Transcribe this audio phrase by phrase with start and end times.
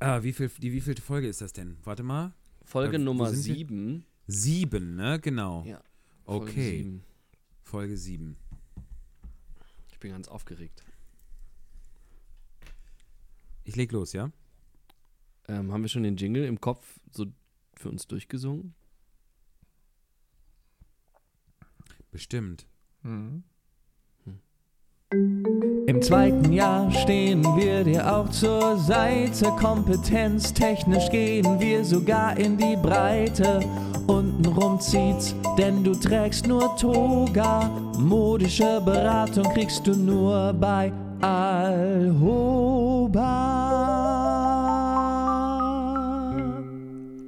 [0.00, 1.76] Ah, wie, viel, die wievielte Folge ist das denn?
[1.84, 2.34] Warte mal.
[2.64, 3.54] Folge Äh, wo Nummer sind wir?
[3.54, 4.06] 7.
[4.26, 5.20] Sieben, ne?
[5.20, 5.64] Genau.
[5.66, 5.82] Ja.
[6.24, 6.70] Folge okay.
[6.70, 7.04] sieben.
[7.62, 8.36] Folge sieben.
[9.92, 10.82] Ich bin ganz aufgeregt.
[13.64, 14.32] Ich leg los, ja?
[15.48, 17.26] Ähm, haben wir schon den Jingle im Kopf so
[17.74, 18.74] für uns durchgesungen?
[22.10, 22.66] Bestimmt.
[25.90, 29.46] Im zweiten Jahr stehen wir dir auch zur Seite.
[29.58, 33.58] Kompetenztechnisch gehen wir sogar in die Breite.
[34.06, 37.68] Untenrum zieht's, denn du trägst nur Toga.
[37.98, 42.60] Modische Beratung kriegst du nur bei Alhoba.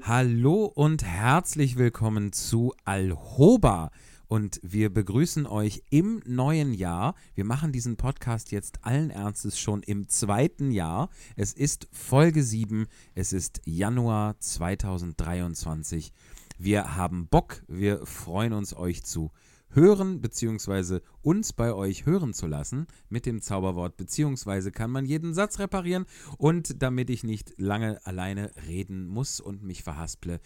[0.05, 3.91] Hallo und herzlich willkommen zu Alhoba.
[4.33, 7.15] Und wir begrüßen euch im neuen Jahr.
[7.35, 11.11] Wir machen diesen Podcast jetzt allen Ernstes schon im zweiten Jahr.
[11.37, 12.87] Es ist Folge 7.
[13.15, 16.15] Es ist Januar 2023.
[16.57, 17.63] Wir haben Bock.
[17.69, 19.33] Wir freuen uns, euch zu
[19.69, 25.35] hören, beziehungsweise uns bei euch hören zu lassen mit dem Zauberwort, beziehungsweise kann man jeden
[25.35, 26.07] Satz reparieren.
[26.39, 30.41] Und damit ich nicht lange alleine reden muss und mich verhasple,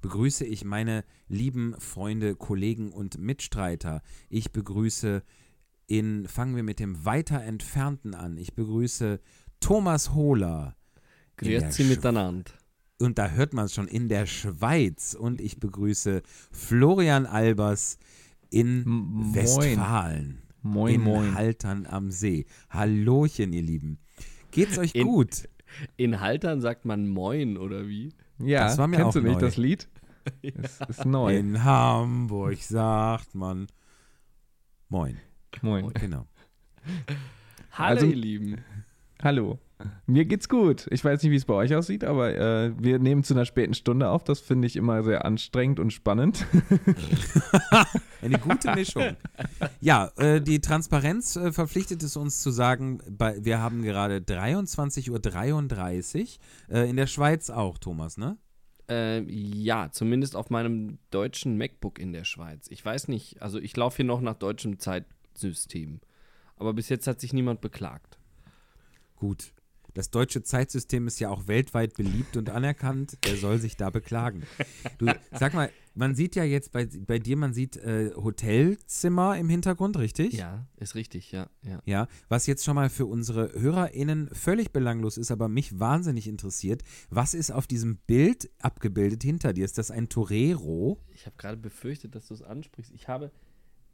[0.00, 4.02] begrüße ich meine lieben Freunde, Kollegen und Mitstreiter.
[4.28, 5.22] Ich begrüße
[5.86, 8.36] in, fangen wir mit dem weiter entfernten an.
[8.36, 9.20] Ich begrüße
[9.60, 10.76] Thomas Hohler.
[11.36, 12.50] Grüezi miteinander.
[12.98, 15.14] Und da hört man es schon in der Schweiz.
[15.18, 17.98] Und ich begrüße Florian Albers
[18.50, 19.34] in M- moin.
[19.34, 20.42] Westfalen.
[20.62, 21.34] Moin, in moin.
[21.34, 22.44] Haltern am See.
[22.68, 23.98] Hallochen, ihr Lieben.
[24.50, 25.48] Geht's euch In- gut?
[25.96, 28.12] In Haltern sagt man Moin, oder wie?
[28.42, 29.40] Ja, Das war mir kennst auch du nicht neu.
[29.40, 29.88] das Lied?
[30.42, 31.36] Es ist neu.
[31.36, 33.66] In Hamburg sagt man
[34.88, 35.18] Moin.
[35.62, 35.92] Moin.
[35.94, 36.26] Genau.
[37.72, 38.58] Hallo, Also- ihr Lieben.
[39.22, 39.58] Hallo.
[40.06, 40.86] Mir geht's gut.
[40.90, 43.74] Ich weiß nicht, wie es bei euch aussieht, aber äh, wir nehmen zu einer späten
[43.74, 44.24] Stunde auf.
[44.24, 46.46] Das finde ich immer sehr anstrengend und spannend.
[48.22, 49.16] Eine gute Mischung.
[49.80, 56.38] Ja, äh, die Transparenz äh, verpflichtet es uns zu sagen, bei, wir haben gerade 23.33
[56.70, 56.76] Uhr.
[56.76, 58.36] Äh, in der Schweiz auch, Thomas, ne?
[58.88, 62.66] Äh, ja, zumindest auf meinem deutschen MacBook in der Schweiz.
[62.70, 66.00] Ich weiß nicht, also ich laufe hier noch nach deutschem Zeitsystem.
[66.56, 68.19] Aber bis jetzt hat sich niemand beklagt.
[69.20, 69.52] Gut.
[69.92, 73.18] Das deutsche Zeitsystem ist ja auch weltweit beliebt und anerkannt.
[73.22, 74.44] Wer soll sich da beklagen?
[74.98, 79.50] Du, sag mal, man sieht ja jetzt bei, bei dir, man sieht äh, Hotelzimmer im
[79.50, 80.32] Hintergrund, richtig?
[80.32, 81.82] Ja, ist richtig, ja, ja.
[81.84, 86.82] Ja, was jetzt schon mal für unsere HörerInnen völlig belanglos ist, aber mich wahnsinnig interessiert.
[87.10, 89.66] Was ist auf diesem Bild abgebildet hinter dir?
[89.66, 90.98] Ist das ein Torero?
[91.12, 92.92] Ich habe gerade befürchtet, dass du es ansprichst.
[92.94, 93.32] Ich habe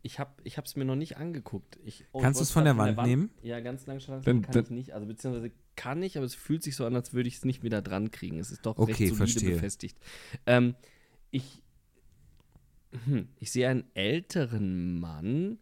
[0.06, 1.78] ich habe ich es mir noch nicht angeguckt.
[1.84, 3.30] Ich, oh, Kannst du's wollte von der Wand nehmen?
[3.42, 4.92] Ja, ganz langsam Dann- kann dann- ich nicht.
[4.94, 7.62] Also beziehungsweise kann ich, aber es fühlt sich so an, als würde ich es nicht
[7.62, 8.38] wieder dran kriegen.
[8.38, 9.50] Es ist doch Okay, recht solide verstehe.
[9.54, 9.98] befestigt.
[10.46, 10.74] Ähm,
[11.30, 11.62] ich,
[13.04, 15.58] hm, ich sehe einen älteren Mann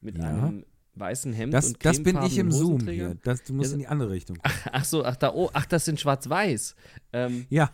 [0.00, 0.24] mit Ja.
[0.24, 3.16] einem weißen Hemd Das, und das bin ich im Zoom hier.
[3.24, 4.38] Das, du musst Ja, in die andere Richtung.
[4.72, 6.74] Ach so, ach da, oh, ach, das sind schwarz-weiß.
[7.12, 7.70] Ähm, Ja,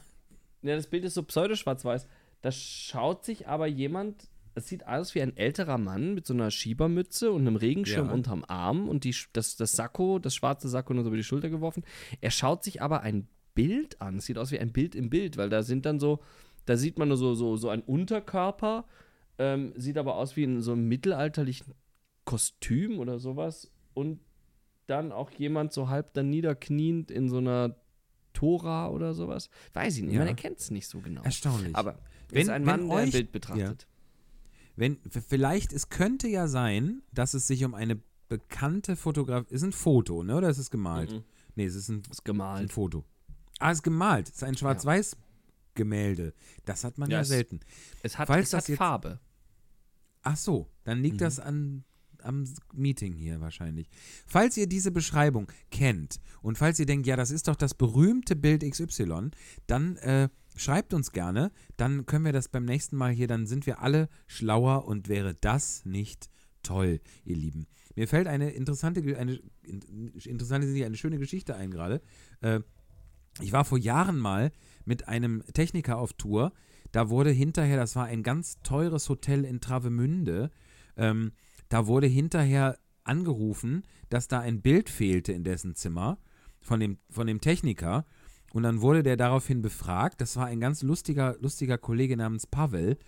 [0.62, 2.06] ja, das Bild ist so pseudo-schwarz-weiß.
[2.42, 6.50] Da schaut sich aber jemand, es sieht aus wie ein älterer Mann mit so einer
[6.50, 8.12] Schiebermütze und einem Regenschirm Ja.
[8.12, 11.48] unterm Arm und die, das, das Sakko, das schwarze Sakko nur so über die Schulter
[11.50, 11.84] geworfen.
[12.20, 14.16] Er schaut sich aber ein Bild an.
[14.18, 16.20] Es sieht aus wie ein Bild im Bild, weil da sind dann so,
[16.66, 18.84] da sieht man nur so, so, so ein Unterkörper,
[19.38, 21.74] ähm, sieht aber aus wie in so einem mittelalterlichen
[22.24, 24.20] Kostüm oder sowas und
[24.86, 27.76] dann auch jemand so halb dann niederkniend in so einer
[28.32, 29.50] Tora oder sowas.
[29.72, 30.20] Weiß ich nicht, Ja.
[30.20, 31.22] man erkennt es nicht so genau.
[31.22, 31.74] erstaunlich.
[31.76, 31.98] Aber
[32.30, 33.86] Wenn- ist ein wenn Mann, der ein euch- Bild betrachtet.
[34.76, 39.72] Wenn, vielleicht, es könnte ja sein, dass es sich um eine bekannte Fotografie, ist ein
[39.72, 40.36] Foto, ne?
[40.36, 41.12] Oder ist es gemalt?
[41.12, 41.24] Mhm.
[41.54, 42.72] Nee, es ist ein, Ist ein gemalt.
[42.72, 43.04] Foto.
[43.58, 44.28] Ah, es ist gemalt.
[44.28, 46.32] Es ist ein Schwarz-Weiß-Gemälde.
[46.64, 47.60] Das hat man ja, Ja, es- selten.
[48.02, 49.20] Es hat, Falls es das hat jetzt- Farbe.
[50.22, 51.24] Ach so, dann liegt Mhm.
[51.24, 51.84] das an,
[52.22, 53.90] am Meeting hier wahrscheinlich.
[54.26, 58.36] Falls ihr diese Beschreibung kennt und falls ihr denkt, ja, das ist doch das berühmte
[58.36, 59.30] Bild XY,
[59.66, 61.50] dann äh, schreibt uns gerne.
[61.76, 65.34] Dann können wir das beim nächsten Mal hier, dann sind wir alle schlauer und wäre
[65.34, 66.30] das nicht
[66.62, 67.66] toll, ihr Lieben.
[67.96, 72.00] Mir fällt eine interessante, eine in- interessante, eine schöne Geschichte ein gerade.
[72.40, 72.60] Äh,
[73.40, 74.52] ich war vor Jahren mal
[74.84, 76.52] mit einem Techniker auf Tour.
[76.92, 80.50] Da wurde hinterher, das war ein ganz teures Hotel in Travemünde,
[80.96, 81.32] ähm,
[81.68, 86.18] da wurde hinterher angerufen, dass da ein Bild fehlte in dessen Zimmer
[86.60, 88.06] von dem, von dem Techniker.
[88.52, 90.20] Und dann wurde der daraufhin befragt.
[90.20, 92.98] Das war ein ganz lustiger, lustiger Kollege namens Pavel.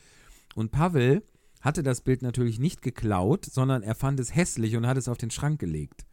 [0.55, 1.23] Und Pavel
[1.61, 5.19] hatte das Bild natürlich nicht geklaut, sondern er fand es hässlich und hat es auf
[5.19, 6.07] den Schrank gelegt.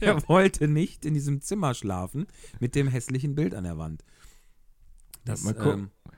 [0.00, 2.26] der wollte nicht in diesem Zimmer schlafen
[2.60, 4.04] mit dem hässlichen Bild an der Wand.
[5.24, 5.90] Das, Mal gucken.
[6.06, 6.12] ähm,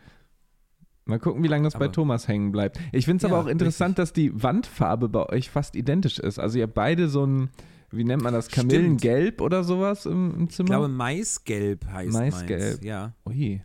[1.05, 2.81] Mal gucken, wie lange das bei Aber- Thomas hängen bleibt.
[2.93, 6.39] Ich finde es aber Ja, auch interessant, dass die Wandfarbe bei euch fast identisch ist.
[6.41, 7.51] Also ihr habt beide so ein,
[7.91, 8.71] wie nennt man das, Stimmt.
[8.73, 10.69] Kamillengelb oder sowas im, im ich Zimmer?
[10.71, 12.61] glaube, Maisgelb heißt Maisgelb.
[12.75, 12.85] meins.
[12.85, 13.15] Ja.
[13.27, 13.63] Ui.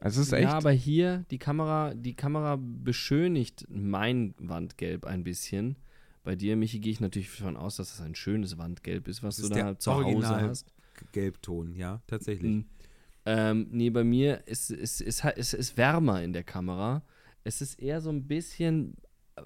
[0.00, 0.42] Also es ist echt.
[0.44, 5.76] Ja, aber hier, die Kamera, die Kamera beschönigt mein Wandgelb ein bisschen.
[6.22, 9.36] Bei dir, Michi, gehe ich natürlich davon aus, dass es ein schönes Wandgelb ist, was
[9.36, 10.74] Das du ist da zu Hause Original- hast.
[11.12, 12.52] Gelbton, ja, tatsächlich.
[12.56, 12.64] Mhm.
[13.26, 17.02] Ähm, nee, bei mir ist es ist, ist, ist, ist wärmer in der Kamera.
[17.42, 18.94] Es ist eher so ein bisschen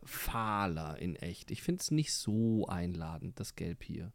[0.05, 1.51] fahler in echt.
[1.51, 4.13] Ich finde es nicht so einladend, das Gelb hier.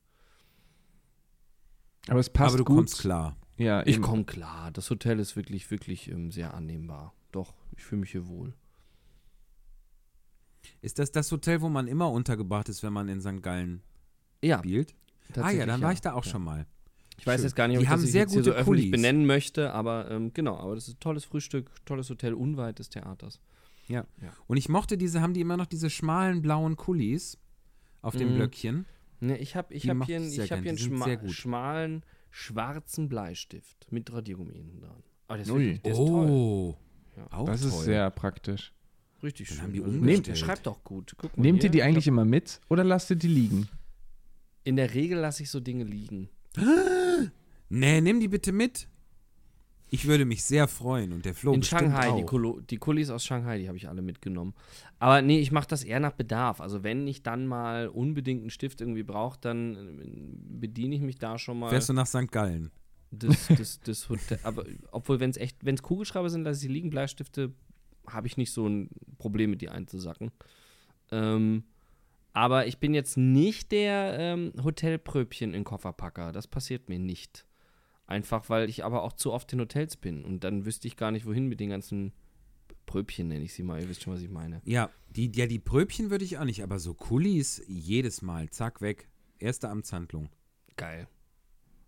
[2.07, 2.77] aber es passt Aber du gut.
[2.77, 3.37] kommst klar.
[3.57, 4.71] Ja, Ich komme klar.
[4.71, 7.13] Das Hotel ist wirklich, wirklich ähm, sehr annehmbar.
[7.31, 8.53] Doch, ich fühle mich hier wohl.
[10.81, 13.41] Ist das das Hotel, wo man immer untergebracht ist, wenn man in St.
[13.41, 13.81] Gallen
[14.43, 14.95] Ja, spielt?
[15.35, 16.31] Ah ja, dann war ich da auch Ja.
[16.31, 16.65] schon mal.
[17.17, 17.43] Ich weiß Schön.
[17.45, 18.91] jetzt gar nicht, ob Die ich haben das sehr gute so öffentlich Kulis.
[18.91, 22.89] benennen möchte, aber ähm, genau, aber das ist ein tolles Frühstück, tolles Hotel unweit des
[22.89, 23.39] Theaters.
[24.47, 27.37] Und ich mochte diese, haben die immer noch diese schmalen blauen Kulis
[28.01, 28.35] auf dem Mhm.
[28.35, 28.85] Blöckchen.
[29.19, 33.07] Ne, ich habe ich hab hier, einen- ich hab gern, hier einen schma schmalen, schwarzen
[33.09, 35.03] Bleistift mit Radiergummi hinten dran.
[35.27, 36.29] Aber der ist, wirklich, der ist toll.
[36.29, 36.77] oh,
[37.15, 37.27] Ja.
[37.31, 37.69] auch das toll.
[37.69, 38.73] ist sehr praktisch.
[39.21, 39.63] Richtig Dann schön.
[39.63, 40.27] haben die Also, umgestellt.
[40.27, 41.13] der schreibt auch gut.
[41.17, 41.69] Guck mal Nehmt hier.
[41.69, 43.69] ihr die Ich eigentlich immer mit oder lasst ihr die liegen?
[44.65, 46.29] In der Regel lasse ich so Dinge liegen.
[47.69, 48.87] Nee, nimm die bitte mit.
[49.93, 52.17] Ich würde mich sehr freuen und der Flo In Shanghai, auch.
[52.17, 54.55] die, Kolo die Kulis aus Shanghai, die habe ich alle mitgenommen.
[54.97, 56.61] Aber nee, ich mache das eher nach Bedarf.
[56.61, 61.19] Also wenn ich dann mal unbedingt einen Stift irgendwie brauche, dann äh, bediene ich mich
[61.19, 62.31] da schon mal Fährst du nach St.
[62.31, 62.71] Gallen?
[63.11, 64.39] des, des, des Hotel.
[64.43, 66.89] Aber obwohl, wenn es echt, wenn es Kugelschreiber sind, lasse ich sie liegen.
[66.89, 67.53] Bleistifte
[68.07, 70.31] habe ich nicht so ein Problem mit die einzusacken.
[71.11, 71.63] Ähm,
[72.33, 76.31] aber ich bin jetzt nicht der ähm, Hotelpröbchen in Kofferpacker.
[76.31, 77.45] Das passiert mir nicht.
[78.13, 80.23] Einfach, weil ich aber auch zu oft in Hotels bin.
[80.23, 82.13] Und dann wüsste ich gar nicht, wohin mit den ganzen
[82.85, 83.81] Pröbchen, nenne ich sie mal.
[83.81, 84.61] Ihr wisst schon, was ich meine.
[84.65, 88.81] Ja, die, ja, die Pröbchen würde ich auch nicht, aber so Kulis jedes Mal, zack,
[88.81, 89.07] weg.
[89.39, 90.29] Erste Amtshandlung.
[90.77, 91.07] Geil.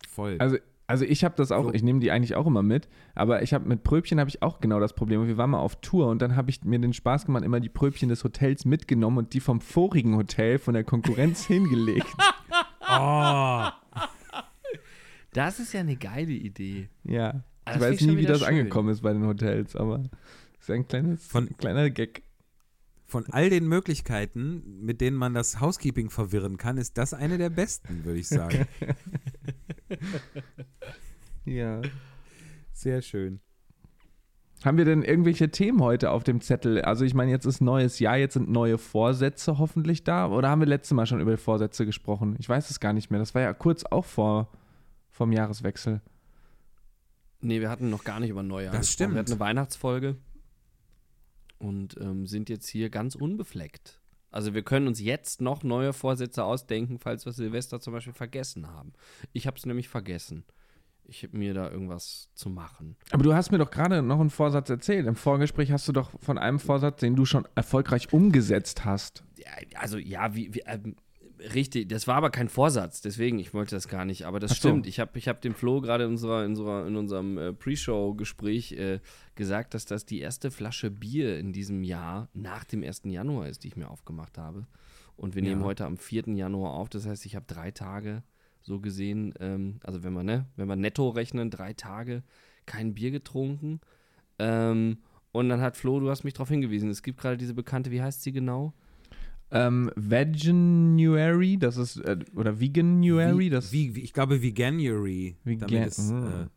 [0.09, 0.37] Voll.
[0.39, 0.57] Also,
[0.87, 1.73] also ich habe das auch, So.
[1.73, 4.59] ich nehme die eigentlich auch immer mit, aber ich habe mit Pröbchen habe ich auch
[4.59, 5.27] genau das Problem.
[5.27, 7.69] Wir waren mal auf Tour und dann habe ich mir den Spaß gemacht, immer die
[7.69, 12.07] Pröbchen des Hotels mitgenommen und die vom vorigen Hotel von der Konkurrenz hingelegt.
[12.81, 13.67] oh,
[15.35, 16.87] Das ist ja eine geile Idee.
[17.03, 17.43] Ja.
[17.65, 18.47] Ah, Ich weiß nie, wie das schön.
[18.47, 20.03] angekommen ist bei den Hotels, aber
[20.59, 22.21] ist ein kleines, Von- ein kleiner Gag.
[23.05, 27.49] von all den Möglichkeiten, mit denen man das Housekeeping verwirren kann, ist das eine der
[27.49, 28.65] besten, würde ich sagen.
[31.45, 31.81] Ja.
[32.73, 33.39] Sehr schön.
[34.63, 36.81] Haben wir denn irgendwelche Themen heute auf dem Zettel?
[36.81, 40.27] Also ich meine, jetzt ist neues Jahr, jetzt sind neue Vorsätze hoffentlich da.
[40.27, 42.35] Oder haben wir letztes Mal schon über Vorsätze gesprochen?
[42.39, 43.19] Ich weiß es gar nicht mehr.
[43.19, 44.49] Das war ja kurz auch vor
[45.15, 46.01] vom Jahreswechsel.
[47.39, 48.93] Nee, wir hatten noch gar nicht über Neujahr Das gesprochen.
[48.93, 49.13] stimmt.
[49.13, 50.17] Wir hatten eine Weihnachtsfolge
[51.57, 54.01] und ähm, sind jetzt hier ganz unbefleckt.
[54.29, 58.67] Also wir können uns jetzt noch neue Vorsätze ausdenken, falls wir Silvester zum Beispiel vergessen
[58.67, 58.91] haben.
[59.31, 60.43] Ich habe es nämlich vergessen.
[61.05, 62.97] Ich habe mir da irgendwas zu machen.
[63.11, 65.05] Aber du hast mir doch gerade noch einen Vorsatz erzählt.
[65.05, 69.23] Im Vorgespräch hast du doch von einem Vorsatz, den du schon erfolgreich umgesetzt hast.
[69.37, 70.95] Ja, also ja, wie, wie ähm,
[71.53, 74.55] richtig, das war aber kein Vorsatz, deswegen, ich wollte das gar nicht, aber das so.
[74.55, 74.87] stimmt.
[74.87, 78.73] Ich habe ich hab dem Flo gerade in, unserer, in, unserer, in unserem äh, Pre-Show-Gespräch
[78.73, 78.99] äh,
[79.35, 83.01] gesagt, dass das die erste Flasche Bier in diesem Jahr nach dem 1.
[83.05, 84.67] Januar ist, die ich mir aufgemacht habe.
[85.17, 85.49] Und wir Ja.
[85.49, 86.27] nehmen heute am 4.
[86.35, 88.23] Januar auf, das heißt, ich habe drei Tage
[88.61, 92.23] so gesehen, ähm, also wenn wir, ne, wenn wir netto rechnen, drei Tage
[92.65, 93.79] kein Bier getrunken.
[94.39, 94.97] Ähm,
[95.31, 98.01] und dann hat Flo, du hast mich darauf hingewiesen, es gibt gerade diese bekannte, wie
[98.01, 98.73] heißt sie genau?
[99.51, 105.37] Ähm, Veganuary, das ist, äh, oder Veganuary, das wie, wie, ich glaube Veganuary.
[105.43, 106.23] Vegan- damit es, Mhm.
[106.25, 106.47] äh,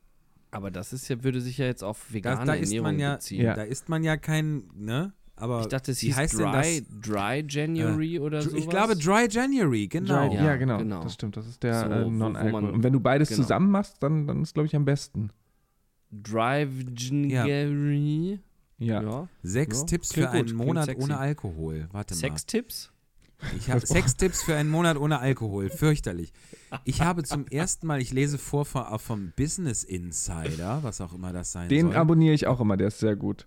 [0.50, 2.99] Aber das ist ja, würde sich ja jetzt auf da, vegane da isst Ernährung man
[2.99, 3.42] ja, beziehen.
[3.45, 3.54] Ja.
[3.54, 5.12] da isst man ja kein, ne?
[5.37, 7.00] Aber Ich dachte, es wie hieß heißt Dry, denn das?
[7.02, 8.57] Dry January oder so.
[8.57, 10.26] Ich glaube Dry January, genau.
[10.26, 11.02] Dry, Ja, ja, genau, genau.
[11.04, 12.62] Das stimmt, das ist der So, äh, Non-Alkohol.
[12.62, 13.42] man- Und wenn du beides genau.
[13.42, 15.30] zusammen machst, dann, dann ist glaube ich am besten.
[16.11, 16.66] Dry
[16.97, 18.40] January.
[18.78, 19.02] Ja.
[19.02, 19.28] Ja.
[19.42, 21.88] Sechs Ja, Tipps klingt für einen gut, Monat ohne Alkohol.
[21.92, 22.18] Warte mal.
[22.20, 22.92] Sextipps?
[23.56, 25.70] Ich habe Sextipps für einen Monat ohne Alkohol.
[25.70, 26.32] Fürchterlich.
[26.85, 31.32] Ich habe zum ersten Mal, ich lese vor vom, vom Business Insider, was auch immer
[31.32, 31.97] das sein Den soll.
[31.97, 33.47] abonniere ich auch immer, der ist sehr gut.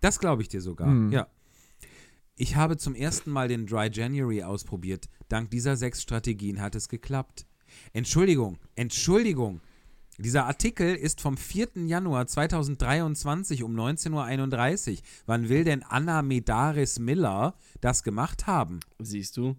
[0.00, 0.88] Das glaube ich dir sogar.
[0.88, 1.12] Mhm.
[1.12, 1.28] Ja.
[2.34, 5.08] Ich habe zum ersten Mal den Dry January ausprobiert.
[5.28, 7.46] Dank dieser sechs Strategien hat es geklappt.
[7.92, 9.60] Entschuldigung, Entschuldigung.
[10.22, 11.70] Dieser Artikel ist vom 4.
[11.86, 14.98] Januar 2023 um 19.31 Uhr.
[15.26, 18.80] Wann will denn Anna Medaris Miller das gemacht haben?
[19.00, 19.56] Siehst du?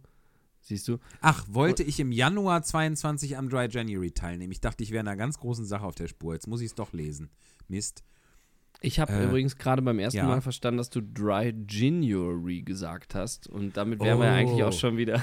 [0.62, 1.00] Siehst du?
[1.20, 4.54] Ach, wollte ich im Januar 22 am Dry January teilnehmen.
[4.54, 6.34] Ich dachte, ich wäre einer ganz großen Sache auf der Spur.
[6.34, 7.30] Jetzt muss ich es doch lesen.
[7.68, 8.04] Mist.
[8.80, 10.26] Ich habe Äh, übrigens gerade beim ersten ja.
[10.26, 13.48] Mal verstanden, dass du Dry January gesagt hast.
[13.48, 14.68] Und damit wären wir ja eigentlich Oh.
[14.68, 15.22] auch schon wieder.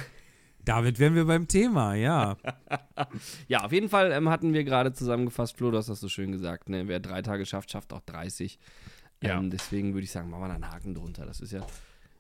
[0.65, 2.37] Damit wären wir beim Thema, ja.
[3.49, 6.33] Ja, auf jeden Fall ähm, hatten wir gerade zusammengefasst, Flo, du hast das so schön
[6.33, 6.87] gesagt, ne?
[6.87, 8.59] wer drei Tage schafft, schafft auch 30.
[9.23, 9.39] Ja.
[9.39, 11.27] Ähm, deswegen würde ich sagen, machen wir da einen Haken drunter.
[11.27, 11.67] Das ist ja.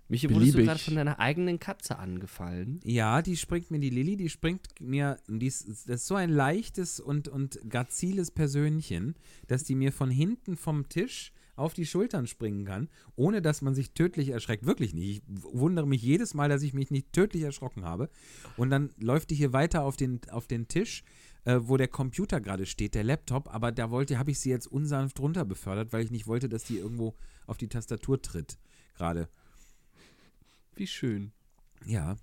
[0.08, 2.80] Michi, wurdest du gerade von deiner eigenen Katze angefallen?
[2.82, 6.30] Ja, die springt mir, die Lilly, die springt mir, die ist, das ist so ein
[6.30, 9.14] leichtes und, und graziles Persönchen,
[9.46, 13.74] dass die mir von hinten vom Tisch auf die Schultern springen kann, ohne dass man
[13.74, 14.66] sich tödlich erschreckt.
[14.66, 15.18] Wirklich nicht.
[15.18, 18.08] Ich wundere mich jedes Mal, dass ich mich nicht tödlich erschrocken habe.
[18.56, 21.04] Und dann läuft die hier weiter auf den, auf den Tisch,
[21.44, 24.66] äh, wo der Computer gerade steht, der Laptop, aber da wollte, habe ich sie jetzt
[24.66, 27.14] unsanft runter befördert, weil ich nicht wollte, dass die irgendwo
[27.46, 28.58] auf die Tastatur tritt.
[28.94, 29.28] Gerade.
[30.74, 31.32] Wie schön.
[31.86, 32.16] Ja.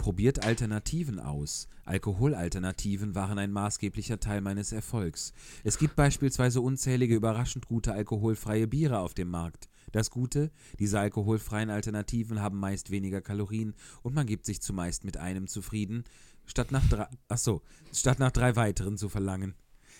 [0.00, 1.68] Probiert Alternativen aus.
[1.84, 5.34] Alkoholalternativen waren ein maßgeblicher Teil meines Erfolgs.
[5.62, 9.68] Es gibt beispielsweise unzählige überraschend gute alkoholfreie Biere auf dem Markt.
[9.92, 15.18] Das Gute, diese alkoholfreien Alternativen haben meist weniger Kalorien und man gibt sich zumeist mit
[15.18, 16.04] einem zufrieden,
[16.46, 17.60] statt nach drei, ach so,
[17.92, 19.54] statt nach drei weiteren zu verlangen.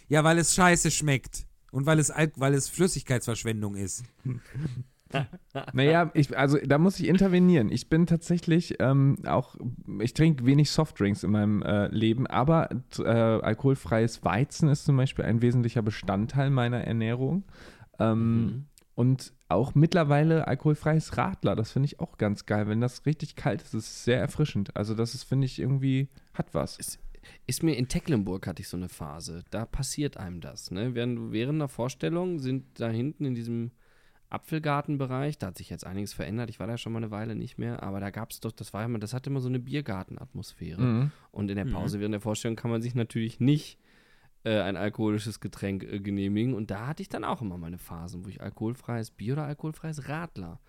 [0.09, 4.05] Ja, weil es scheiße schmeckt und weil es, Al weil es Flüssigkeitsverschwendung ist.
[5.73, 7.71] Naja, ich, also da muss ich intervenieren.
[7.71, 9.57] Ich bin tatsächlich ähm, auch,
[10.01, 15.25] ich trinke wenig Softdrinks in meinem äh, Leben, aber äh, alkoholfreies Weizen ist zum Beispiel
[15.25, 17.45] ein wesentlicher Bestandteil meiner Ernährung.
[17.99, 18.67] Ähm, Mhm.
[19.01, 22.69] Und auch mittlerweile alkoholfreies Radler, das finde ich auch ganz geil.
[22.69, 24.77] Wenn das richtig kalt ist, ist es sehr erfrischend.
[24.77, 26.77] Also das ist, finde ich, irgendwie, hat was.
[27.47, 29.43] Ist mir in Tecklenburg hatte ich so eine Phase.
[29.51, 30.71] Da passiert einem das.
[30.71, 30.95] Ne?
[30.95, 33.71] Während, während der Vorstellung sind da hinten in diesem
[34.31, 36.51] Apfelgartenbereich, da hat sich jetzt einiges verändert.
[36.51, 38.73] Ich war da schon mal eine Weile nicht mehr, aber da gab es doch, das
[38.73, 40.81] war immer, das hatte immer so eine Biergartenatmosphäre.
[40.81, 41.11] Mhm.
[41.33, 43.79] Und in der Pause während der Vorstellung kann man sich natürlich nicht
[44.45, 46.55] äh, ein alkoholisches Getränk äh, genehmigen.
[46.55, 50.09] Und da hatte ich dann auch immer meine Phasen, wo ich alkoholfreies Bier oder alkoholfreies
[50.09, 50.61] Radler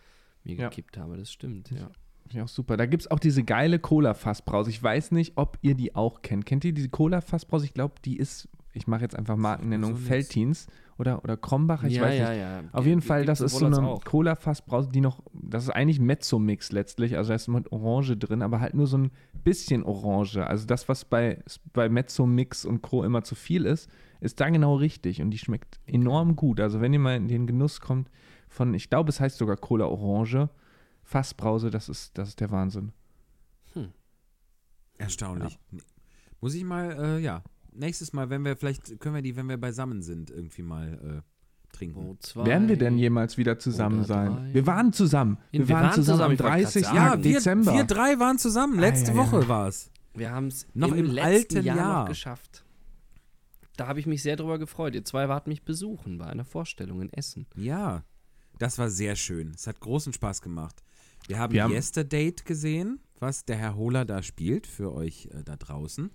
[0.43, 0.69] mir Ja.
[0.69, 1.17] gekippt habe.
[1.17, 1.89] Das stimmt, ja.
[2.23, 2.77] Finde ich auch super.
[2.77, 4.69] Da gibt es auch diese geile Cola-Fassbrause.
[4.69, 6.45] Ich weiß nicht, ob ihr die auch kennt.
[6.45, 7.65] Kennt ihr diese Cola-Fassbrause?
[7.65, 10.67] Ich glaube, die ist, ich mache jetzt einfach Markennennung, so nix.
[10.97, 12.39] Oder, oder Krombacher, ich ja, weiß ja, nicht.
[12.39, 12.63] ja.
[12.71, 13.99] Auf jeden Fall, das ist so eine.
[14.05, 18.59] Cola-Fassbrause, die noch, das ist eigentlich Mezzo-Mix letztlich, also da ist mit Orange drin, aber
[18.59, 19.11] halt nur so ein
[19.43, 20.45] bisschen Orange.
[20.45, 21.39] Also das, was bei,
[21.73, 23.03] bei Mezzo-Mix und Co.
[23.03, 26.59] immer zu viel ist, ist da genau richtig und die schmeckt enorm gut.
[26.59, 28.09] Also wenn ihr mal in den Genuss kommt
[28.47, 30.49] von, ich glaube, es heißt sogar Cola Orange,
[31.03, 32.91] Fassbrause, das ist, das ist der Wahnsinn.
[35.01, 35.57] Erstaunlich.
[36.41, 37.41] Muss ich mal, äh, ja,
[37.73, 41.75] nächstes Mal, wenn wir, vielleicht können wir die, wenn wir beisammen sind, irgendwie mal äh,
[41.75, 41.95] trinken.
[41.95, 44.53] Wo zwei- Werden wir denn jemals wieder zusammen sein?
[44.53, 45.37] Wir waren zusammen.
[45.51, 46.83] Wir, Wir waren, waren zusammen, zusammen, am ich wollte grad 30.
[46.85, 46.95] sagen.
[46.97, 47.73] ja, wir, Dezember.
[47.73, 48.79] wir drei waren zusammen.
[48.79, 49.31] Letzte Ah, ja, ja.
[49.31, 49.91] Woche war's.
[50.13, 51.19] Wir haben es Noch im letzten
[51.57, 52.01] alten Jahr, Jahr.
[52.03, 52.65] noch geschafft.
[53.77, 54.93] Da habe ich mich sehr drüber gefreut.
[54.95, 57.47] Ihr zwei wart mich besuchen bei einer Vorstellung in Essen.
[57.55, 58.03] Ja,
[58.59, 59.53] das war sehr schön.
[59.55, 60.83] Es hat großen Spaß gemacht.
[61.27, 65.43] Wir haben Wir haben- Yesterday gesehen, was der Herr Hohler da spielt für euch äh,
[65.43, 66.11] da draußen.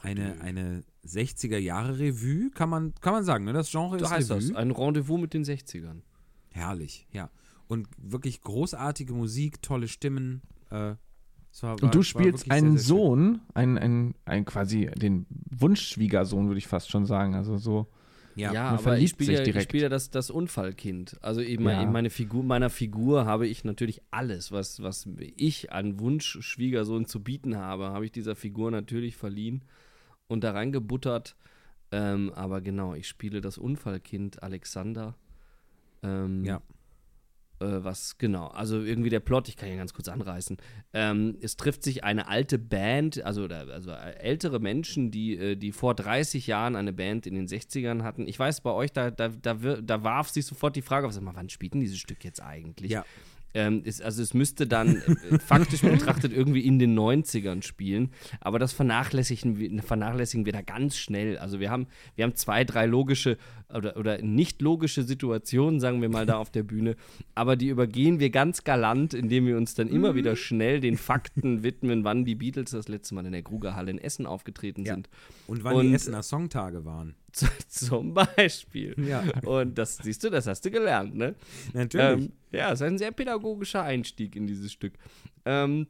[0.00, 3.52] Eine, eine 60er-Jahre-Revue, kann man, kann man sagen, ne?
[3.52, 4.48] Das Genre So ist heißt Revue.
[4.48, 4.56] das.
[4.56, 6.02] Ein Rendezvous mit den 60ern.
[6.50, 7.30] Herrlich, ja.
[7.66, 10.42] Und wirklich großartige Musik, tolle Stimmen.
[10.70, 10.94] Äh,
[11.60, 12.96] war, Und du war spielst einen sehr, sehr.
[12.96, 17.34] Sohn, einen, einen, einen quasi den Wunschschwiegersohn, würde ich fast schon sagen.
[17.34, 17.88] Also so.
[18.36, 19.64] Ja, Ja, man aber verliebt ich spiele sich ja, ich direkt.
[19.70, 21.16] spiele ja das, das Unfallkind.
[21.22, 21.82] Also eben Ja.
[21.82, 27.06] in meine Figur, meiner Figur habe ich natürlich alles, was, was ich an Wunsch Schwiegersohn
[27.06, 29.64] zu bieten habe, habe ich dieser Figur natürlich verliehen
[30.28, 31.36] und da reingebuttert.
[31.90, 35.14] Ähm, aber genau, ich spiele das Unfallkind Alexander.
[36.02, 36.60] Ähm, Ja.
[37.60, 40.58] Äh, was genau, also irgendwie der Plot, ich kann ihn ganz kurz anreißen.
[40.92, 45.72] Ähm, es trifft sich eine alte Band, also, also äh, ältere Menschen, die, äh, die
[45.72, 48.28] vor 30 Jahren eine Band in den 60ern hatten.
[48.28, 51.22] Ich weiß, bei euch, da, da, da, da warf sich sofort die Frage auf, sag
[51.24, 52.92] mal, wann spielt denn dieses Stück jetzt eigentlich?
[52.92, 53.04] Ja.
[53.54, 54.96] Ähm, ist, also es müsste dann
[55.30, 60.60] äh, faktisch betrachtet irgendwie in den 90ern spielen, aber das vernachlässigen wir, vernachlässigen wir da
[60.60, 61.38] ganz schnell.
[61.38, 63.38] Also wir haben, wir haben zwei, drei logische
[63.74, 66.94] oder, oder nicht logische Situationen, sagen wir mal, da auf der Bühne,
[67.34, 71.62] aber die übergehen wir ganz galant, indem wir uns dann immer wieder schnell den Fakten
[71.62, 74.94] widmen, wann die Beatles das letzte Mal in der Krugerhalle in Essen aufgetreten Ja.
[74.94, 75.08] sind.
[75.46, 77.14] Und wann Und- die Essener Songtage waren.
[77.68, 78.94] Zum Beispiel.
[78.98, 79.22] Ja.
[79.44, 81.34] Und das siehst du, das hast du gelernt, ne?
[81.72, 82.24] Natürlich.
[82.26, 84.94] Ähm, ja, es ist ein sehr pädagogischer Einstieg in dieses Stück.
[85.44, 85.86] Ähm,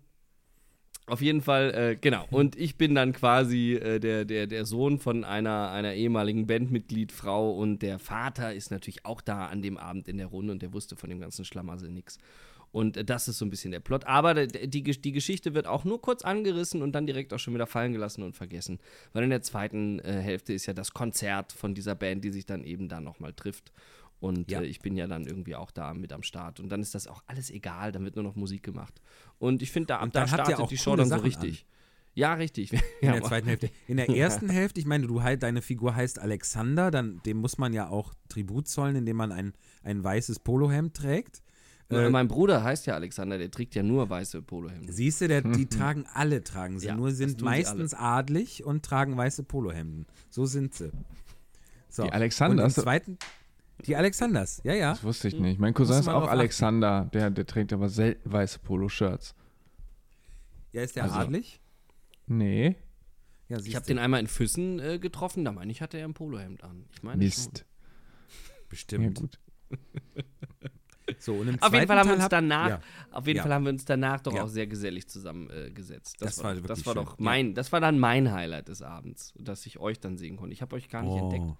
[1.08, 2.26] auf jeden Fall, äh, genau.
[2.30, 7.12] Und ich bin dann quasi äh, der, der, der Sohn von einer, einer ehemaligen Bandmitglied,
[7.12, 7.52] Frau.
[7.52, 10.72] Und der Vater ist natürlich auch da an dem Abend in der Runde und der
[10.74, 12.18] wusste von dem ganzen Schlamassel nichts.
[12.72, 14.04] Und äh, das ist so ein bisschen der Plot.
[14.04, 17.66] Aber die, die, Geschichte wird auch nur kurz angerissen und dann direkt auch schon wieder
[17.66, 18.78] fallen gelassen und vergessen.
[19.12, 22.46] Weil in der zweiten äh, Hälfte ist ja das Konzert von dieser Band, die sich
[22.46, 23.72] dann eben da nochmal trifft.
[24.20, 24.60] Und Ja.
[24.60, 26.60] äh, ich bin ja dann irgendwie auch da mit am Start.
[26.60, 29.00] Und dann ist das auch alles egal, dann wird nur noch Musik gemacht.
[29.38, 31.66] Und ich finde, da, ab da startet auch die Show dann so richtig.
[32.14, 32.72] Ja, richtig.
[32.72, 33.70] In ja, der zweiten Hälfte.
[33.86, 37.58] In der ersten Hälfte, ich meine, du halt, deine Figur heißt Alexander, dann dem muss
[37.58, 39.52] man ja auch Tribut zollen, indem man ein,
[39.84, 41.42] ein weißes Polohemd trägt.
[41.90, 44.92] Äh, mein Bruder heißt ja Alexander, der trägt ja nur weiße Polohemden.
[44.92, 46.88] Siehst du, der, die tragen alle, tragen sie.
[46.88, 50.06] Ja, Nur sind meistens adlig und tragen weiße Polohemden.
[50.28, 50.92] So sind sie.
[51.88, 52.02] So.
[52.04, 52.76] Die Alexanders?
[52.76, 53.18] Und im zweiten,
[53.86, 54.90] die Alexanders, ja, ja.
[54.92, 55.58] Das wusste ich nicht.
[55.58, 56.30] Mein Cousin ist auch achten.
[56.30, 57.08] Alexander.
[57.14, 59.34] Der, der trägt aber selten weiße Poloshirts.
[60.72, 61.60] Ja, ist der Also- adlig?
[62.26, 62.76] Nee.
[63.48, 66.12] Ja, Ich habe den einmal in Füssen äh, getroffen, da meine ich, hatte er ein
[66.12, 66.84] Polohemd an.
[66.92, 67.64] Ich meine Mist.
[67.64, 69.18] Ja, Bestimmt.
[69.20, 69.38] gut.
[71.18, 72.80] so, und im Auf jeden Fall haben wir uns danach, Ja.
[73.10, 73.42] auf jeden Ja.
[73.42, 74.42] Fall haben wir uns danach doch Ja.
[74.44, 76.16] auch sehr gesellig zusammengesetzt.
[76.20, 77.04] Das war das wirklich war schön.
[77.04, 80.52] doch mein, das war dann mein Highlight des Abends, dass ich euch dann sehen konnte.
[80.52, 81.30] Ich habe euch gar nicht Oh.
[81.30, 81.56] entdeckt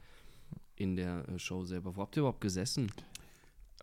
[0.76, 1.96] in der äh, Show selber.
[1.96, 2.90] Wo habt ihr überhaupt gesessen?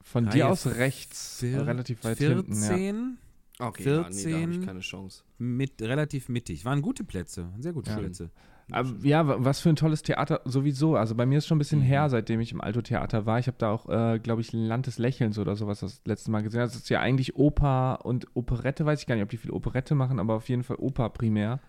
[0.04, 2.46] Von Reihe dir aus rechts, Vier- relativ weit 14
[2.76, 3.18] hinten.
[3.58, 4.52] Okay, ja, nee, da habe 14.
[4.62, 5.24] ich keine Chance.
[5.38, 6.64] mit relativ mittig.
[6.66, 7.98] Waren gute Plätze, sehr gute Ja.
[7.98, 8.30] Plätze.
[8.70, 8.78] Ja.
[8.78, 10.96] Aber, ja, wa- was für ein tolles Theater sowieso.
[10.96, 11.86] Also bei mir ist schon ein bisschen Mhm.
[11.86, 13.38] her, seitdem ich im Alto-Theater war.
[13.40, 16.42] Ich habe da auch, äh, glaube ich, Land des Lächelns oder sowas das letzte Mal
[16.42, 16.62] gesehen.
[16.62, 19.94] Das ist ja eigentlich Oper und Operette, weiß ich gar nicht, ob die viel Operette
[19.96, 21.60] machen, aber auf jeden Fall Oper primär.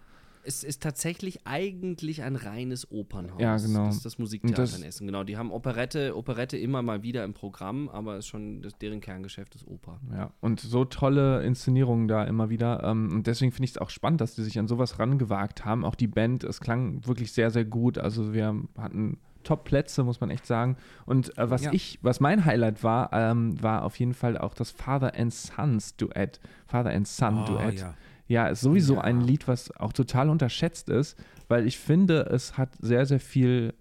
[0.47, 3.41] Es ist tatsächlich eigentlich ein reines Opernhaus.
[3.41, 3.87] Ja, genau.
[3.87, 5.07] Das ist das Musiktheater das- in Essen.
[5.07, 9.01] Genau, die haben Operette, Operette immer mal wieder im Programm, aber ist schon das, deren
[9.01, 9.99] Kerngeschäft ist Oper.
[10.13, 12.85] Ja, und so tolle Inszenierungen da immer wieder.
[12.85, 15.85] Ähm, und deswegen finde ich es auch spannend, dass die sich an sowas rangewagt haben.
[15.85, 17.99] Auch die Band, es klang wirklich sehr, sehr gut.
[17.99, 20.77] Also wir hatten Top-Plätze, muss man echt sagen.
[21.07, 21.73] Und äh, was Ja.
[21.73, 25.95] ich, was mein Highlight war, ähm, war auf jeden Fall auch das Father and Sons
[25.97, 26.41] Duett.
[26.67, 27.75] Father and Son Duett.
[27.75, 27.95] Oh, ja.
[28.29, 29.01] Ja, ist sowieso Ja.
[29.03, 31.17] ein Lied, was auch total unterschätzt ist,
[31.49, 33.73] weil ich finde, es hat sehr, sehr viel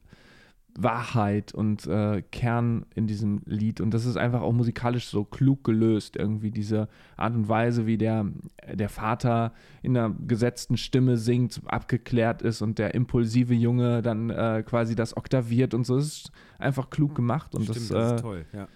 [0.78, 5.64] Wahrheit und äh, Kern in diesem Lied und das ist einfach auch musikalisch so klug
[5.64, 8.26] gelöst, irgendwie diese Art und Weise, wie der,
[8.74, 14.64] der Vater in einer gesetzten Stimme singt, abgeklärt ist und der impulsive Junge dann äh,
[14.66, 15.96] quasi das oktaviert und so.
[15.96, 18.46] Das ist einfach klug gemacht und Stimmt, das, das äh, ist toll.
[18.52, 18.68] Ja.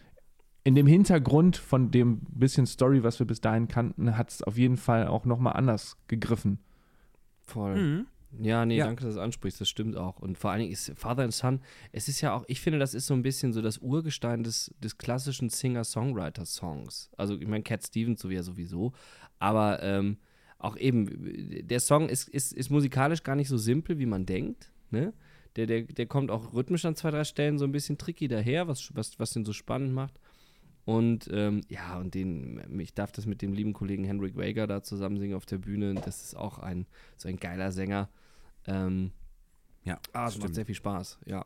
[0.63, 4.57] In dem Hintergrund von dem bisschen Story, was wir bis dahin kannten, hat es auf
[4.57, 6.59] jeden Fall auch nochmal anders gegriffen.
[7.45, 7.75] Voll.
[7.75, 8.07] Mhm.
[8.41, 8.85] Ja, nee, Ja.
[8.85, 10.19] danke, dass du das ansprichst, das stimmt auch.
[10.19, 12.93] Und vor allen Dingen ist Father and Son, es ist ja auch, ich finde, das
[12.93, 17.09] ist so ein bisschen so das Urgestein des, des klassischen Singer-Songwriter-Songs.
[17.17, 18.93] Also, ich meine, Cat Stevens so wie ja sowieso,
[19.39, 20.17] aber ähm,
[20.57, 24.71] auch eben, der Song ist, ist, ist musikalisch gar nicht so simpel, wie man denkt,
[24.91, 25.13] ne?
[25.55, 28.67] Der, der, der kommt auch rhythmisch an zwei, drei Stellen so ein bisschen tricky daher,
[28.67, 30.19] was, was, was den so spannend macht.
[30.85, 34.81] Und ähm, ja, und den, ich darf das mit dem lieben Kollegen Henrik Wager da
[34.81, 35.93] zusammen singen auf der Bühne.
[35.93, 38.09] Das ist auch ein, so ein geiler Sänger.
[38.65, 39.11] Ähm,
[39.83, 41.45] Ja, ah, es macht sehr viel Spaß, ja.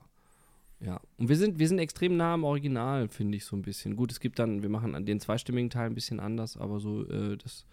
[0.80, 1.00] Ja.
[1.18, 3.96] Und wir sind, wir sind extrem nah am Original, finde ich so ein bisschen.
[3.96, 7.38] Gut, es gibt dann, wir machen den zweistimmigen Teil ein bisschen anders, aber so, äh,
[7.38, 7.66] das,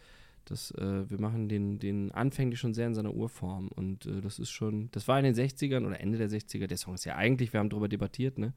[0.45, 3.69] das, äh, wir machen den, den anfänglich schon sehr in seiner Urform.
[3.69, 6.69] Und äh, das ist schon, das war in den 60ern oder Ende der 60er.
[6.69, 8.53] Der Song ist ja eigentlich, wir haben darüber debattiert, ne?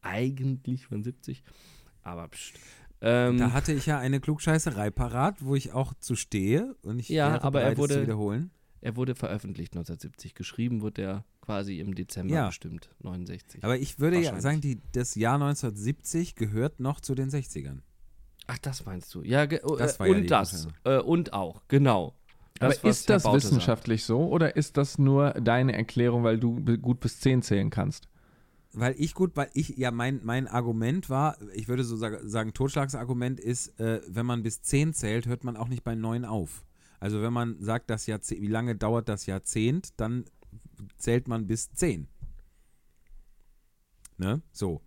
[0.00, 1.44] Eigentlich von 70.
[2.02, 2.54] Aber pst.
[3.00, 7.08] Ähm, Da hatte ich ja eine Klugscheißerei parat, wo ich auch zu stehe und ich
[7.08, 8.50] Ja, aber er bereit, es wurde- zu wiederholen.
[8.80, 10.34] er wurde veröffentlicht 1970.
[10.34, 12.46] Geschrieben wurde er quasi im Dezember Ja.
[12.46, 13.64] bestimmt, 69.
[13.64, 17.80] Aber ich würde ja sagen, die, das Jahr 1970 gehört noch zu den 60ern.
[18.46, 19.22] Ach, das meinst du?
[19.22, 20.68] Ja, oh, Das äh, war ja und die das.
[20.84, 22.14] Äh, und auch, genau.
[22.60, 23.52] Aber Das, was ist das Baute sagt.
[23.52, 28.08] wissenschaftlich so oder ist das nur deine Erklärung, weil du gut bis 10 zählen kannst?
[28.74, 32.54] Weil ich gut, weil ich, ja, mein, mein Argument war, ich würde so sag, sagen,
[32.54, 36.64] Totschlagsargument ist, äh, wenn man bis 10 zählt, hört man auch nicht bei 9 auf.
[36.98, 40.24] Also wenn man sagt, das Jahrzehnt, wie lange dauert das Jahrzehnt, dann
[40.96, 42.06] zählt man bis 10.
[44.16, 44.40] Ne?
[44.52, 44.80] So.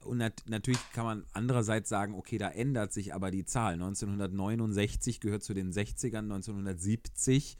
[0.00, 3.74] Und nat natürlich kann man andererseits sagen, okay, da ändert sich aber die Zahl.
[3.74, 7.58] 1969 gehört zu den 60ern, 1970 äh,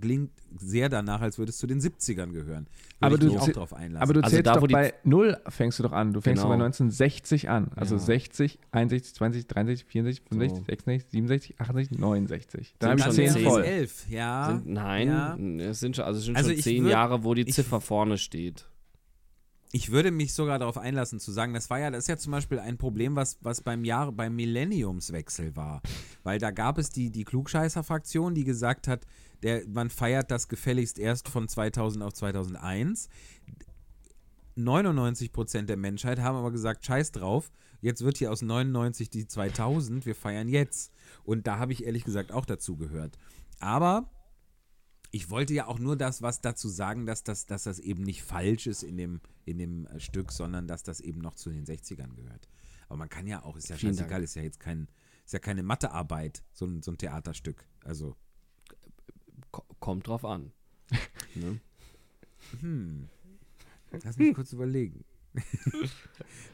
[0.00, 2.66] klingt sehr danach, als würde es zu den 70ern gehören.
[2.66, 4.02] Würde Aber ich du mich auch drauf einlassen.
[4.02, 6.12] Aber du Also zählst da, doch bei 0 fängst du doch an.
[6.12, 6.64] Du fängst doch bei Genau.
[6.66, 7.70] 1960 an.
[7.76, 8.00] Also Ja.
[8.00, 10.64] 60, 61, 20, 63, 64, 65, So.
[10.64, 12.74] 66, 67, 68, 69.
[12.78, 13.48] Dann Sind habe schon ich 10 zehn.
[13.50, 13.62] voll.
[13.64, 14.46] elf, ja.
[14.48, 15.36] Sind, nein, Ja.
[15.70, 17.54] es sind schon, also es sind Also schon ich zehn würd- Jahre, wo die ich-
[17.54, 18.66] Ziffer vorne steht.
[19.72, 22.30] Ich würde mich sogar darauf einlassen zu sagen, das war ja, das ist ja zum
[22.32, 25.82] Beispiel ein Problem, was, was beim Jahr, beim Millenniumswechsel war.
[26.22, 29.04] Weil da gab es die, die Klugscheißer-Fraktion, die gesagt hat,
[29.42, 33.08] der, man feiert das gefälligst erst von 2000 auf 2001.
[34.56, 40.06] 99% der Menschheit haben aber gesagt, scheiß drauf, jetzt wird hier aus 99 die 2000,
[40.06, 40.92] wir feiern jetzt.
[41.24, 43.18] Und da habe ich ehrlich gesagt auch dazu gehört.
[43.60, 44.10] Aber
[45.10, 48.22] ich wollte ja auch nur das, was dazu sagen, dass das, dass das eben nicht
[48.22, 51.64] falsch ist in dem, in dem äh, Stück, sondern dass das eben noch zu den
[51.64, 52.48] 60ern gehört.
[52.88, 54.24] Aber man kann ja auch, ist ja Vielen scheißegal, Dank.
[54.24, 54.88] ist ja jetzt kein,
[55.24, 57.66] ist ja keine Mathearbeit, so ein, so ein Theaterstück.
[57.84, 58.16] Also,
[59.86, 60.50] Kommt drauf an.
[61.36, 61.60] ne?
[62.60, 63.08] hm.
[64.02, 65.04] Lass mich kurz überlegen.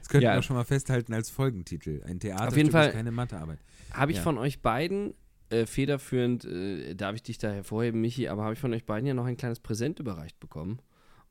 [0.01, 0.35] Das könnten Ja.
[0.35, 2.03] wir schon mal festhalten als Folgentitel.
[2.05, 3.59] Ein Theaterstück Fall- ist keine Mathearbeit.
[3.93, 4.23] Habe ich Ja.
[4.23, 5.15] von euch beiden
[5.49, 9.07] äh, federführend, äh, darf ich dich da hervorheben, Michi, aber habe ich von euch beiden
[9.07, 10.79] ja noch ein kleines Präsent überreicht bekommen.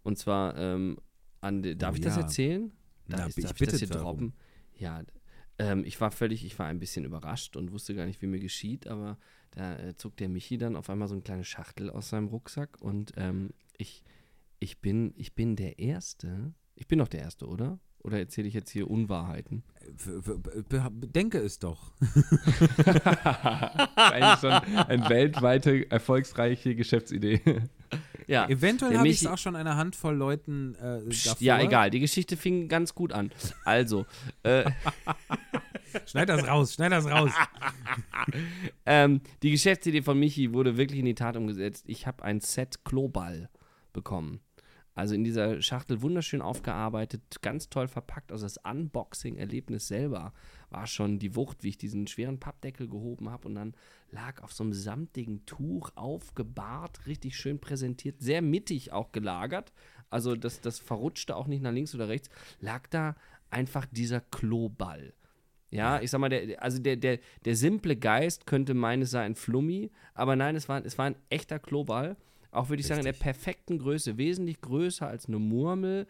[0.02, 0.98] Und zwar, ähm,
[1.42, 2.22] an, darf Oh ich das ja.
[2.24, 2.72] erzählen?
[3.08, 4.04] Na, Darf, ich ich bitte das hier darum.
[4.18, 4.34] droppen?
[4.76, 5.02] Ja,
[5.62, 8.40] ähm, ich war völlig, ich war ein bisschen überrascht und wusste gar nicht, wie mir
[8.40, 9.18] geschieht, aber
[9.52, 12.82] da äh, zog der Michi dann auf einmal so eine kleine Schachtel aus seinem Rucksack
[12.82, 14.04] und ähm, ich,
[14.60, 16.54] ich, bin, ich bin der Erste.
[16.76, 17.80] Ich bin doch der Erste, oder?
[18.04, 19.64] Oder erzähle ich jetzt hier Unwahrheiten?
[21.00, 21.92] Bedenke es doch.
[23.96, 27.42] Eigentlich schon eine weltweite, erfolgsreiche Geschäftsidee.
[28.28, 28.48] Ja.
[28.50, 31.36] Eventuell habe ich Michi- auch schon einer Handvoll Leuten äh, davor.
[31.40, 31.92] Ja, egal.
[31.92, 33.32] Die Geschichte fing ganz gut an.
[33.66, 34.06] Also,
[34.44, 34.64] äh,
[36.06, 37.32] Schneid das raus, schneid das raus.
[38.86, 41.86] ähm, die Geschäftsidee von Michi wurde wirklich in die Tat umgesetzt.
[41.88, 43.50] Ich habe ein Set Kloball
[43.94, 44.42] bekommen.
[44.94, 48.32] Also in dieser Schachtel wunderschön aufgearbeitet, ganz toll verpackt.
[48.32, 50.34] Also das Unboxing-Erlebnis selber
[50.70, 53.74] war schon die Wucht, wie ich diesen schweren Pappdeckel gehoben habe und dann
[54.12, 59.72] lag auf so einem samtigen Tuch aufgebahrt, richtig schön präsentiert, sehr mittig auch gelagert.
[60.10, 63.16] Also das, das verrutschte auch nicht nach links oder rechts, lag da
[63.50, 65.14] einfach dieser Kloball.
[65.72, 69.22] Ja, ich sag mal, der, also der, der, der simple Geist könnte meinen, es sei
[69.22, 72.18] ein Flummi, aber nein, es war, es war ein echter Kloball.
[72.52, 76.06] Auch würde ich sagen, in der perfekten Größe, wesentlich größer als eine Murmel,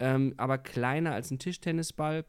[0.00, 2.24] ähm, aber kleiner als ein Tischtennisball.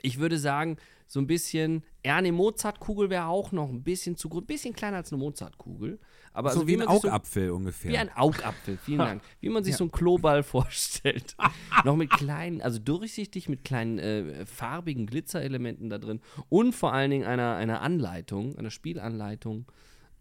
[0.00, 4.28] Ich würde sagen, so ein bisschen, ja, eine Mozartkugel wäre auch noch ein bisschen zu
[4.28, 5.98] groß, ein bisschen kleiner als eine Mozartkugel.
[6.32, 7.92] Aber so also, wie ein man sich so- Augapfel ungefähr.
[7.92, 9.22] wie ein Augapfel, vielen Dank.
[9.40, 11.36] Wie man sich so einen Kloball vorstellt.
[11.84, 17.10] Noch mit kleinen, also durchsichtig mit kleinen äh, farbigen Glitzerelementen da drin und vor allen
[17.10, 19.66] Dingen einer, einer Anleitung, einer Spielanleitung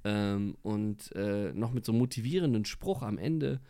[0.03, 3.61] ähm, und äh, noch mit so einem motivierenden Spruch am Ende.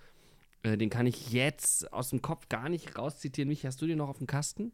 [0.63, 3.47] Äh, den kann ich jetzt aus dem Kopf gar nicht rauszitieren.
[3.47, 4.73] Michi, hast du den noch auf dem Kasten?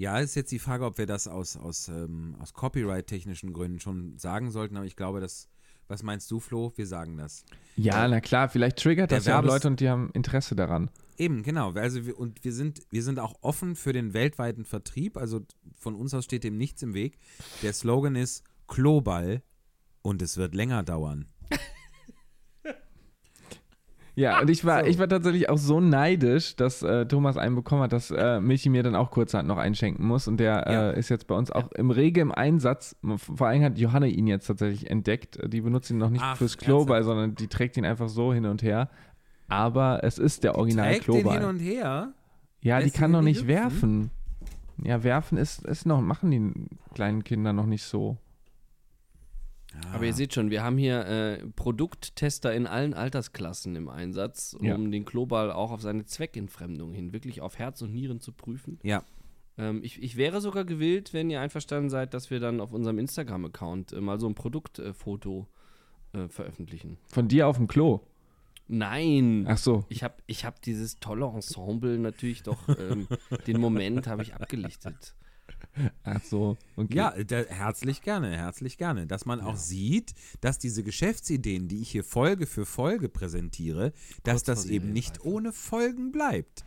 [0.00, 4.16] Ja, ist jetzt die Frage, ob wir das aus, aus, ähm, aus Copyright-technischen Gründen schon
[4.16, 5.50] sagen sollten, aber ich glaube, das,
[5.88, 6.72] was meinst du, Flo?
[6.74, 7.44] Wir sagen das.
[7.76, 10.88] Ja, na klar, vielleicht triggert das ja Leute und die haben Interesse daran.
[11.18, 11.72] Eben, genau.
[11.72, 15.18] Also wir, und wir sind, wir sind auch offen für den weltweiten Vertrieb.
[15.18, 15.42] Also
[15.76, 17.18] von uns aus steht dem nichts im Weg.
[17.62, 19.42] Der Slogan ist Kloball
[20.00, 21.26] und es wird länger dauern.
[24.20, 24.90] Ja, und ich war, So.
[24.90, 28.68] ich war tatsächlich auch so neidisch, dass äh, Thomas einen bekommen hat, dass äh, Michi
[28.68, 30.28] mir dann auch kurzerhand noch einschenken muss.
[30.28, 30.90] Und der Ja.
[30.90, 32.96] äh, ist jetzt bei uns auch im Rege im Einsatz.
[33.16, 35.38] Vor allem hat Johanna ihn jetzt tatsächlich entdeckt.
[35.50, 37.04] Die benutzt ihn noch nicht Ach, fürs Kloball, ernsthaft?
[37.04, 38.90] sondern die trägt ihn einfach so hin und her.
[39.48, 41.44] Aber es ist der Original Trägt den hin Kloball.
[41.44, 42.12] und her.
[42.62, 44.10] Ja, die kann noch nicht nicht werfen.
[44.82, 46.52] Ja, werfen ist, ist noch, machen die
[46.94, 48.16] kleinen Kinder noch nicht so.
[49.92, 54.64] Aber ihr seht schon, wir haben hier äh, Produkttester in allen Altersklassen im Einsatz, um
[54.66, 54.76] Ja.
[54.76, 58.78] den Kloball auch auf seine Zweckentfremdung hin wirklich auf Herz und Nieren zu prüfen.
[58.82, 59.04] Ja.
[59.58, 62.98] Ähm, ich, ich wäre sogar gewillt, wenn ihr einverstanden seid, dass wir dann auf unserem
[62.98, 65.46] Instagram-Account äh, mal so ein Produktfoto
[66.14, 66.98] äh, veröffentlichen.
[67.06, 68.00] Von dir auf dem Klo.
[68.66, 69.46] Nein!
[69.48, 69.84] Ach so.
[69.88, 73.08] Ich habe ich hab dieses tolle Ensemble natürlich doch, ähm,
[73.46, 75.14] den Moment habe ich abgelichtet.
[76.04, 76.56] Ach so.
[76.76, 76.96] Okay.
[76.96, 79.06] Ja, da, herzlich gerne, herzlich gerne.
[79.06, 84.44] Dass man auch sieht, dass diese Geschäftsideen, die ich hier Folge für Folge präsentiere, dass
[84.44, 85.36] Kurz das eben nicht Serienreife.
[85.36, 86.64] ohne Folgen bleibt.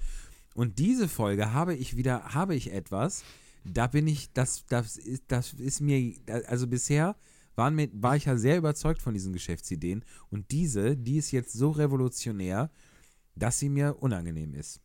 [0.55, 3.23] Und diese Folge habe ich wieder, habe ich etwas,
[3.65, 6.15] da bin ich, das, das, ist, das ist mir,
[6.47, 7.15] also bisher
[7.55, 11.53] waren mir, war ich ja sehr überzeugt von diesen Geschäftsideen und diese, die ist jetzt
[11.53, 12.69] so revolutionär,
[13.35, 14.82] dass sie mir unangenehm ist.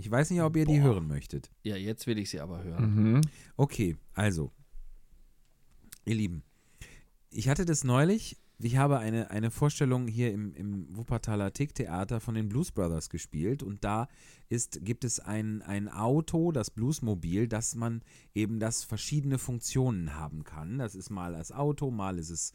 [0.00, 0.84] Ich weiß nicht, ob ihr die Boah.
[0.84, 1.50] hören möchtet.
[1.62, 2.94] Ja, jetzt will ich sie aber hören.
[2.94, 3.20] Mhm.
[3.58, 4.50] Okay, also,
[6.06, 6.42] ihr Lieben,
[7.28, 12.34] ich hatte das neulich, ich habe eine, eine Vorstellung hier im, im Wuppertaler Tick-Theater von
[12.34, 14.08] den Blues Brothers gespielt und da
[14.48, 18.02] ist, gibt es ein, ein Auto, das Bluesmobil, dass man
[18.34, 20.78] eben das verschiedene Funktionen haben kann.
[20.78, 22.52] Das ist mal als Auto, mal ist es,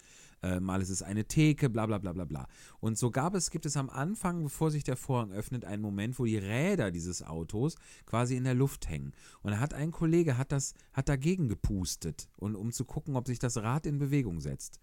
[0.60, 2.48] mal ist es eine Theke, bla bla bla bla bla.
[2.80, 6.20] Und so gab es, gibt es am Anfang, bevor sich der Vorhang öffnet, einen Moment,
[6.20, 9.14] wo die Räder dieses Autos quasi in der Luft hängen.
[9.42, 13.28] Und da hat ein Kollege hat das, hat dagegen gepustet, und, um zu gucken, ob
[13.28, 14.80] sich das Rad in Bewegung setzt.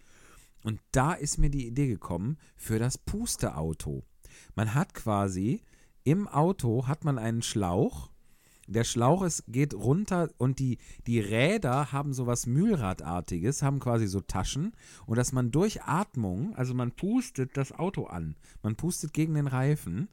[0.64, 4.04] Und da ist mir die Idee gekommen für das Pusteauto.
[4.54, 5.62] Man hat quasi
[6.04, 8.11] Im Auto hat man einen Schlauch.
[8.68, 14.20] Der Schlauch ist, geht runter und die, die Räder haben sowas Mühlradartiges, haben quasi so
[14.20, 14.72] Taschen
[15.04, 19.48] und dass man durch Atmung, also man pustet das Auto an, man pustet gegen den
[19.48, 20.08] Reifen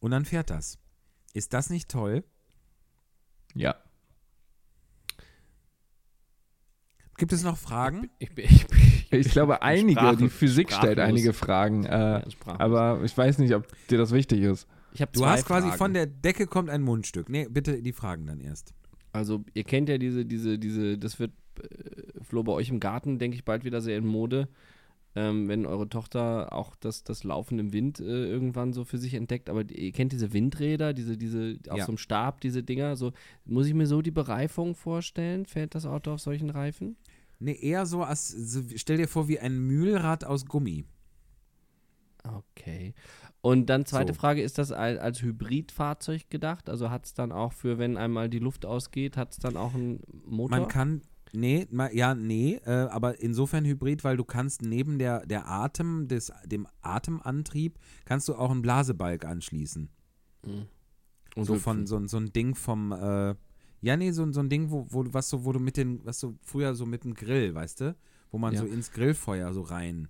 [0.00, 0.78] und dann fährt das.
[1.32, 2.24] Ist das nicht toll?
[3.54, 3.76] Ja.
[7.16, 8.10] Gibt es noch Fragen?
[8.18, 8.80] Ich bin, ich bin,
[9.10, 11.84] Ich glaube, einige, Sprachen- die Physik stellt einige Fragen.
[11.84, 14.66] Äh, Ja, aber ich weiß nicht, ob dir das wichtig ist.
[14.92, 15.78] Ich habe Du hast quasi Fragen.
[15.78, 17.28] von der Decke kommt ein Mundstück.
[17.28, 18.74] Nee, bitte die Fragen dann erst.
[19.12, 23.18] Also, ihr kennt ja diese, diese, diese, das wird, äh, Flo, bei euch im Garten,
[23.18, 24.48] denke ich, bald wieder sehr in Mode.
[25.16, 29.14] Ähm, wenn eure Tochter auch das, das Laufen im Wind äh, irgendwann so für sich
[29.14, 29.50] entdeckt.
[29.50, 31.84] Aber ihr kennt diese Windräder, diese, diese, auf Ja.
[31.84, 32.94] so einem Stab, diese Dinger.
[32.94, 33.10] So,
[33.44, 35.46] muss ich mir so die Bereifung vorstellen?
[35.46, 36.96] Fährt das Auto auf solchen Reifen?
[37.40, 40.84] Nee, eher so als, so, stell dir vor, wie ein Mühlrad aus Gummi.
[42.22, 42.94] Okay.
[43.42, 44.18] Und dann zweite So.
[44.20, 46.68] Frage, ist das als, Hybridfahrzeug gedacht?
[46.68, 49.74] Also hat es dann auch für, wenn einmal die Luft ausgeht, hat es dann auch
[49.74, 50.58] einen Motor?
[50.58, 51.00] Man kann,
[51.32, 56.06] nee, ma, ja, nee, äh, aber insofern Hybrid, weil du kannst neben der, der Atem,
[56.06, 59.88] des, dem Atemantrieb, kannst du auch einen Blasebalg anschließen.
[60.44, 60.66] Mhm.
[61.36, 63.34] Und so von, so, ein- so ein Ding vom, äh,
[63.80, 65.78] ja, nee, so, ein- so ein Ding, wo, wo, du- was so, wo du mit
[65.78, 67.96] den, was so früher so mit dem Grill, weißt du?
[68.30, 68.60] Wo man Ja.
[68.60, 70.08] so ins Grillfeuer so rein.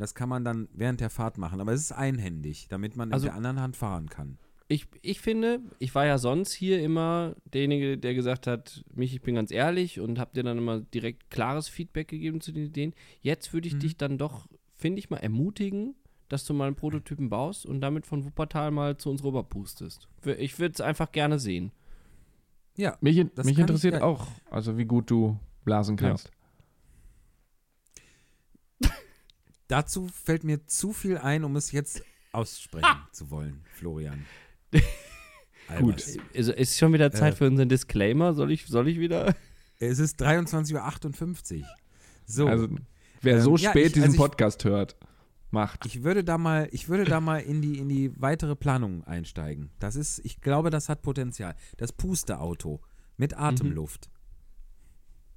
[0.00, 1.60] Und das kann man dann während der Fahrt machen.
[1.60, 4.38] Aber es ist einhändig, damit man Also- mit der anderen Hand fahren kann.
[4.66, 9.20] Ich, ich finde, ich war ja sonst hier immer derjenige, der gesagt hat, mich, ich
[9.20, 12.94] bin ganz ehrlich und hab dir dann immer direkt klares Feedback gegeben zu den Ideen.
[13.20, 13.80] Jetzt würde ich Mhm.
[13.80, 15.94] dich dann doch, finde ich mal, ermutigen,
[16.30, 20.08] dass du mal einen Prototypen baust und damit von Wuppertal mal zu uns rüberpustest.
[20.38, 21.72] Ich würde es einfach gerne sehen.
[22.78, 24.02] Ja, Mich, in- Das mich interessiert ja.
[24.02, 26.08] auch, also wie gut du blasen Ja.
[26.08, 26.30] kannst.
[29.70, 32.02] Dazu fällt mir zu viel ein, um es jetzt
[32.32, 34.24] aussprechen zu wollen, Florian.
[35.68, 36.16] Albers.
[36.34, 37.36] Also ist schon wieder Zeit Äh.
[37.36, 38.34] für unseren Disclaimer.
[38.34, 39.34] Soll ich, soll ich wieder?
[39.78, 41.66] Es ist 23.58 Uhr.
[42.26, 42.68] So, Also
[43.22, 44.96] wer Ähm, so ja, spät ich- diesen also ich- Podcast hört,
[45.50, 45.86] macht.
[45.86, 49.70] ich würde da mal, ich würde da mal in die, in die weitere Planung einsteigen.
[49.78, 51.54] Das ist, ich glaube, das hat Potenzial.
[51.76, 52.80] Das Pusterauto
[53.16, 54.10] mit Atemluft.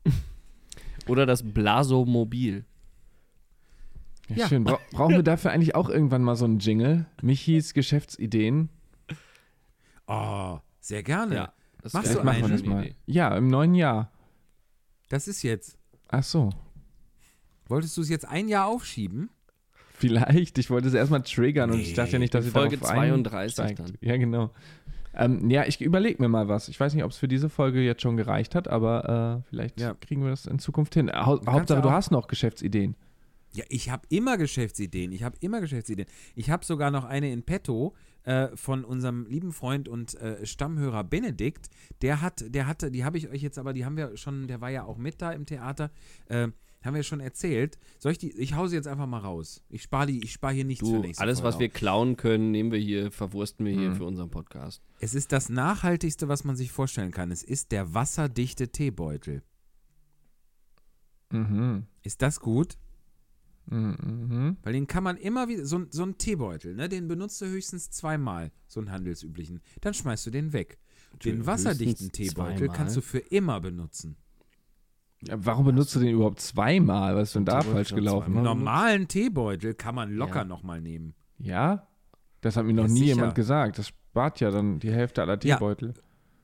[1.08, 2.65] Oder das Blasomobil.
[4.29, 4.47] Ja, Ja.
[4.47, 4.63] Schön.
[4.63, 7.05] Bra brauchen wir dafür eigentlich auch irgendwann mal so einen Jingle?
[7.21, 8.69] Michis Geschäftsideen.
[10.07, 11.51] Oh, sehr gerne.
[11.81, 12.89] das Machst du machen wir das mal.
[13.05, 14.12] Ja, im neuen Jahr.
[15.09, 15.77] Das ist jetzt.
[16.09, 16.49] Ach so.
[17.67, 19.29] Wolltest du es jetzt ein Jahr aufschieben?
[19.93, 20.57] Vielleicht.
[20.57, 22.93] Ich wollte es erstmal triggern und ich Nee, dachte ja nicht, dass ihr Folge darauf
[22.93, 23.79] 32 einsteigt.
[23.79, 23.97] dann.
[24.01, 24.51] Ja, genau.
[25.15, 26.67] Ähm, ja, ich überlege mir mal was.
[26.67, 29.79] Ich weiß nicht, ob es für diese Folge jetzt schon gereicht hat, aber äh, vielleicht
[29.79, 29.93] Ja.
[29.93, 31.07] kriegen wir das in Zukunft hin.
[31.07, 32.95] Kannst Hauptsache, ja du hast noch Geschäftsideen.
[33.56, 35.12] Ja, ich habe immer Geschäftsideen.
[35.12, 36.08] Ich habe immer Geschäftsideen.
[36.36, 41.04] Ich habe sogar noch eine in petto äh, von unserem lieben Freund und äh, Stammhörer
[41.04, 41.70] Benedikt.
[42.02, 44.60] Der hat, der hatte, die habe ich euch jetzt aber, die haben wir schon, der
[44.62, 45.92] war ja auch mit da im Theater,
[46.30, 46.48] äh,
[46.84, 47.78] haben wir schon erzählt.
[48.00, 49.62] Soll ich die, ich hau sie jetzt einfach mal raus.
[49.70, 51.74] Ich spare die, ich spare hier nichts für Du, nächste alles, Folge was wir auf.
[51.74, 53.96] klauen können, nehmen wir hier, verwursten wir hier Mhm.
[53.98, 54.82] für unseren Podcast.
[55.00, 57.30] Es ist das nachhaltigste, was man sich vorstellen kann.
[57.32, 59.44] Es ist der wasserdichte Teebeutel.
[61.32, 61.86] Mhm.
[62.02, 62.78] Ist das gut?
[63.65, 63.95] Mhm.
[64.04, 64.58] Mhm.
[64.63, 67.89] Weil den kann man immer wieder, so, so ein Teebeutel, ne, den benutzt du höchstens
[67.91, 69.62] zweimal, so einen handelsüblichen.
[69.82, 70.80] Dann schmeißt du den weg.
[71.23, 72.76] Den wasserdichten Teebeutel zweimal.
[72.76, 74.15] kannst du für immer benutzen.
[75.26, 77.15] Ja, warum benutzt du den überhaupt zweimal?
[77.15, 78.34] Was ist denn da Teebeutel falsch gelaufen?
[78.34, 80.45] Einen normalen Teebeutel kann man locker Ja.
[80.45, 81.13] nochmal nehmen.
[81.38, 81.88] Ja?
[82.41, 83.15] Das hat mir noch Ja, nie sicher.
[83.15, 83.78] jemand gesagt.
[83.78, 85.56] Das spart ja dann die Hälfte aller Ja.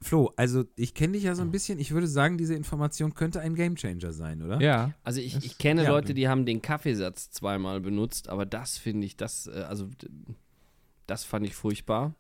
[0.01, 1.77] Flo, also ich kenne dich ja so ein bisschen.
[1.77, 4.62] Ich würde sagen, diese Information könnte ein Gamechanger sein, oder?
[4.62, 4.93] Ja.
[5.03, 5.89] Also ich, ich kenne ja.
[5.89, 9.89] Leute, die haben den Kaffeesatz zweimal benutzt, aber das finde ich, das, äh, also
[11.05, 12.15] das fand ich furchtbar.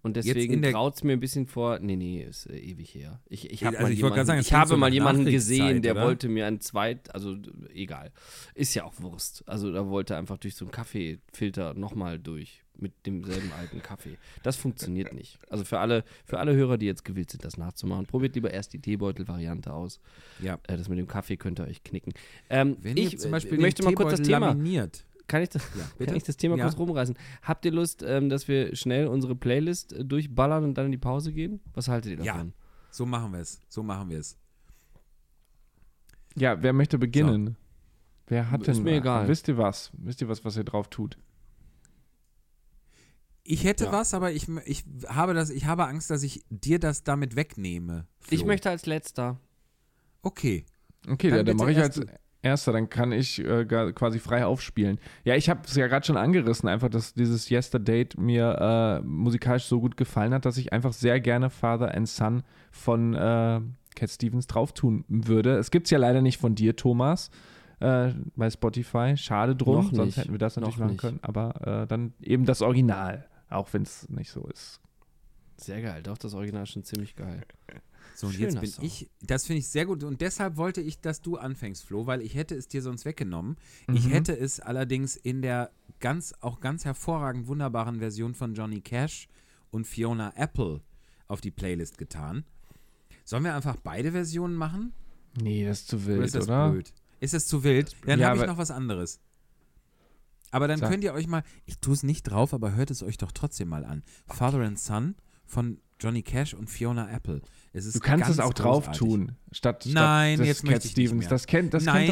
[0.00, 3.20] Und deswegen traut es mir ein bisschen vor, nee, nee, ist äh, ewig her.
[3.28, 5.92] Ich, ich habe Also mal ich jemanden, sagen, ich habe so mal jemanden gesehen, der
[5.92, 6.04] oder?
[6.04, 7.36] wollte mir ein zweit, also
[7.74, 8.12] egal.
[8.54, 9.42] Ist ja auch Wurst.
[9.46, 14.16] Also da wollte er einfach durch so einen Kaffeefilter nochmal durch mit demselben alten Kaffee.
[14.42, 15.38] Das funktioniert nicht.
[15.50, 18.72] Also für alle, für alle Hörer, die jetzt gewillt sind, das nachzumachen, probiert lieber erst
[18.72, 20.00] die Teebeutel-Variante aus.
[20.40, 20.58] Ja.
[20.66, 22.12] Äh, das mit dem Kaffee könnt ihr euch knicken.
[22.50, 24.48] Ähm, Wenn ich ihr zum Beispiel möchte mal kurz das Thema.
[24.48, 25.04] laminiert.
[25.26, 26.64] Kann ich das, Ja, kann ich das Thema Ja.
[26.64, 27.16] kurz rumreißen?
[27.42, 30.98] Habt ihr Lust, ähm, dass wir schnell unsere Playlist äh, durchballern und dann in die
[30.98, 31.60] Pause gehen?
[31.74, 32.32] Was haltet ihr Ja.
[32.34, 32.54] davon?
[32.90, 33.60] So machen wir es.
[33.68, 34.38] So machen wir es.
[36.36, 37.56] Ja, wer möchte beginnen?
[38.26, 38.84] Wer hat Ist denn.
[38.84, 39.26] mir egal.
[39.28, 39.90] Wisst ihr was?
[39.98, 41.18] Wisst ihr was, was ihr drauf tut?
[43.50, 43.92] Ich hätte Ja.
[43.92, 48.06] was, aber ich, ich, habe das, ich habe Angst, dass ich dir das damit wegnehme.
[48.20, 48.34] Flo.
[48.34, 49.38] Ich möchte als letzter.
[50.22, 50.66] Okay.
[51.08, 52.00] Okay, Dann dann, dann mache ich als.
[52.40, 54.98] Erster, dann kann ich äh, quasi frei aufspielen.
[55.24, 59.64] Ja, ich habe es ja gerade schon angerissen, einfach, dass dieses Yesterday mir äh, musikalisch
[59.64, 63.60] so gut gefallen hat, dass ich einfach sehr gerne Father and Son von äh,
[63.96, 65.56] Cat Stevens drauf tun würde.
[65.56, 67.30] Es gibt es ja leider nicht von dir, Thomas,
[67.80, 69.16] äh, bei Spotify.
[69.16, 70.16] Schade drum, Noch sonst nicht.
[70.18, 71.00] hätten wir das natürlich Noch machen nicht.
[71.00, 71.18] können.
[71.22, 74.80] Aber äh, dann eben das Original, auch wenn es nicht so ist.
[75.56, 77.42] Sehr geil, doch, das Original ist schon ziemlich geil.
[78.14, 78.84] So, und Schöner jetzt bin Song.
[78.84, 82.22] ich, das finde ich sehr gut und deshalb wollte ich, dass du anfängst, Flo, weil
[82.22, 83.56] ich hätte es dir sonst weggenommen.
[83.92, 84.10] Ich Mhm.
[84.10, 89.28] hätte es allerdings in der ganz, auch ganz hervorragend wunderbaren Version von Johnny Cash
[89.70, 90.80] und Fiona Apple
[91.26, 92.44] auf die Playlist getan.
[93.24, 94.92] Sollen wir einfach beide Versionen machen?
[95.40, 96.70] Nee, das ist zu Oder wild, ist das oder?
[96.70, 96.92] blöd?
[97.20, 97.94] Ist das zu wild?
[98.06, 99.20] Dann Ja, habe ich noch was anderes.
[100.50, 100.90] Aber dann Sag.
[100.90, 103.68] könnt ihr euch mal, ich tue es nicht drauf, aber hört es euch doch trotzdem
[103.68, 104.02] mal an.
[104.26, 107.42] Father and Son von Johnny Cash und Fiona Apple.
[107.72, 110.96] Es ist Du kannst es auch drauf tun, statt, statt Nein, jetzt Cat möchte ich
[110.96, 111.20] nicht Stevens.
[111.24, 111.28] mehr.
[111.28, 112.06] Das kennt, das Nein,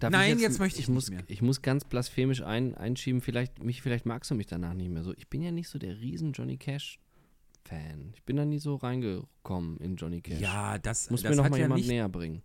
[0.00, 1.22] kennt Nein, jetzt möchte ich ich nicht muss, mehr.
[1.26, 5.02] Ich muss ganz blasphemisch ein, einschieben, vielleicht, mich, vielleicht magst du mich danach nicht mehr
[5.02, 5.14] so.
[5.16, 8.12] Ich bin ja nicht so der riesen Johnny Cash-Fan.
[8.14, 10.40] Ich bin da nie so reingekommen in Johnny Cash.
[10.40, 12.42] Ja, das, Muss das, mir noch hat mal ja jemand nicht, näher bringen.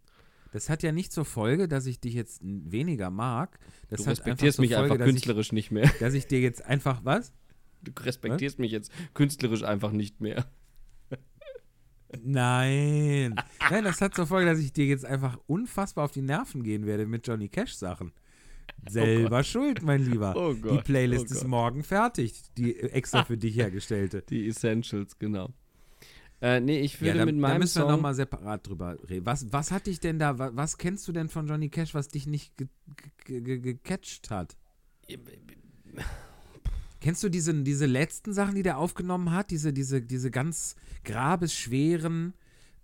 [0.51, 3.59] Das hat ja nicht zur Folge, dass ich dich jetzt weniger mag.
[3.89, 5.89] Das Du respektierst zur mich Folge, einfach dass ich, künstlerisch nicht mehr.
[5.99, 7.33] dass ich dir jetzt einfach, was?
[7.81, 10.45] Du respektierst mich jetzt künstlerisch einfach nicht mehr.
[12.23, 13.35] Nein.
[13.69, 16.85] Nein, das hat zur Folge, dass ich dir jetzt einfach unfassbar auf die Nerven gehen
[16.85, 18.11] werde mit Johnny Cash Sachen.
[18.89, 20.35] Selber schuld, mein Lieber.
[20.35, 24.23] Oh die Gott, Playlist oh ist morgen fertig, die extra für dich hergestellte.
[24.29, 25.53] Die Essentials, genau.
[26.41, 27.91] Äh, nee, ich Ja, würde da, mit da meinem müssen wir Song...
[27.91, 29.25] nochmal separat drüber reden.
[29.25, 32.07] Was, was hat dich denn da, wa- was kennst du denn von Johnny Cash, was
[32.07, 32.67] dich nicht ge
[33.25, 34.55] ge ge gecatcht hat?
[37.01, 39.51] Kennst du diese, diese letzten Sachen, die der aufgenommen hat?
[39.51, 40.75] Diese, diese, diese ganz
[41.05, 42.33] grabesschweren,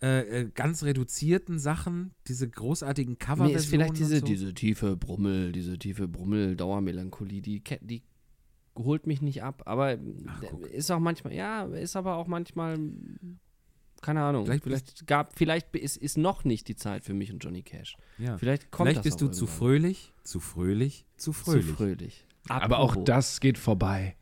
[0.01, 2.11] äh, äh, ganz reduzierten Sachen?
[2.27, 4.25] Diese großartigen Coverversionen Mir ist vielleicht diese, so?
[4.25, 8.03] diese tiefe Brummel, diese tiefe Brummel-Dauermelancholie, die, die
[8.77, 9.63] holt mich nicht ab.
[9.65, 12.79] Aber Ach, ist auch manchmal, ja, ist aber auch manchmal,
[14.05, 14.45] keine Ahnung.
[14.45, 17.97] Vielleicht Vielleicht, gab, vielleicht ist, ist noch nicht die Zeit für mich und Johnny Cash.
[18.17, 18.37] ja.
[18.37, 19.57] Vielleicht kommt Vielleicht das bist du zu irgendwann.
[19.57, 21.65] fröhlich, zu fröhlich, zu fröhlich.
[21.67, 22.25] Zu fröhlich.
[22.47, 23.05] aber auch Apropos.
[23.07, 24.15] das geht vorbei.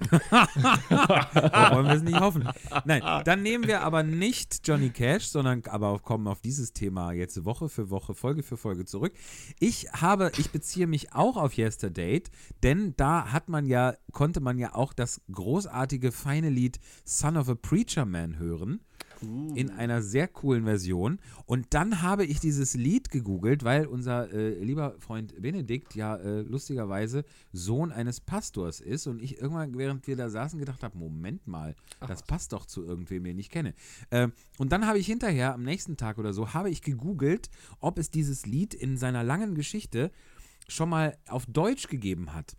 [0.10, 2.48] Da wollen wir es nicht hoffen.
[2.84, 7.44] Nein, dann nehmen wir aber nicht Johnny Cash, sondern aber kommen auf dieses Thema jetzt
[7.44, 9.12] Woche für Woche, Folge für Folge zurück.
[9.60, 12.22] Ich habe, ich beziehe mich auch auf Yesterday,
[12.62, 17.48] denn da hat man ja, konnte man ja auch das großartige, feine Lied Son of
[17.48, 18.80] a Preacher Man hören.
[19.54, 21.18] In einer sehr coolen Version.
[21.46, 26.42] Und dann habe ich dieses Lied gegoogelt, weil unser äh, lieber Freund Benedikt ja äh,
[26.42, 29.06] lustigerweise Sohn eines Pastors ist.
[29.06, 31.74] Und ich irgendwann, während wir da saßen, gedacht habe: Moment mal,
[32.06, 33.74] das passt doch zu irgendwem, den ich kenne.
[34.10, 37.98] Ähm, und dann habe ich hinterher, am nächsten Tag oder so, habe ich gegoogelt, ob
[37.98, 40.10] es dieses Lied in seiner langen Geschichte
[40.68, 42.56] schon mal auf Deutsch gegeben hat.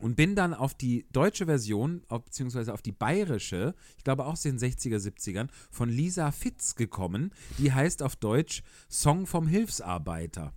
[0.00, 4.42] Und bin dann auf die deutsche Version, beziehungsweise auf die bayerische, ich glaube auch aus
[4.42, 7.32] den 60er, 70ern, von Lisa Fitz gekommen.
[7.58, 10.52] Die heißt auf Deutsch Song vom Hilfsarbeiter.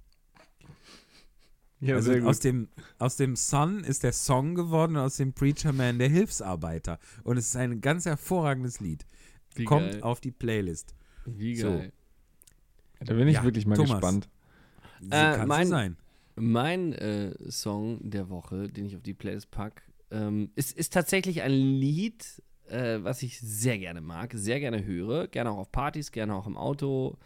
[1.79, 5.73] Ja, also aus dem, aus dem Son ist der Song geworden und aus dem Preacher
[5.73, 6.99] Man der Hilfsarbeiter.
[7.23, 9.05] Und es ist ein ganz hervorragendes Lied.
[9.55, 10.03] Wie Kommt geil.
[10.03, 10.93] auf die Playlist.
[11.25, 11.69] Wie so.
[11.69, 11.91] geil.
[12.99, 13.91] Da bin ich Ja, wirklich mal Thomas.
[13.93, 14.29] gespannt.
[15.01, 15.97] So Äh, kann mein- es sein.
[16.35, 21.41] Mein äh, Song der Woche, den ich auf die Playlist packe, ähm, ist, ist tatsächlich
[21.41, 26.11] ein Lied, äh, was ich sehr gerne mag, sehr gerne höre, gerne auch auf Partys,
[26.11, 27.17] gerne auch im Auto,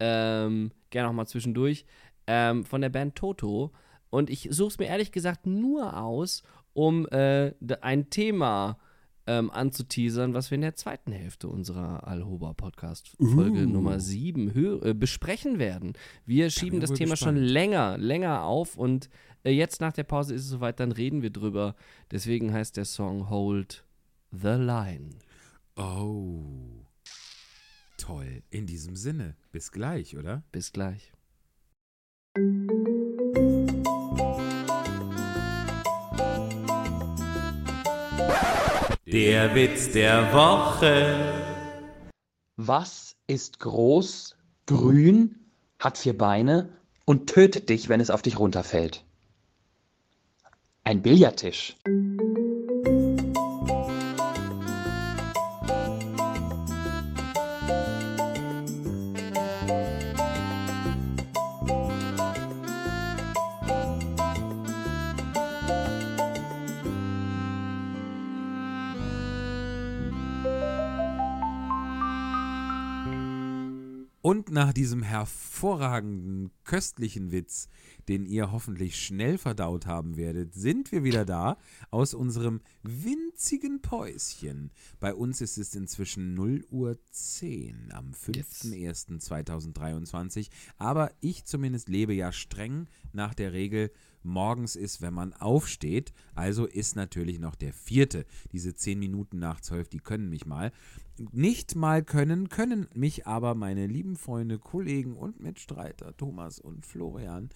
[0.00, 1.84] ähm, gerne auch mal zwischendurch,
[2.26, 3.72] ähm, von der Band Toto.
[4.10, 8.78] Und ich suche es mir ehrlich gesagt nur aus, um äh, ein Thema
[9.26, 13.68] ähm, anzuteasern, was wir in der zweiten Hälfte unserer Alhoba-Podcast-Folge Uh.
[13.68, 15.94] Nummer 7 hö- äh, besprechen werden.
[16.26, 17.52] Wir schieben das Thema schon gespannt.
[17.52, 19.08] länger, länger auf und
[19.44, 21.74] äh, jetzt nach der Pause ist es soweit, dann reden wir drüber.
[22.10, 23.84] Deswegen heißt der Song Hold
[24.30, 25.10] the Line.
[25.76, 26.44] Oh.
[27.96, 28.42] Toll.
[28.50, 29.36] In diesem Sinne.
[29.52, 30.42] Bis gleich, oder?
[30.52, 31.12] Bis gleich.
[39.14, 41.14] Der Witz der Woche.
[42.56, 44.34] Was ist groß,
[44.66, 45.36] grün,
[45.78, 46.70] hat vier Beine
[47.04, 49.04] und tötet dich, wenn es auf dich runterfällt?
[50.82, 51.76] Ein Billardtisch.
[74.74, 77.70] Diesem hervorragenden, köstlichen Witz,
[78.08, 81.56] den ihr hoffentlich schnell verdaut haben werdet, sind wir wieder da
[81.90, 84.70] aus unserem winzigen Päuschen.
[85.00, 90.50] Bei uns ist es inzwischen 0 Uhr 10 am 5.1.2023.
[90.76, 93.92] Aber ich zumindest lebe ja streng nach der Regel,
[94.24, 96.12] morgens ist, wenn man aufsteht.
[96.34, 98.26] Also ist natürlich noch der vierte.
[98.52, 100.72] Diese 10 Minuten nach 12, die können mich mal
[101.18, 107.50] nicht mal können, können mich aber meine lieben Freunde, Kollegen und Mitstreiter Thomas und Florian.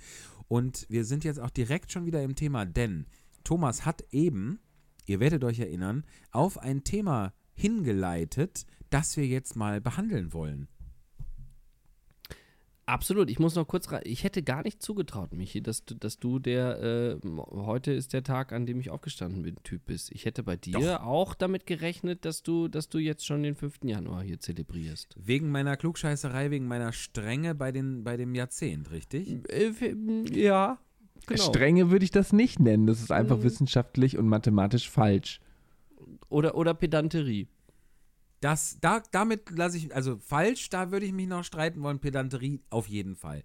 [0.48, 3.06] Und wir sind jetzt auch direkt schon wieder im Thema, denn
[3.44, 4.60] Thomas hat eben,
[5.06, 10.68] ihr werdet euch erinnern, auf ein Thema hingeleitet, das wir jetzt mal behandeln wollen.
[12.88, 13.28] Absolut.
[13.30, 14.00] Ich muss noch kurz rein.
[14.04, 18.22] Ich hätte gar nicht zugetraut, Michi, dass du, dass du der, äh, heute ist der
[18.22, 20.10] Tag, an dem ich aufgestanden bin, Typ bist.
[20.10, 21.02] Ich hätte bei dir Doch.
[21.02, 23.80] auch damit gerechnet, dass du, dass du jetzt schon den 5.
[23.84, 25.14] Januar hier zelebrierst.
[25.18, 29.36] Wegen meiner Klugscheißerei, wegen meiner Strenge bei, den, bei dem Jahrzehnt, richtig?
[29.50, 29.72] Äh,
[30.32, 30.78] ja,
[31.26, 31.42] genau.
[31.42, 32.86] Strenge würde ich das nicht nennen.
[32.86, 33.42] Das ist einfach Mhm.
[33.42, 35.40] wissenschaftlich und mathematisch falsch.
[36.30, 37.48] Oder, oder Pedanterie.
[38.40, 41.98] Das, da, damit lasse ich, also falsch, da würde ich mich noch streiten wollen.
[41.98, 43.42] Pedanterie auf jeden Fall.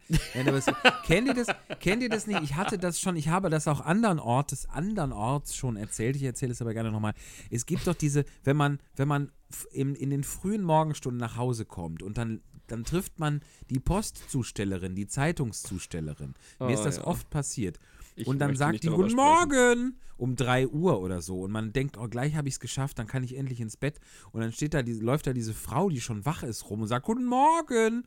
[1.06, 1.48] Kennt, ihr das,
[1.80, 2.42] kennt ihr das nicht?
[2.44, 6.16] Ich hatte das schon, ich habe das auch anderen Ortes, andernorts schon erzählt.
[6.16, 7.14] Ich erzähle es aber gerne nochmal.
[7.50, 9.32] Es gibt doch diese, wenn man, wenn man
[9.72, 14.96] in, in den frühen Morgenstunden nach Hause kommt und dann, dann trifft man die Postzustellerin,
[14.96, 16.34] die Zeitungszustellerin.
[16.60, 17.04] Mir ist Oh, das ja.
[17.06, 17.80] oft passiert.
[18.16, 19.16] Ich und dann sagt die Guten sprechen.
[19.16, 21.42] Morgen um 3 Uhr oder so.
[21.42, 24.00] Und man denkt, oh, gleich habe ich es geschafft, dann kann ich endlich ins Bett.
[24.32, 26.88] Und dann steht da, die, läuft da diese Frau, die schon wach ist, rum und
[26.88, 28.04] sagt, Guten Morgen.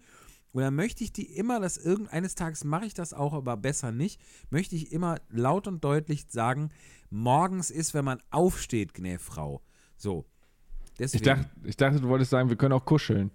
[0.53, 3.93] Und dann möchte ich die immer, dass irgendeines Tages mache ich das auch, aber besser
[3.93, 6.71] nicht, möchte ich immer laut und deutlich sagen,
[7.11, 9.61] morgens ist, wenn man aufsteht, gnä Frau.
[9.99, 10.25] So.
[10.99, 13.31] Deswegen, Ich dachte, ich dachte, du wolltest sagen, wir können auch kuscheln.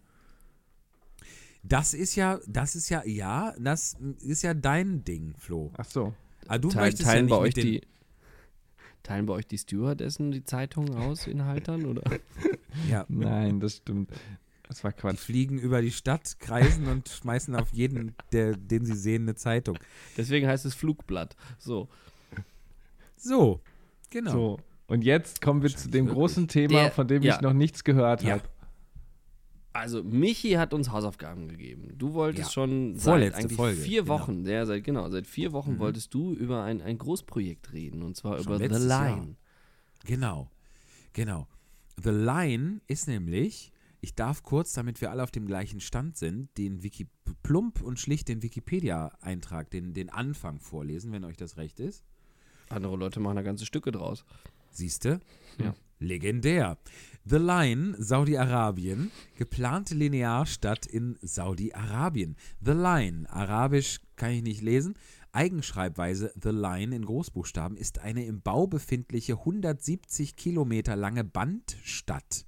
[1.61, 5.71] das ist ja, das ist ja, ja, das ist ja dein Ding, Flo.
[5.77, 6.15] Ach so.
[6.47, 7.81] Aber du Teil, möchtest teilen, ja bei euch die,
[9.03, 11.85] teilen bei euch die Stewardessen die Zeitungen aus in Haltern?
[11.85, 12.03] Oder?
[12.89, 14.09] ja, Nein, das stimmt.
[14.67, 15.17] Das war Die Quatsch.
[15.17, 19.77] fliegen über die Stadt, kreisen und schmeißen auf jeden, der, den sie sehen, eine Zeitung.
[20.15, 21.35] Deswegen heißt es Flugblatt.
[21.59, 21.89] So.
[23.17, 23.61] So,
[24.09, 24.31] genau.
[24.31, 24.59] So.
[24.87, 27.35] Und jetzt kommen wir zu dem großen Thema, Der- von dem ja.
[27.35, 28.33] ich noch nichts gehört Ja.
[28.35, 28.43] habe.
[29.73, 31.93] Also, Michi hat uns Hausaufgaben gegeben.
[31.97, 32.53] Du wolltest Ja.
[32.53, 34.13] schon seit eigentlich Folge, vier genau.
[34.19, 35.79] Wochen, ja, seit, genau, seit vier Wochen Mhm.
[35.79, 39.15] wolltest du über ein, ein Großprojekt reden und zwar Schon über The letztes Jahr.
[39.17, 39.35] Line.
[40.05, 40.51] Genau.
[41.13, 41.47] Genau.
[42.03, 46.49] The Line ist nämlich, ich darf kurz, damit wir alle auf dem gleichen Stand sind,
[46.57, 47.07] den Wiki
[47.43, 52.03] plump und schlicht den Wikipedia-Eintrag, den, den Anfang vorlesen, wenn euch das recht ist.
[52.69, 54.25] Andere Leute machen da ganze Stücke draus.
[54.71, 55.19] Siehste?
[55.61, 55.73] Ja.
[55.99, 56.77] Legendär.
[57.23, 62.35] The Line, Saudi-Arabien, geplante Linearstadt in Saudi-Arabien.
[62.65, 64.95] The Line, arabisch kann ich nicht lesen.
[65.31, 72.45] Eigenschreibweise The Line in Großbuchstaben ist eine im Bau befindliche 170 Kilometer lange Bandstadt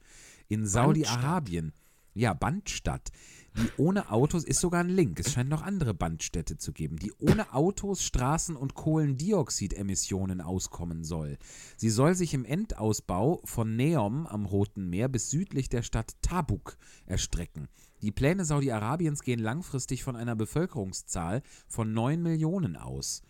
[0.48, 1.72] in Saudi-Arabien.
[2.16, 3.12] Ja, Bandstadt.
[3.56, 5.20] Die ohne Autos ist sogar ein Link.
[5.20, 11.38] Es scheint noch andere Bandstädte zu geben, die ohne Autos, Straßen und Kohlendioxidemissionen auskommen soll.
[11.78, 16.78] Sie soll sich im Endausbau von Neom am Roten Meer bis südlich der Stadt Tabuk
[17.06, 17.68] erstrecken.
[18.01, 23.22] Die Pläne Saudi-Arabiens gehen langfristig von einer Bevölkerungszahl von 9 Millionen aus.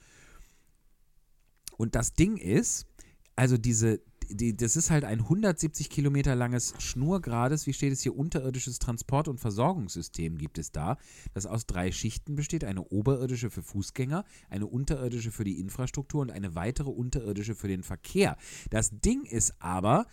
[1.77, 2.87] Und das Ding ist,
[3.35, 8.15] also diese, die, das ist halt ein 170 Kilometer langes schnurgerades, wie steht es hier,
[8.15, 10.97] unterirdisches Transport- und Versorgungssystem gibt es da,
[11.33, 12.63] das aus drei Schichten besteht.
[12.63, 17.83] Eine oberirdische für Fußgänger, eine unterirdische für die Infrastruktur und eine weitere unterirdische für den
[17.83, 18.37] Verkehr.
[18.69, 20.07] Das Ding ist aber,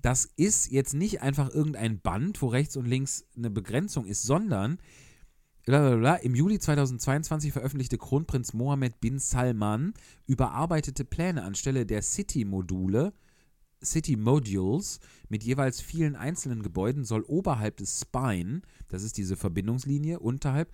[0.00, 4.78] das ist jetzt nicht einfach irgendein Band, wo rechts und links eine Begrenzung ist, sondern
[5.64, 6.16] Blablabla.
[6.16, 9.94] Im Juli 2022 veröffentlichte Kronprinz Mohammed bin Salman
[10.26, 13.12] überarbeitete Pläne anstelle der City-Module,
[13.84, 20.18] City Modules mit jeweils vielen einzelnen Gebäuden soll oberhalb des Spine, das ist diese Verbindungslinie,
[20.18, 20.70] unterhalb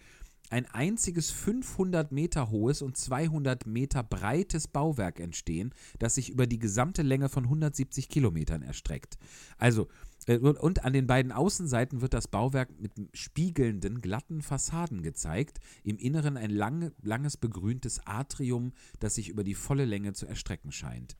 [0.51, 6.59] ein einziges 500 Meter hohes und 200 Meter breites Bauwerk entstehen, das sich über die
[6.59, 9.19] gesamte Länge von 170 Kilometern erstreckt.
[9.59, 9.89] Also,
[10.27, 15.59] äh, und, an den beiden Außenseiten wird das Bauwerk mit spiegelnden, glatten Fassaden gezeigt.
[15.85, 20.73] Im Inneren ein lang, langes begrüntes Atrium, das sich über die volle Länge zu erstrecken
[20.73, 21.17] scheint.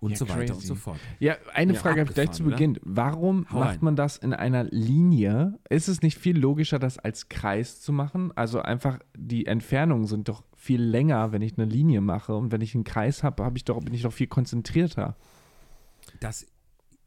[0.00, 0.98] Und Ja, so weiter und so fort.
[1.18, 2.78] Ja, eine Ja, Frage habe ich gleich zu Beginn.
[2.82, 3.78] Warum Hau macht rein.
[3.80, 5.58] man das in einer Linie?
[5.68, 8.30] Ist es nicht viel logischer, das als Kreis zu machen?
[8.36, 12.36] Also einfach, die Entfernungen sind doch viel länger, wenn ich eine Linie mache.
[12.36, 15.16] Und wenn ich einen Kreis habe, habe ich doch, bin ich doch viel konzentrierter.
[16.20, 16.46] Das,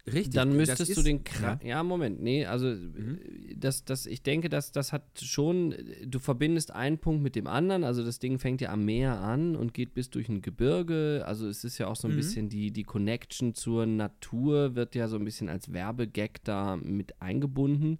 [0.07, 0.33] Richtig.
[0.33, 1.67] Dann müsstest du den Kra ja.
[1.69, 1.83] ja.
[1.83, 3.19] Moment, nee, also Mhm.
[3.23, 7.35] äh, das, das, ich denke, dass das hat schon, äh, du verbindest einen Punkt mit
[7.35, 10.41] dem anderen, also das Ding fängt ja am Meer an und geht bis durch ein
[10.41, 12.17] Gebirge, also es ist ja auch so ein Mhm.
[12.17, 17.21] bisschen die, die Connection zur Natur wird ja so ein bisschen als Werbegag da mit
[17.21, 17.99] eingebunden.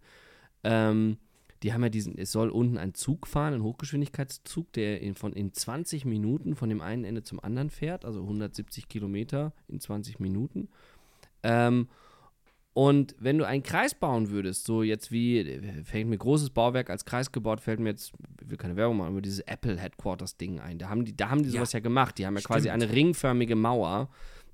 [0.64, 1.18] Ähm,
[1.64, 5.34] die haben ja diesen, es soll unten ein Zug fahren, ein Hochgeschwindigkeitszug, der in, von,
[5.34, 10.20] in 20 Minuten von dem einen Ende zum anderen fährt, also 170 Kilometer in 20
[10.20, 10.70] Minuten.
[11.44, 11.88] Ähm,
[12.74, 17.04] und wenn du einen Kreis bauen würdest, so jetzt wie, fängt mir großes Bauwerk als
[17.04, 20.62] Kreis gebaut, fällt mir jetzt, ich will keine Werbung machen, aber dieses Apple Headquarters Ding
[20.62, 20.78] ein.
[20.78, 21.56] Da haben die, da haben die Ja.
[21.56, 22.18] sowas ja gemacht.
[22.18, 22.84] Die haben ja quasi Stimmt.
[22.84, 24.10] eine ringförmige Mauer.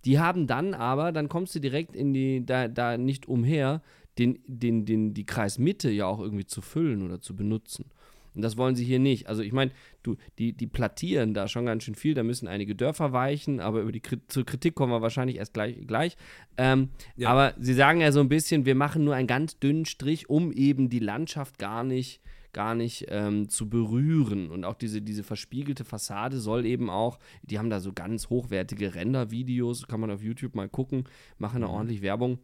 [0.05, 3.83] Die haben dann aber, dann kommst du direkt in die, da, da nicht umher,
[4.17, 7.85] den, den, den, die Kreismitte ja auch irgendwie zu füllen oder zu benutzen.
[8.38, 9.27] Und das wollen sie hier nicht.
[9.27, 9.71] Also ich meine,
[10.03, 13.81] du, die, die plattieren da schon ganz schön viel, da müssen einige Dörfer weichen, aber
[13.81, 15.85] über die zur Kritik kommen wir wahrscheinlich erst gleich.
[15.88, 16.15] gleich.
[16.55, 17.29] Ähm, Ja.
[17.29, 20.51] Aber sie sagen ja so ein bisschen, wir machen nur einen ganz dünnen Strich, um
[20.51, 22.21] eben die Landschaft gar nicht,
[22.53, 24.51] gar nicht ähm, zu berühren.
[24.51, 28.93] Und auch diese, diese verspiegelte Fassade soll eben auch, die haben da so ganz hochwertige
[28.93, 31.05] Render-Videos, kann man auf YouTube mal gucken,
[31.39, 32.38] machen da ordentlich Werbung.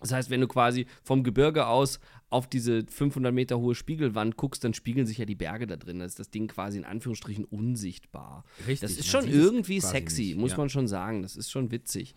[0.00, 4.62] Das heißt, wenn du quasi vom Gebirge aus auf diese 500 Meter hohe Spiegelwand guckst,
[4.62, 6.00] dann spiegeln sich ja die Berge da drin.
[6.00, 8.44] Dann ist das Ding quasi in Anführungsstrichen unsichtbar.
[8.66, 10.58] Richtig, Das ist schon irgendwie sexy, nicht, muss ja.
[10.58, 11.22] man schon sagen.
[11.22, 12.14] Das ist schon witzig.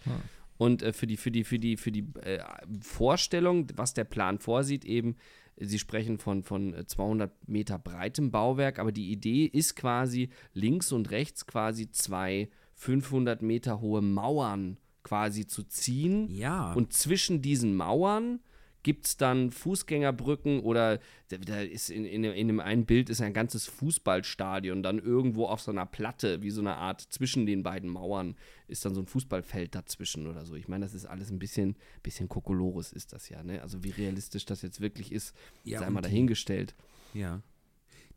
[0.57, 2.39] Und äh, für die, für die, für die, für die äh,
[2.81, 5.15] Vorstellung, was der Plan vorsieht, eben,
[5.61, 10.91] Sie sprechen von, von äh, 200 Meter breitem Bauwerk, aber die Idee ist quasi links
[10.91, 14.77] und rechts quasi zwei 500 Meter hohe Mauern
[15.09, 16.29] quasi zu ziehen.
[16.29, 16.73] Ja.
[16.73, 18.39] Und zwischen diesen Mauern
[18.83, 23.33] gibt es dann Fußgängerbrücken oder da, ist in, in, in dem einen Bild ist ein
[23.33, 27.89] ganzes Fußballstadion dann irgendwo auf so einer Platte, wie so eine Art zwischen den beiden
[27.89, 28.35] Mauern
[28.67, 30.55] ist dann so ein Fußballfeld dazwischen oder so.
[30.55, 33.61] Ich meine, das ist alles ein bisschen, bisschen Kokolores ist das ja, ne?
[33.63, 36.75] Also wie realistisch das jetzt wirklich ist, Ja, sei mal die- dahingestellt.
[37.13, 37.41] Ja.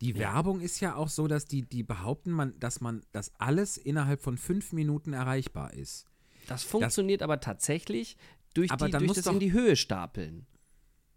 [0.01, 3.77] Die Werbung ist ja auch so, dass die, die behaupten, man, dass man, dass alles
[3.79, 6.07] innerhalb von fünf Minuten erreichbar ist.
[6.47, 8.17] Das funktioniert aber tatsächlich
[8.55, 10.47] durch, Aber die, durch das in die Höhe stapeln.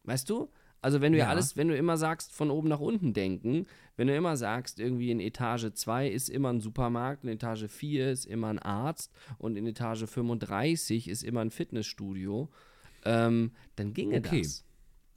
[0.03, 0.49] Weißt du?
[0.81, 1.25] Also wenn du ja.
[1.25, 1.29] Ja.
[1.31, 3.65] alles, wenn du immer sagst, von oben nach unten denken,
[3.97, 8.11] wenn du immer sagst, irgendwie in Etage 2 ist immer ein Supermarkt, in Etage 4
[8.11, 12.51] ist immer ein Arzt und in Etage 35 ist immer ein Fitnessstudio,
[13.03, 14.43] ähm, dann ginge Okay.
[14.43, 14.63] das.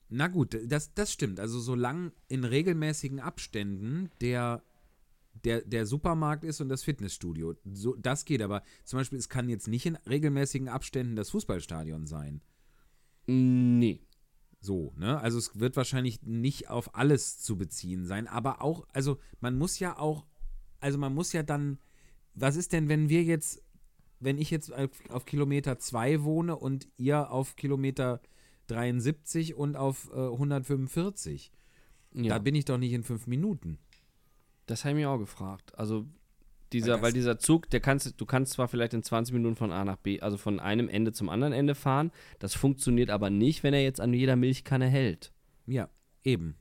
[0.08, 1.38] Na gut, das, das stimmt.
[1.38, 4.62] Also solange in regelmäßigen Abständen der,
[5.44, 7.54] der, der Supermarkt ist und das Fitnessstudio.
[7.64, 12.06] So, das geht, aber zum Beispiel, es kann jetzt nicht in regelmäßigen Abständen das Fußballstadion
[12.06, 12.40] sein.
[13.26, 14.00] Nee.
[14.60, 15.20] So, ne?
[15.20, 19.78] Also es wird wahrscheinlich nicht auf alles zu beziehen sein, aber auch, also man muss
[19.78, 20.26] ja auch,
[20.80, 21.78] also man muss ja dann,
[22.34, 23.62] was ist denn, wenn wir jetzt,
[24.20, 28.20] wenn ich jetzt auf, auf Kilometer 2 wohne und ihr auf Kilometer
[28.66, 31.52] 73 und auf äh, 145?
[32.14, 32.30] Ja.
[32.30, 33.78] Da bin ich doch nicht in fünf Minuten.
[34.68, 35.76] Das habe ich mir auch gefragt.
[35.78, 36.08] Also Weil
[36.72, 39.72] dieser, das- weil dieser Zug, der kannst, du kannst zwar vielleicht in 20 Minuten von
[39.72, 43.62] A nach B, also von einem Ende zum anderen Ende fahren, das funktioniert aber nicht,
[43.62, 45.32] wenn er jetzt an jeder Milchkanne hält.
[45.66, 45.88] Ja,
[46.22, 46.54] eben.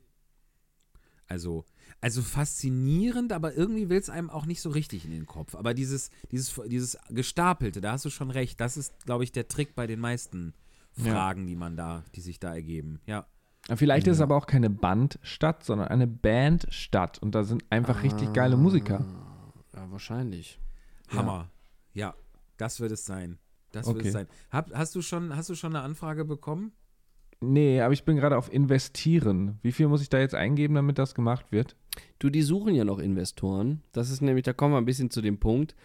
[1.27, 1.65] Also,
[1.99, 5.55] also faszinierend, aber irgendwie will es einem auch nicht so richtig in den Kopf.
[5.55, 9.47] Aber dieses, dieses, dieses Gestapelte, da hast du schon recht, das ist, glaube ich, der
[9.49, 10.53] Trick bei den meisten
[10.95, 11.11] Ja.
[11.11, 13.01] Fragen, die man da, die sich da ergeben.
[13.07, 13.27] Ja.
[13.75, 17.19] Vielleicht ist es aber auch keine Bandstadt, sondern eine Bandstadt.
[17.21, 19.05] Und da sind einfach richtig geile Musiker.
[19.75, 20.59] Ja, wahrscheinlich.
[21.09, 21.49] Hammer.
[21.93, 22.15] Ja,
[22.57, 23.39] das wird es sein.
[23.71, 24.07] Das wird Okay.
[24.07, 24.27] es sein.
[24.51, 26.71] Hab, hast, du schon, hast du schon eine Anfrage bekommen?
[27.39, 29.59] Nee, aber ich bin gerade auf Investieren.
[29.61, 31.75] Wie viel muss ich da jetzt eingeben, damit das gemacht wird?
[32.19, 33.83] Du, die suchen ja noch Investoren.
[33.91, 35.75] Das ist nämlich, da kommen wir ein bisschen zu dem Punkt,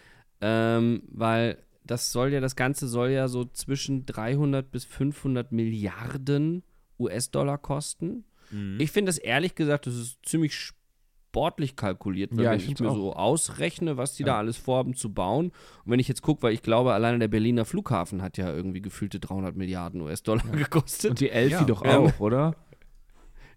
[0.40, 6.62] ähm, weil das soll ja, das Ganze soll ja so zwischen 300 bis 500 Milliarden
[6.98, 8.24] US-Dollar kosten.
[8.50, 8.78] Mhm.
[8.80, 12.66] Ich finde das ehrlich gesagt, das ist ziemlich sportlich kalkuliert, weil Ja, wenn ich ich,
[12.66, 12.94] find's mir auch.
[12.96, 14.26] so ausrechne, was die Ja.
[14.28, 15.46] da alles vorhaben zu bauen.
[15.84, 18.82] Und wenn ich jetzt gucke, weil ich glaube, alleine der Berliner Flughafen hat ja irgendwie
[18.82, 21.10] gefühlte 300 Milliarden US-Dollar gekostet.
[21.10, 21.64] Und die Elfi Ja.
[21.64, 21.98] doch Ja.
[21.98, 22.54] auch, oder?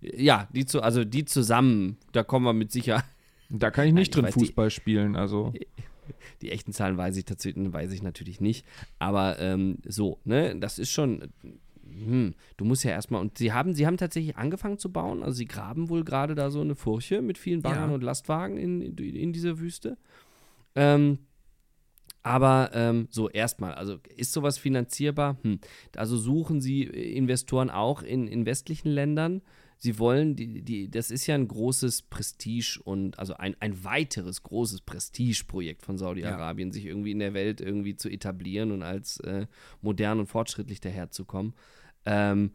[0.02, 3.06] ja, die zu, also die zusammen, da kommen wir mit Sicherheit.
[3.50, 5.54] Da kann ich nicht Nein, ich drin weiß, die- Fußball spielen, also.
[6.44, 8.64] Die echten Zahlen weiß ich tatsächlich weiß ich natürlich nicht.
[9.00, 11.34] Aber ähm, so, ne, das ist schon.
[11.98, 13.22] Hm, du musst ja erstmal.
[13.22, 15.24] Und sie haben, sie haben tatsächlich angefangen zu bauen.
[15.24, 17.96] Also sie graben wohl gerade da so eine Furche mit vielen Baggern Ja.
[17.96, 19.98] und Lastwagen in, in, in dieser Wüste.
[20.76, 21.20] Ähm,
[22.24, 25.38] aber ähm, so, erstmal, also ist sowas finanzierbar?
[25.43, 25.60] Hm.
[25.96, 29.41] Also suchen sie Investoren auch in, in westlichen Ländern.
[29.78, 34.41] sie wollen, die, die, das ist ja ein großes Prestige und also ein, ein weiteres
[34.41, 39.46] großes Prestigeprojekt von Saudi-Arabien, sich irgendwie in der Welt irgendwie zu etablieren und als äh,
[39.82, 41.54] modern und fortschrittlich daherzukommen.
[42.06, 42.51] Ähm,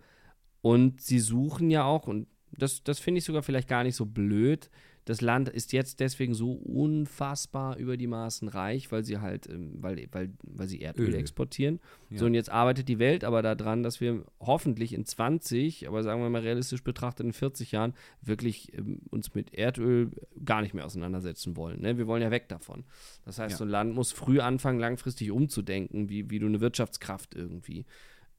[0.62, 4.06] und sie suchen ja auch, und das, das finde ich sogar vielleicht gar nicht so
[4.06, 4.70] blöd,
[5.06, 9.72] das Land ist jetzt deswegen so unfassbar über die Maßen reich, weil sie halt, ähm,
[9.80, 11.14] weil, weil, weil sie Erdöl Öl.
[11.14, 11.80] exportieren.
[12.10, 12.18] Ja.
[12.18, 16.22] So, und jetzt arbeitet die Welt aber daran, dass wir hoffentlich in 20, aber sagen
[16.22, 20.10] wir mal realistisch betrachtet in 40 Jahren, wirklich ähm, uns mit Erdöl
[20.44, 21.80] gar nicht mehr auseinandersetzen wollen.
[21.80, 21.96] Ne?
[21.96, 22.84] Wir wollen ja weg davon.
[23.24, 23.56] Das heißt, Ja.
[23.56, 27.86] so ein Land muss früh anfangen, langfristig umzudenken, wie, wie du eine Wirtschaftskraft irgendwie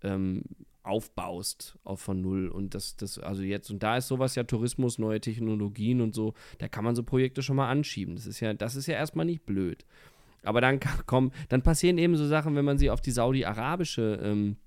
[0.03, 0.43] ähm,
[0.83, 4.97] aufbaust auf von null und das, das, also jetzt, und da ist sowas ja Tourismus,
[4.97, 8.15] neue Technologien und so, da kann man so Projekte schon mal anschieben.
[8.15, 9.85] Das ist ja, das ist ja erstmal nicht blöd.
[10.43, 14.57] Aber dann kommen, dann passieren eben so Sachen, wenn man sie auf die saudi-arabische ähm,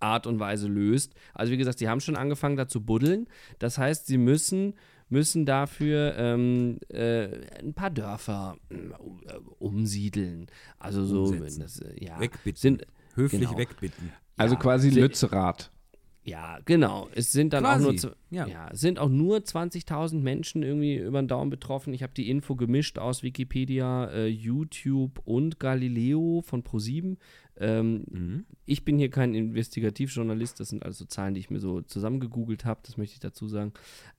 [0.00, 1.14] Art und Weise löst.
[1.34, 3.26] Also wie gesagt, sie haben schon angefangen da zu buddeln.
[3.58, 4.74] Das heißt, sie müssen
[5.10, 7.28] müssen dafür ähm, äh,
[7.58, 8.74] ein paar Dörfer äh,
[9.58, 10.46] umsiedeln.
[10.78, 12.60] Also so, das, äh, ja, Wegbitten.
[12.60, 13.58] sind, Höflich genau.
[13.58, 14.12] wegbitten.
[14.36, 15.70] Also Ja, quasi Lützerath.
[16.24, 17.08] Ja, genau.
[17.14, 18.46] Es sind dann auch nur, Quasi, ja.
[18.46, 18.70] ja.
[18.72, 21.92] sind auch nur 20.000 Menschen irgendwie über den Daumen betroffen.
[21.92, 27.18] Ich habe die Info gemischt aus Wikipedia, äh, YouTube und Galileo von ProSieben.
[27.60, 28.44] Ähm, Mhm.
[28.66, 32.80] ich bin hier kein Investigativjournalist, das sind also Zahlen, die ich mir so zusammengegoogelt habe,
[32.84, 33.72] das möchte ich dazu sagen.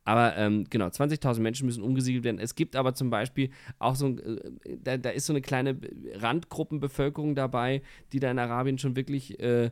[0.05, 2.39] Aber ähm, genau, 20.000 Menschen müssen umgesiedelt werden.
[2.39, 5.77] Es gibt aber zum Beispiel auch so, ein, äh, da, da ist so eine kleine
[6.13, 7.81] Randgruppenbevölkerung dabei,
[8.13, 9.71] die da in Arabien schon wirklich äh,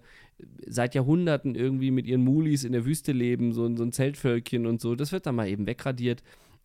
[0.68, 4.82] seit Jahrhunderten irgendwie mit ihren Mulis in der Wüste leben, so, so ein Zeltvölkchen und
[4.82, 4.96] so.
[4.96, 6.24] Das wird dann mal eben wegradiert.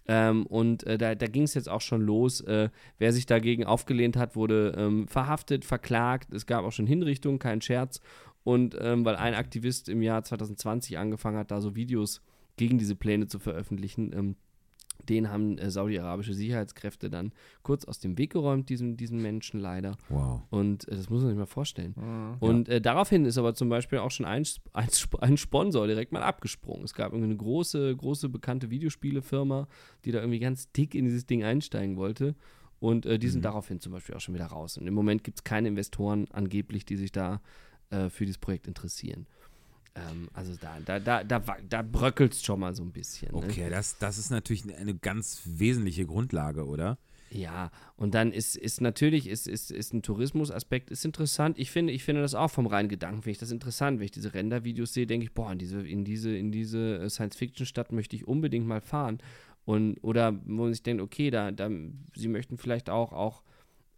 [0.09, 2.41] Ähm, und äh, da, da ging es jetzt auch schon los.
[2.41, 6.33] Äh, wer sich dagegen aufgelehnt hat, wurde ähm, verhaftet, verklagt.
[6.33, 8.01] Es gab auch schon Hinrichtungen, kein Scherz.
[8.43, 12.23] Und ähm, weil ein Aktivist im Jahr 2020 angefangen hat, da so Videos
[12.57, 14.37] gegen diese Pläne zu veröffentlichen, ähm,
[15.09, 17.33] den haben äh, saudi-arabische Sicherheitskräfte dann
[17.63, 19.97] kurz aus dem Weg geräumt, diesen, diesen Menschen leider.
[20.09, 20.43] Wow.
[20.51, 21.95] Und äh, das muss man sich mal vorstellen.
[22.41, 24.89] Und äh, daraufhin ist aber zum Beispiel auch schon ein, ein,
[25.21, 26.85] ein Sponsor direkt mal abgesprungen.
[26.85, 29.69] Es gab irgendwie eine große, große bekannte Videospielefirma,
[30.05, 32.35] die da irgendwie ganz dick in dieses Ding einsteigen wollte.
[32.81, 34.79] Und äh, die sind daraufhin zum Beispiel auch schon wieder raus.
[34.79, 37.41] Und im Moment gibt es keine Investoren angeblich, die sich da
[37.91, 39.27] äh, für dieses Projekt interessieren.
[39.95, 43.33] Ähm, also da, da, da, da, da bröckelt es schon mal so ein bisschen.
[43.33, 43.39] Ne?
[43.39, 46.99] Okay, das, das ist natürlich eine ganz wesentliche Grundlage, oder?
[47.31, 51.59] Ja, und dann ist, ist natürlich ist, ist, ist ein Tourismusaspekt ist interessant.
[51.59, 53.99] Ich finde, ich finde das auch vom reinen Gedanken, finde ich das interessant.
[53.99, 57.11] Wenn ich diese Rendervideos sehe, denke ich, boah, in diese, in diese, in diese äh,
[57.11, 59.19] Science-Fiction-Stadt möchte ich unbedingt mal fahren.
[59.67, 61.69] Und, oder wo man sich denkt, okay, da, da,
[62.15, 63.43] sie möchten vielleicht auch, auch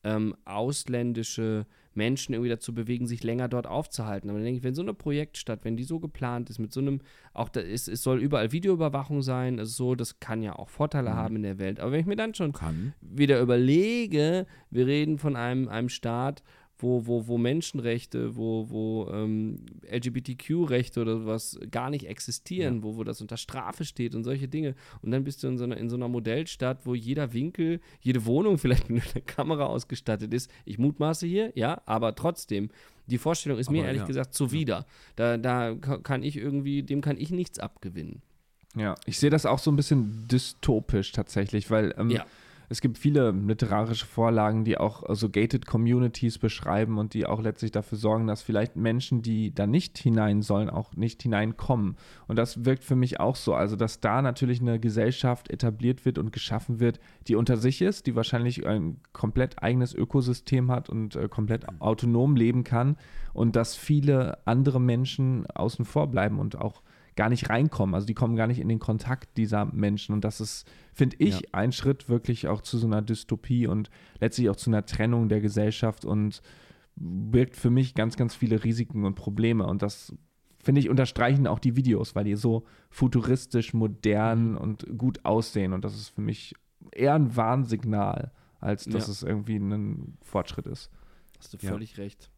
[0.02, 4.30] ähm, ausländische Menschen irgendwie dazu bewegen, sich länger dort aufzuhalten.
[4.30, 6.80] Aber dann denke ich, wenn so eine Projektstadt, wenn die so geplant ist, mit so
[6.80, 7.00] einem,
[7.32, 11.14] auch da ist, es soll überall Videoüberwachung sein, also so, das kann ja auch Vorteile
[11.14, 11.80] haben in der Welt.
[11.80, 12.94] Aber wenn ich mir dann schon Kann.
[13.00, 16.42] wieder überlege, wir reden von einem, einem Staat,
[16.82, 19.58] wo, wo, wo Menschenrechte, wo, wo ähm,
[19.90, 24.74] LGBTQ-Rechte oder was gar nicht existieren, wo, wo das unter Strafe steht und solche Dinge.
[25.02, 28.24] Und dann bist du in so, einer, in so einer Modellstadt, wo jeder Winkel, jede
[28.26, 30.50] Wohnung vielleicht mit einer Kamera ausgestattet ist.
[30.64, 32.70] Ich mutmaße hier, ja, aber trotzdem.
[33.06, 34.06] Die Vorstellung ist mir Aber ehrlich ja.
[34.06, 34.86] gesagt zuwider.
[35.16, 38.22] Da, da ka- kann ich irgendwie, dem kann ich nichts abgewinnen.
[38.76, 42.24] Ja, ich sehe das auch so ein bisschen dystopisch tatsächlich, weil ähm, Ja.
[42.70, 47.72] Es gibt viele literarische Vorlagen, die auch so gated Communities beschreiben und die auch letztlich
[47.72, 51.96] dafür sorgen, dass vielleicht Menschen, die da nicht hinein sollen, auch nicht hineinkommen.
[52.28, 53.54] Und das wirkt für mich auch so.
[53.54, 58.06] Also, dass da natürlich eine Gesellschaft etabliert wird und geschaffen wird, die unter sich ist,
[58.06, 62.96] die wahrscheinlich ein komplett eigenes Ökosystem hat und äh, komplett autonom leben kann
[63.32, 66.82] und dass viele andere Menschen außen vor bleiben und auch
[67.16, 67.94] gar nicht reinkommen.
[67.94, 70.12] Also die kommen gar nicht in den Kontakt dieser Menschen.
[70.14, 71.48] Und das ist, finde ich, Ja.
[71.52, 73.90] ein Schritt wirklich auch zu so einer Dystopie und
[74.20, 76.40] letztlich auch zu einer Trennung der Gesellschaft und
[76.96, 79.66] birgt für mich ganz, ganz viele Risiken und Probleme.
[79.66, 80.14] Und das,
[80.62, 85.72] finde ich, unterstreichen auch die Videos, weil die so futuristisch, modern und gut aussehen.
[85.72, 86.54] Und das ist für mich
[86.92, 89.12] eher ein Warnsignal, als dass Ja.
[89.12, 90.90] es irgendwie ein Fortschritt ist.
[91.38, 91.70] Hast du Ja.
[91.70, 92.30] völlig recht.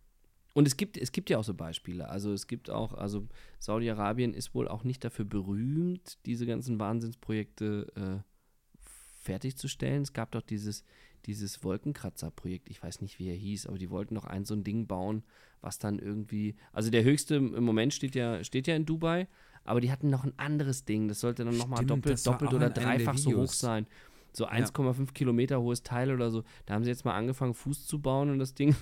[0.54, 2.08] Und es gibt, es gibt ja auch so Beispiele.
[2.08, 3.26] Also es gibt auch, also
[3.58, 8.78] Saudi-Arabien ist wohl auch nicht dafür berühmt, diese ganzen Wahnsinnsprojekte äh,
[9.22, 10.02] fertigzustellen.
[10.02, 10.84] Es gab doch dieses,
[11.24, 14.64] dieses Wolkenkratzer-Projekt, ich weiß nicht, wie er hieß, aber die wollten noch ein so ein
[14.64, 15.22] Ding bauen,
[15.62, 19.28] was dann irgendwie, also der höchste im Moment steht ja, steht ja in Dubai,
[19.64, 23.16] aber die hatten noch ein anderes Ding, das sollte dann nochmal doppelt, doppelt oder dreifach
[23.16, 23.86] so hoch sein.
[24.34, 26.42] So 1,5 Kilometer hohes Teil oder so.
[26.64, 28.74] Da haben sie jetzt mal angefangen, Fuß zu bauen und das Ding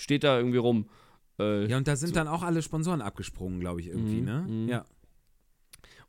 [0.00, 0.88] steht da irgendwie rum.
[1.38, 4.44] Äh, Ja, und da sind dann auch alle Sponsoren abgesprungen, glaube ich, irgendwie, Mhm, ne?
[4.48, 4.68] mhm.
[4.68, 4.84] Ja.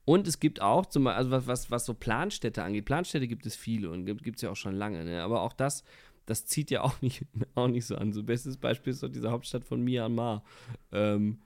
[0.04, 3.46] Und es gibt auch, zum, Beispiel, also was, was, was so Planstädte angeht, Planstädte gibt
[3.46, 5.22] es viele und gibt es ja auch schon lange, ne?
[5.22, 5.84] aber auch das,
[6.26, 7.24] das zieht ja auch nicht,
[7.56, 8.12] auch nicht so an.
[8.12, 10.44] So bestes Beispiel ist doch diese Hauptstadt von Myanmar.
[10.92, 11.40] Ähm,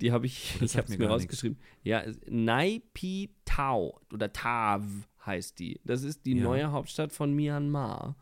[0.00, 1.58] die habe ich, Das ich habe es mir rausgeschrieben.
[1.82, 4.82] Ja, Naipi Tao oder Tav
[5.24, 5.80] heißt die.
[5.84, 6.42] Das ist die Ja.
[6.42, 8.16] neue Hauptstadt von Myanmar.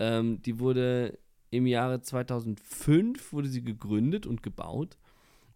[0.00, 1.18] Ähm, die wurde
[1.54, 4.98] im Jahre 2005 wurde sie gegründet und gebaut.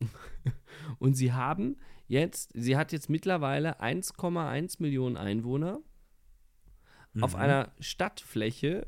[0.99, 1.77] und sie haben
[2.07, 5.81] jetzt, sie hat jetzt mittlerweile 1,1 Millionen Einwohner
[7.21, 7.41] auf Mhm.
[7.41, 8.87] einer Stadtfläche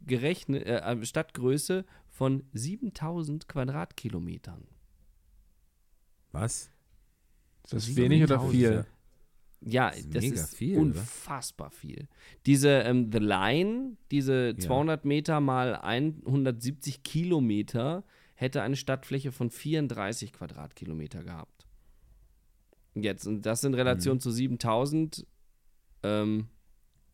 [0.00, 4.66] gerechnet, äh, äh, Stadtgröße von 7000 Quadratkilometern.
[6.32, 6.70] Was?
[7.64, 8.86] Ist das Sieben wenig oder viel?
[9.60, 10.82] Ja, Das ist das ist viel, oder?
[10.82, 12.06] unfassbar viel.
[12.46, 18.04] Diese ähm, The Line, diese 200 Meter mal 170 Kilometer,
[18.34, 21.66] hätte eine Stadtfläche von 34 Quadratkilometer gehabt.
[22.94, 24.20] Jetzt, und das in Relation Mhm.
[24.20, 25.26] zu 7000,
[26.04, 26.46] ähm,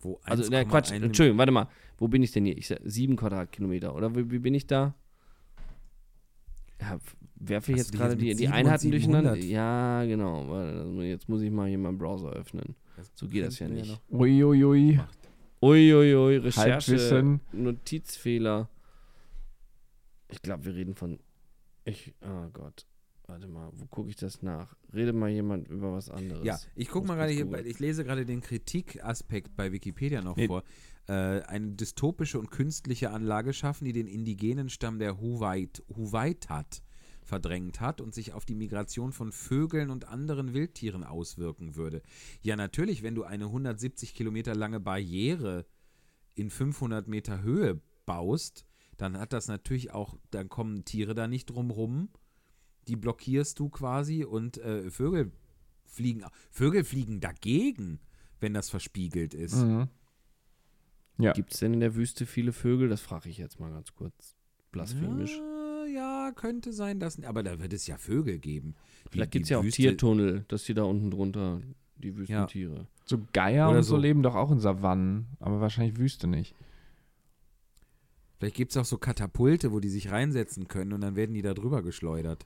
[0.01, 2.57] Wo also, ne, Quatsch, 1,1 Entschuldigung, warte mal, wo bin ich denn hier?
[2.59, 4.95] Ich sag 7 Quadratkilometer, oder wie, wie bin ich da?
[6.81, 6.99] Ja,
[7.37, 9.35] werfe ich Hast jetzt gerade die, die 7 und Einheiten durcheinander?
[9.35, 9.51] 700?
[9.51, 10.53] Ja, genau.
[10.53, 12.75] Also Jetzt muss ich mal hier meinen Browser öffnen.
[13.15, 14.01] So geht das ja nicht.
[14.11, 15.01] Uiuiui.
[15.63, 17.41] Uiuiui, Recherche, Halbwissen.
[17.53, 18.69] Notizfehler.
[20.29, 21.19] Ich glaube, wir reden von.
[21.85, 22.87] Ich, oh Gott.
[23.27, 24.77] Warte mal, wo gucke ich das nach?
[24.93, 26.45] Rede mal jemand über was anderes.
[26.45, 30.47] Ja, ich gucke mal gerade hier, ich lese gerade den Kritikaspekt bei Wikipedia noch Nee.
[30.47, 30.63] vor.
[31.09, 36.83] Äh, eine dystopische und künstliche Anlage schaffen, die den indigenen Stamm der Huwait, Huwaitat
[37.25, 42.03] verdrängt hat und sich auf die Migration von Vögeln und anderen Wildtieren auswirken würde.
[42.43, 45.67] Ja, natürlich, wenn du eine 170 Kilometer lange Barriere
[46.35, 48.67] in 500 Meter Höhe baust,
[48.97, 52.11] dann hat das natürlich auch, dann kommen Tiere da nicht drum rum.
[52.87, 55.33] Die blockierst du quasi und äh, Vögel
[55.87, 58.01] fliegen, Vögel fliegen dagegen,
[58.41, 59.57] wenn das verspiegelt ist.
[59.57, 59.89] Mhm.
[61.19, 61.33] Ja.
[61.33, 62.89] Gibt es denn in der Wüste viele Vögel?
[62.89, 64.37] Das frage ich jetzt mal ganz kurz.
[64.73, 65.37] Blasphemisch.
[65.37, 65.64] Ja,
[65.95, 68.75] ja, könnte sein, dass, aber da wird es ja Vögel geben.
[69.11, 71.61] Vielleicht gibt es ja auch Wüste- Tiertunnel, dass die da unten drunter,
[71.97, 72.87] die Wüstentiere.
[73.07, 74.01] So Geier Oder und so so.
[74.01, 76.55] leben doch auch in Savannen, aber wahrscheinlich Wüste nicht.
[78.39, 81.43] Vielleicht gibt es auch so Katapulte, wo die sich reinsetzen können und dann werden die
[81.43, 82.45] da drüber geschleudert.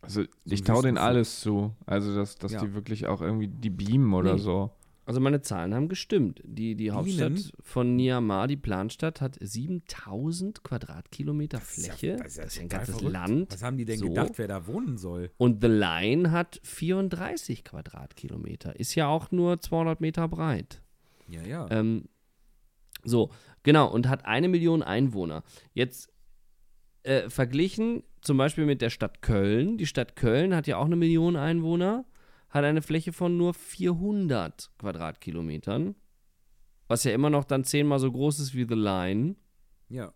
[0.00, 1.74] Also ich ein traue denen alles zu.
[1.84, 2.60] Also dass, dass Ja.
[2.60, 4.40] die wirklich auch irgendwie die beamen oder Nee.
[4.40, 4.70] so.
[5.08, 6.42] Also meine Zahlen haben gestimmt.
[6.44, 7.50] Die, die Hauptstadt Bienen?
[7.62, 12.16] von Niamar, die Planstadt, hat 7000 Quadratkilometer Das ist ja- Fläche.
[12.22, 13.12] das ist ja ein ganzes verrückt.
[13.12, 13.52] Land.
[13.52, 14.08] Was haben die denn So.
[14.08, 15.30] gedacht, wer da wohnen soll?
[15.38, 18.78] Und The Line hat 34 Quadratkilometer.
[18.78, 20.82] Ist ja auch nur 200 Meter breit.
[21.30, 21.66] Ja, ja.
[21.70, 22.04] Ähm,
[23.04, 23.30] so,
[23.62, 25.42] genau, und hat eine Million Einwohner.
[25.72, 26.10] Jetzt
[27.04, 29.78] äh, verglichen zum Beispiel mit der Stadt Köln.
[29.78, 32.04] Die Stadt Köln hat ja auch eine Million Einwohner,
[32.50, 35.94] hat eine Fläche von nur 400 Quadratkilometern,
[36.86, 39.36] was ja immer noch dann zehnmal so groß ist wie The Line.
[39.88, 40.12] ja.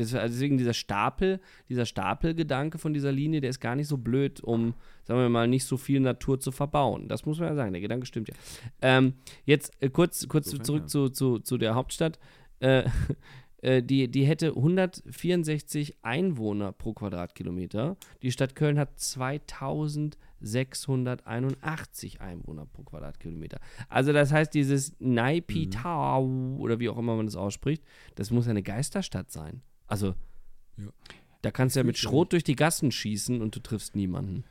[0.00, 4.40] Also Deswegen dieser Stapel, dieser Stapelgedanke von dieser Linie, der ist gar nicht so blöd,
[4.40, 7.08] um, sagen wir mal, nicht so viel Natur zu verbauen.
[7.08, 8.34] Das muss man ja sagen, der Gedanke stimmt ja.
[8.80, 10.86] Ähm, jetzt äh, kurz, kurz Insofern, zurück ja.
[10.86, 12.18] zu, zu, zu der Hauptstadt.
[12.60, 12.84] Äh,
[13.62, 17.96] äh, die, die hätte 164 Einwohner pro Quadratkilometer.
[18.22, 19.00] Die Stadt Köln hat
[20.40, 23.58] 2681 Einwohner pro Quadratkilometer.
[23.88, 26.24] Also das heißt, dieses Naipitau
[26.58, 27.82] oder wie auch immer man das ausspricht,
[28.14, 29.62] das muss eine Geisterstadt sein.
[29.86, 30.14] Also
[30.76, 30.88] Ja.
[31.42, 34.44] da kannst du ja mit Schrot durch die Gassen schießen und du triffst niemanden.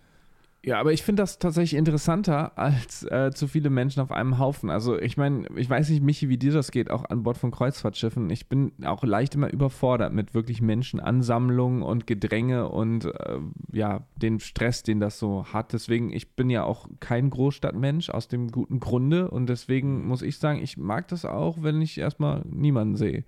[0.65, 4.69] Ja, aber ich finde das tatsächlich interessanter als äh, zu viele Menschen auf einem Haufen.
[4.69, 7.51] Also ich meine, ich weiß nicht, Michi, wie dir das geht, auch an Bord von
[7.51, 8.29] Kreuzfahrtschiffen.
[8.31, 13.39] Ich bin auch leicht immer überfordert mit wirklich Menschenansammlungen und Gedränge und äh,
[13.71, 15.73] ja, den Stress, den das so hat.
[15.73, 20.37] Deswegen, ich bin ja auch kein Großstadtmensch aus dem guten Grunde und deswegen muss ich
[20.37, 23.25] sagen, ich mag das auch, wenn ich erstmal niemanden sehe.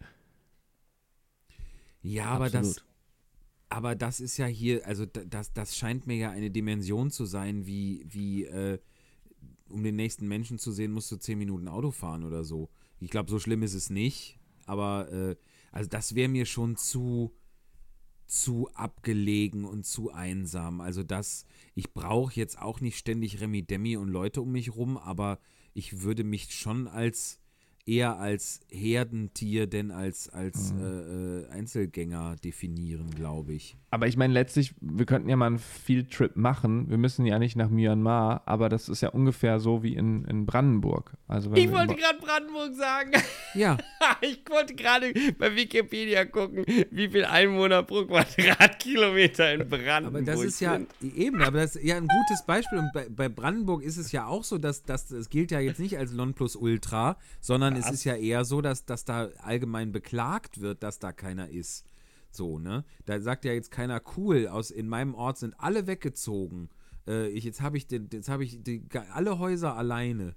[2.02, 2.89] Ja, aber das, Absolut.
[3.70, 7.26] Aber das ist ja hier, also da- das, das scheint mir ja eine Dimension zu
[7.26, 8.80] sein, wie, wie äh,
[9.70, 12.70] um den nächsten Menschen zu sehen, musst du zehn Minuten Auto fahren oder so.
[13.00, 15.36] Ich glaube, so schlimm ist es nicht, aber äh,
[15.72, 17.34] also das wäre mir schon zu
[18.28, 20.82] zu abgelegen und zu einsam.
[20.82, 24.98] Also das, ich brauche jetzt auch nicht ständig Remi Demi und Leute um mich rum,
[24.98, 25.40] aber
[25.74, 27.40] ich würde mich schon als
[27.90, 33.78] eher als Herdentier denn als, als äh, äh, Einzelgänger definieren, glaube ich.
[33.92, 36.90] Aber ich meine, letztlich, wir könnten ja mal einen Field-Trip machen.
[36.90, 40.46] Wir müssen ja nicht nach Myanmar, aber das ist ja ungefähr so wie in, in
[40.46, 41.14] Brandenburg.
[41.28, 43.12] Also Ich wollte gerade Brandenburg sagen.
[43.56, 43.78] Ja,
[44.22, 50.44] Ich wollte gerade bei Wikipedia gucken, wie viel Einwohner pro Quadratkilometer in Brandenburg aber das
[50.44, 51.16] ist ja sind.
[51.16, 52.80] eben, aber das ist ja ein gutes Beispiel.
[52.80, 55.80] Und bei, bei Brandenburg ist es ja auch so, dass das, das gilt ja jetzt
[55.80, 60.84] nicht als Nonplusultra, sondern es ist ja eher so, dass, dass da allgemein beklagt wird,
[60.84, 61.86] dass da keiner ist.
[62.32, 62.86] So, ne?
[63.06, 66.70] Da sagt ja jetzt keiner cool, aus in meinem Ort sind alle weggezogen.
[67.08, 70.36] Äh, ich, jetzt habe ich, den, jetzt hab ich die, alle Häuser alleine.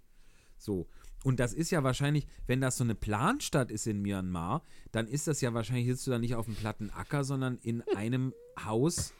[0.58, 0.88] So.
[1.24, 5.28] Und das ist ja wahrscheinlich, wenn das so eine Planstadt ist in Myanmar, dann ist
[5.28, 8.32] das ja wahrscheinlich, sitzt du da nicht auf einem platten Acker, sondern in einem
[8.64, 9.12] Haus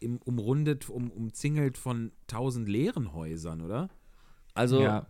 [0.00, 3.88] im, umrundet, um, umzingelt von tausend leeren Häusern, oder?
[4.54, 5.06] Also ja,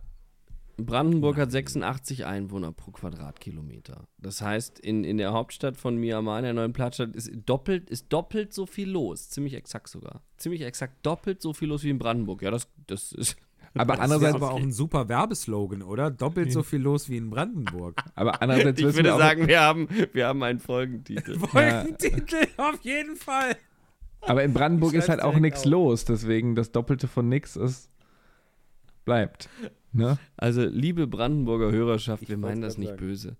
[0.77, 4.07] Brandenburg hat 86 Einwohner pro Quadratkilometer.
[4.19, 8.13] Das heißt, in, in der Hauptstadt von Myanmar, in der neuen Plattstadt, ist doppelt, ist
[8.13, 9.29] doppelt so viel los.
[9.29, 10.21] Ziemlich exakt sogar.
[10.37, 12.43] Ziemlich exakt doppelt so viel los wie in Brandenburg.
[12.43, 13.37] Ja, das, das ist.
[13.73, 16.11] aber Das ist andererseits, aber auch ein super Werbeslogan, oder?
[16.11, 18.03] Doppelt so viel los wie in Brandenburg.
[18.13, 21.39] aber andererseits Ich würde sagen, wir haben, wir haben einen Folgentitel.
[21.47, 23.57] Folgentitel auf jeden Fall.
[24.21, 27.89] aber in Brandenburg ist halt auch nichts los, deswegen das Doppelte von nix ist,
[29.07, 29.49] bleibt.
[29.93, 30.19] Ne?
[30.35, 32.99] Also, liebe Brandenburger Hörerschaft, Ich wir meinen das nicht sagen.
[32.99, 33.37] böse.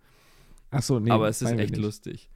[0.71, 1.11] Achso, nee.
[1.11, 1.77] aber es ist echt nicht.
[1.77, 2.29] lustig.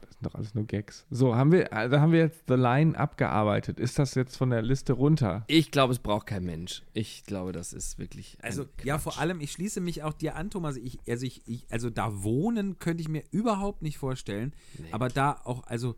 [0.00, 1.06] Das sind doch alles nur Gags.
[1.10, 3.78] So, haben wir, also haben wir jetzt The Line abgearbeitet.
[3.78, 5.44] Ist das jetzt von der Liste runter?
[5.46, 6.82] Ich glaube, es braucht kein Mensch.
[6.92, 8.36] Ich glaube, das ist wirklich.
[8.40, 10.76] ein Also, ja, vor allem, ich schließe mich auch dir an, Thomas.
[10.76, 14.54] Ich, also, ich, ich, also, da wohnen könnte ich mir überhaupt nicht vorstellen.
[14.90, 15.94] Aber da auch, also,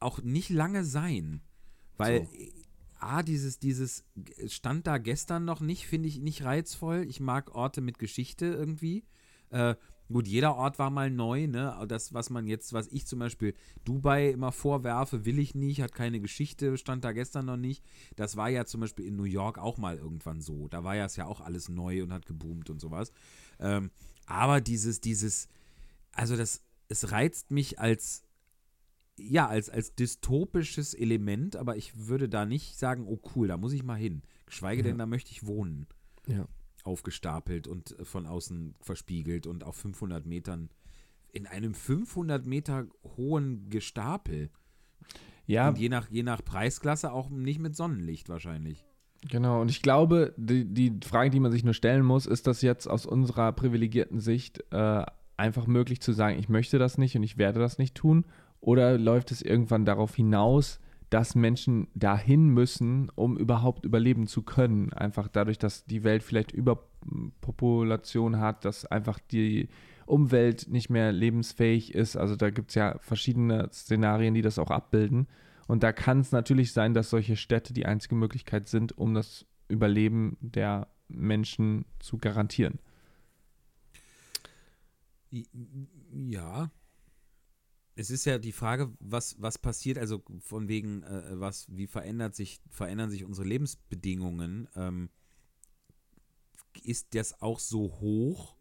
[0.00, 1.40] auch nicht lange sein.
[1.98, 2.28] Weil, So.
[3.02, 4.04] A, dieses, dieses
[4.46, 7.04] stand da gestern noch nicht, finde ich nicht reizvoll.
[7.08, 9.04] Ich mag Orte mit Geschichte irgendwie.
[9.50, 9.74] Äh,
[10.10, 11.84] gut, jeder Ort war mal neu, ne?
[11.88, 15.94] Das, was man jetzt, was ich zum Beispiel Dubai immer vorwerfe, will ich nicht, hat
[15.94, 17.84] keine Geschichte, stand da gestern noch nicht.
[18.16, 20.68] Das war ja zum Beispiel in New York auch mal irgendwann so.
[20.68, 23.12] Da war ja es ja auch alles neu und hat geboomt und sowas.
[23.58, 23.90] Ähm,
[24.26, 25.48] aber dieses, dieses,
[26.12, 28.22] also das, es reizt mich als,
[29.18, 33.72] ja, als, als dystopisches Element, aber ich würde da nicht sagen, oh cool, da muss
[33.72, 34.22] ich mal hin.
[34.46, 35.86] Geschweige denn, da möchte ich wohnen.
[36.26, 36.46] Ja.
[36.84, 40.70] Aufgestapelt und äh, von außen verspiegelt und auf 500 Metern,
[41.32, 42.86] in einem 500 Meter
[43.16, 44.50] hohen Gestapel.
[45.46, 48.84] Ja, Und je nach, je nach Preisklasse auch nicht mit Sonnenlicht wahrscheinlich.
[49.28, 52.60] Genau, und ich glaube, die, die Frage, die man sich nur stellen muss, ist das
[52.62, 55.04] jetzt aus unserer privilegierten Sicht äh,
[55.36, 58.24] einfach möglich zu sagen, ich möchte das nicht und ich werde das nicht tun?
[58.62, 60.78] Oder läuft es irgendwann darauf hinaus,
[61.10, 64.92] dass Menschen dahin müssen, um überhaupt überleben zu können?
[64.92, 69.68] Einfach dadurch, dass die Welt vielleicht Überpopulation hat, dass einfach die
[70.06, 72.16] Umwelt nicht mehr lebensfähig ist.
[72.16, 75.26] Also da gibt es ja verschiedene Szenarien, die das auch abbilden.
[75.66, 79.44] Und da kann es natürlich sein, dass solche Städte die einzige Möglichkeit sind, um das
[79.68, 82.78] Überleben der Menschen zu garantieren.
[86.12, 86.70] Ja.
[87.94, 92.34] Es ist ja die Frage, was, was passiert, also von wegen, äh, was, wie verändert
[92.34, 94.68] sich, verändern sich unsere Lebensbedingungen?
[94.74, 95.10] Ähm,
[96.84, 98.56] ist das auch so hoch,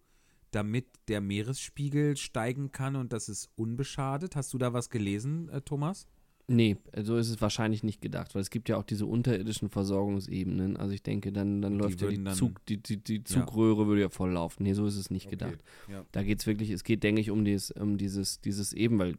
[0.52, 4.36] damit der Meeresspiegel steigen kann und das ist unbeschadet?
[4.36, 6.08] Hast du da was gelesen, äh, Thomas?
[6.52, 10.78] Nee, so ist es wahrscheinlich nicht gedacht, weil es gibt ja auch diese unterirdischen Versorgungsebenen.
[10.78, 13.88] Also ich denke, dann, dann Die läuft ja die, dann- Zug, die, die, die Zugröhre
[13.88, 14.64] würde ja voll laufen.
[14.64, 15.64] Nee, so ist es nicht gedacht.
[15.90, 16.04] Ja.
[16.12, 19.16] Da geht es wirklich, es geht, denke ich, um, dieses, um dieses, dieses eben, weil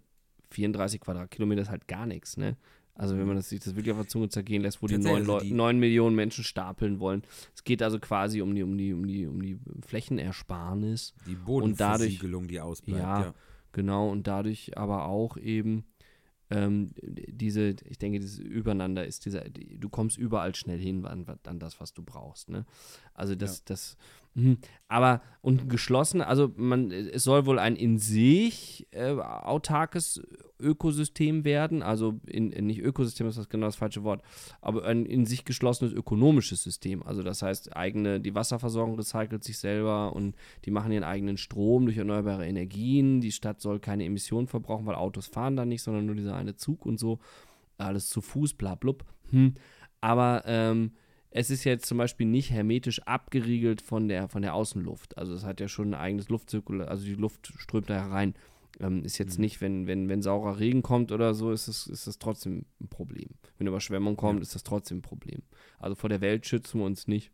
[0.51, 2.57] 34 Quadratkilometer ist halt gar nichts, ne?
[2.95, 5.21] Also wenn man das, sich das wirklich auf der Zunge zergehen lässt, wo die neun,
[5.23, 7.23] also die- neun Millionen Menschen stapeln wollen.
[7.55, 9.59] Es geht also quasi um die, um die, um die, um die
[10.27, 11.15] Flächenersparnis.
[11.27, 13.01] Die Und dadurch- Bodenversiegelung, die ausbleibt.
[13.03, 13.21] Ja.
[13.23, 13.35] Ja.
[13.73, 15.85] Genau, und dadurch aber auch eben
[16.53, 21.27] ähm, diese, ich denke, dieses Übereinander ist dieser, die, du kommst überall schnell hin an,
[21.45, 22.51] an das, was du brauchst.
[22.51, 22.67] Ne?
[23.15, 23.97] Also das, das,
[24.35, 24.59] mhm.
[24.89, 30.23] aber und geschlossen, also man, es soll wohl ein in sich äh, autarkes
[30.61, 34.23] Ökosystem werden, also in, nicht Ökosystem ist das genau das falsche Wort,
[34.61, 37.03] aber ein in sich geschlossenes ökonomisches System.
[37.03, 41.87] Also das heißt, eigene, die Wasserversorgung recycelt sich selber und die machen ihren eigenen Strom
[41.87, 43.21] durch erneuerbare Energien.
[43.21, 46.55] Die Stadt soll keine Emissionen verbrauchen, weil Autos fahren da nicht, sondern nur dieser eine
[46.55, 47.19] Zug und so.
[47.79, 49.05] Alles zu Fuß, bla blub.
[49.31, 49.55] Hm.
[50.01, 50.93] Aber ähm,
[51.35, 55.17] es ist jetzt zum Beispiel nicht hermetisch abgeriegelt von der, von der Außenluft.
[55.17, 58.35] Also es hat ja schon ein eigenes Luftzirkul, also die Luft strömt da herein.
[58.81, 62.07] Ähm, ist jetzt nicht, wenn, wenn, wenn saurer Regen kommt oder so, ist es, ist
[62.07, 63.29] es trotzdem ein Problem.
[63.59, 65.43] Wenn Überschwemmung kommt, ist das trotzdem ein Problem.
[65.79, 67.31] Also vor der Welt schützen wir uns nicht.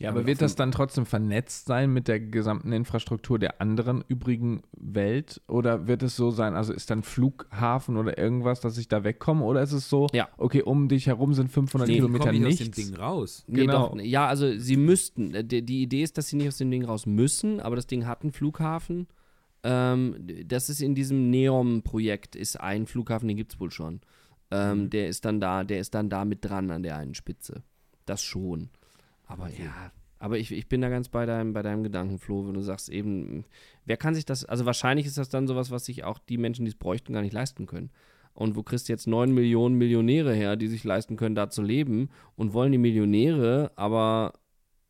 [0.00, 4.62] Ja, aber wird das dann trotzdem vernetzt sein mit der gesamten Infrastruktur der anderen übrigen
[4.72, 5.40] Welt?
[5.48, 9.44] Oder wird es so sein, also ist dann Flughafen oder irgendwas, dass ich da wegkomme?
[9.44, 10.28] Oder ist es so, Ja.
[10.36, 12.72] okay, um dich herum sind 500 Nee, Kilometer ich aus dem?
[12.72, 13.44] Ding raus.
[13.46, 13.88] Nee, Genau.
[13.90, 15.34] doch, ja, also sie müssten.
[15.34, 17.86] Äh, Die, die Idee ist, dass sie nicht aus dem Ding raus müssen, aber das
[17.86, 19.06] Ding hat einen Flughafen.
[19.62, 20.16] Ähm,
[20.46, 24.00] das ist in diesem Neom-Projekt, ist ein Flughafen, den gibt es wohl schon.
[24.50, 27.62] Ähm, Der ist dann da, der ist dann da mit dran an der einen Spitze.
[28.04, 28.68] Das schon.
[29.34, 32.54] Aber ja, aber ich, ich bin da ganz bei deinem, bei deinem Gedanken, Flo, wenn
[32.54, 33.44] du sagst eben,
[33.84, 36.64] wer kann sich das, also wahrscheinlich ist das dann sowas, was sich auch die Menschen,
[36.64, 37.90] die es bräuchten, gar nicht leisten können.
[38.32, 41.62] Und wo kriegst du jetzt 9 Millionen Millionäre her, die sich leisten können, da zu
[41.62, 44.32] leben und wollen die Millionäre aber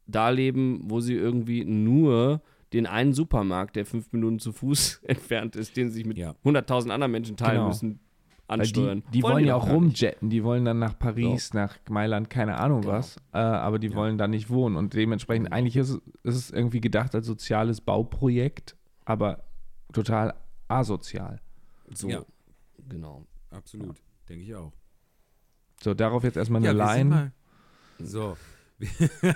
[0.06, 2.40] da leben, wo sie irgendwie nur
[2.72, 6.34] den einen Supermarkt, der fünf Minuten zu Fuß entfernt ist, den sie sich mit Ja.
[6.44, 7.68] 100.000 anderen Menschen teilen Genau.
[7.68, 8.00] müssen,
[8.46, 9.02] ansteuern.
[9.08, 12.58] die, die wollen, ja doch auch rumjetten, die wollen dann nach Paris, nach Mailand, keine
[12.58, 12.92] Ahnung Genau.
[12.94, 13.94] was, äh, aber die Ja.
[13.96, 17.80] wollen da nicht wohnen und dementsprechend, eigentlich ist, es- ist es irgendwie gedacht als soziales
[17.80, 19.44] Bauprojekt, aber
[19.92, 20.34] total
[20.68, 21.40] asozial.
[21.92, 22.24] So, Ja.
[22.88, 23.26] genau.
[23.50, 23.96] Absolut,
[24.28, 24.72] denke ich auch.
[25.82, 27.04] So, darauf jetzt erstmal eine Line.
[27.04, 27.32] mal-
[27.98, 28.36] So.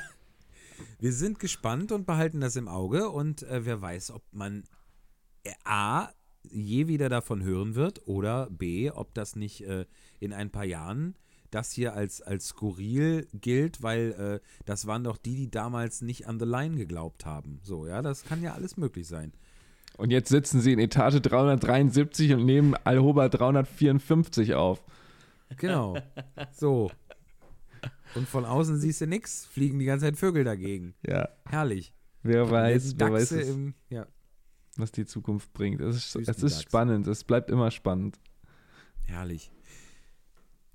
[0.98, 4.64] wir sind gespannt und behalten das im Auge und äh, wer weiß, ob man
[5.44, 6.08] äh, A,
[6.42, 9.86] je wieder davon hören wird oder B, ob das nicht äh,
[10.20, 11.14] in ein paar Jahren
[11.50, 16.26] das hier als, als skurril gilt, weil äh, das waren doch die, die damals nicht
[16.26, 17.60] an The Line geglaubt haben.
[17.62, 19.32] So, ja, das kann ja alles möglich sein.
[19.96, 24.82] Und jetzt sitzen sie in Etage 373 und nehmen Alhoba 354 auf.
[25.56, 25.96] Genau.
[26.52, 26.90] So.
[28.14, 30.94] Und von außen siehst du nix, fliegen die ganze Zeit Vögel dagegen.
[31.06, 31.92] Ja, Herrlich.
[32.22, 34.06] wer weiß, wer weiß im, ja,
[34.78, 35.80] was die Zukunft bringt.
[35.80, 38.18] Es ist, es ist spannend, es bleibt immer spannend.
[39.04, 39.50] Herrlich.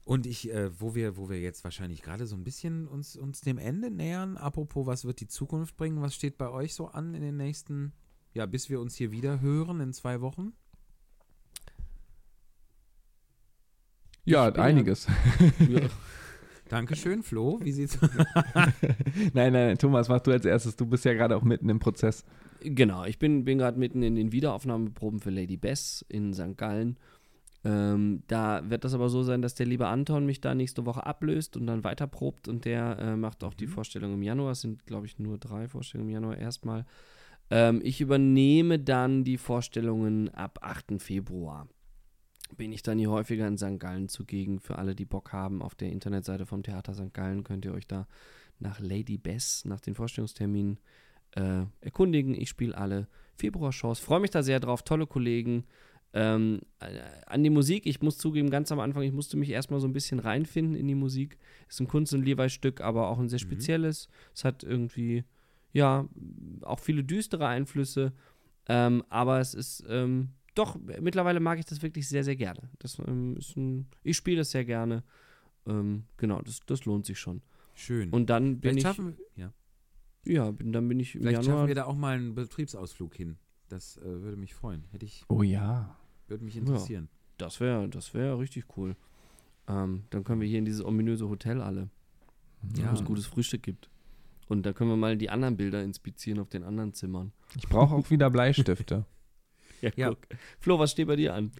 [0.05, 3.41] Und ich, äh, wo wir, wo wir jetzt wahrscheinlich gerade so ein bisschen uns, uns
[3.41, 6.01] dem Ende nähern, apropos, was wird die Zukunft bringen?
[6.01, 7.93] Was steht bei euch so an in den nächsten,
[8.33, 10.53] ja, bis wir uns hier wieder hören in zwei Wochen?
[14.25, 15.07] Ja, einiges.
[15.59, 15.81] Ja.
[16.69, 17.59] Dankeschön, Flo.
[17.61, 17.99] Wie sieht's
[19.33, 20.75] nein, nein, Thomas, mach du als erstes.
[20.75, 22.25] Du bist ja gerade auch mitten im Prozess.
[22.63, 26.57] Genau, ich bin, bin gerade mitten in den Wiederaufnahmeproben für Lady Bess in St.
[26.57, 26.97] Gallen.
[27.65, 31.05] Ähm, da wird das aber so sein, dass der liebe Anton mich da nächste Woche
[31.05, 34.51] ablöst und dann weiterprobt und der äh, macht auch die Vorstellung im Januar.
[34.51, 36.85] Es sind, glaube ich, nur drei Vorstellungen im Januar erstmal.
[37.49, 41.01] Ähm, ich übernehme dann die Vorstellungen ab 8.
[41.01, 41.67] Februar.
[42.57, 43.79] Bin ich dann hier häufiger in St.
[43.79, 44.59] Gallen zugegen.
[44.59, 47.13] Für alle, die Bock haben, auf der Internetseite vom Theater St.
[47.13, 48.07] Gallen könnt ihr euch da
[48.59, 50.79] nach Lady Bess, nach den Vorstellungsterminen
[51.35, 52.35] äh, erkundigen.
[52.35, 53.07] Ich spiele alle
[53.37, 53.99] Februar-Shows.
[53.99, 54.83] Freue mich da sehr drauf.
[54.83, 55.65] Tolle Kollegen.
[56.15, 59.79] Ähm, äh, an die Musik, ich muss zugeben, ganz am Anfang, ich musste mich erstmal
[59.79, 61.39] so ein bisschen reinfinden in die Musik.
[61.67, 64.09] Ist ein Kunst- und Levi-Stück, aber auch ein sehr spezielles.
[64.35, 65.23] Es hat irgendwie,
[65.71, 66.07] ja,
[66.61, 68.13] auch viele düstere Einflüsse.
[68.67, 72.69] Ähm, aber es ist, ähm, doch, mittlerweile mag ich das wirklich sehr, sehr gerne.
[72.77, 75.03] Das ähm, ist ein, ich spiele das sehr gerne.
[75.65, 77.41] Ähm, genau, das, das lohnt sich schon.
[77.73, 78.11] Schön.
[78.11, 79.51] Und dann bin vielleicht ich, schaffen, ja,
[80.25, 83.13] ja, bin, dann bin ich im vielleicht Januar schaffen wir da auch mal einen Betriebsausflug
[83.15, 83.37] hin.
[83.69, 84.83] Das äh, würde mich freuen.
[84.91, 85.95] Hätte ich, Oh ja.
[86.27, 87.09] würde mich interessieren.
[87.37, 88.95] Das wäre das wär richtig cool.
[89.67, 91.89] Ähm, dann können wir hier in dieses ominöse Hotel alle,
[92.77, 92.91] Ja.
[92.91, 93.89] wo es gutes Frühstück gibt.
[94.49, 97.31] Und da können wir mal die anderen Bilder inspizieren auf den anderen Zimmern.
[97.55, 99.05] Ich brauche auch wieder Bleistifte.
[99.81, 100.15] Ja, Ja.
[100.59, 101.51] Flo, was steht bei dir an?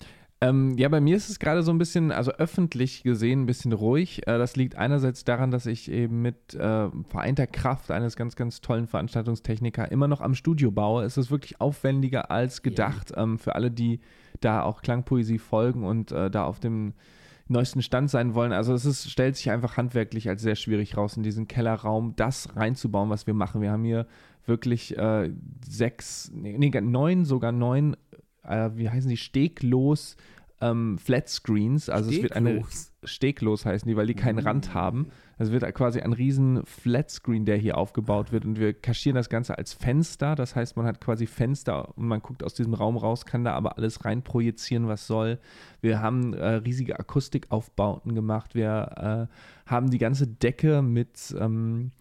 [0.43, 3.71] Ähm, ja, bei mir ist es gerade so ein bisschen, also öffentlich gesehen, ein bisschen
[3.71, 4.27] ruhig.
[4.27, 8.59] Äh, das liegt einerseits daran, dass ich eben mit äh, vereinter Kraft eines ganz, ganz
[8.59, 11.05] tollen Veranstaltungstechniker immer noch am Studio baue.
[11.05, 13.13] Es ist wirklich aufwendiger als gedacht.
[13.15, 14.01] Ähm, für alle, die
[14.41, 16.93] da auch Klangpoesie folgen und äh, da auf dem
[17.47, 18.51] neuesten Stand sein wollen.
[18.51, 22.53] Also es ist, stellt sich einfach handwerklich als sehr schwierig raus, in diesen Kellerraum das
[22.55, 23.61] reinzubauen, was wir machen.
[23.61, 24.07] Wir haben hier
[24.45, 25.31] wirklich äh,
[25.65, 27.95] sechs, nee, neun, sogar neun,
[28.47, 30.17] äh, wie heißen die, steglos
[30.63, 31.89] ähm, Flat Screens.
[31.89, 32.91] Also es wird eine Steglos.
[33.03, 35.09] steglos heißen die, weil die keinen Rand haben.
[35.37, 39.29] Es wird quasi ein riesen Flat Screen, der hier aufgebaut wird und wir kaschieren das
[39.29, 40.35] Ganze als Fenster.
[40.35, 43.53] Das heißt, man hat quasi Fenster und man guckt aus diesem Raum raus, kann da
[43.53, 45.39] aber alles rein projizieren, was soll.
[45.81, 48.55] Wir haben äh, riesige Akustikaufbauten gemacht.
[48.55, 51.91] Wir äh, haben die ganze Decke mit ähm,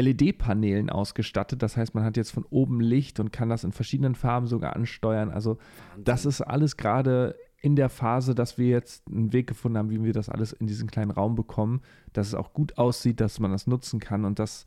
[0.00, 1.62] LED-Paneelen ausgestattet.
[1.62, 4.76] Das heißt, man hat jetzt von oben Licht und kann das in verschiedenen Farben sogar
[4.76, 5.30] ansteuern.
[5.30, 5.58] Also
[5.96, 10.04] das ist alles gerade in der Phase, dass wir jetzt einen Weg gefunden haben, wie
[10.04, 11.82] wir das alles in diesen kleinen Raum bekommen,
[12.12, 14.66] dass es auch gut aussieht, dass man das nutzen kann und das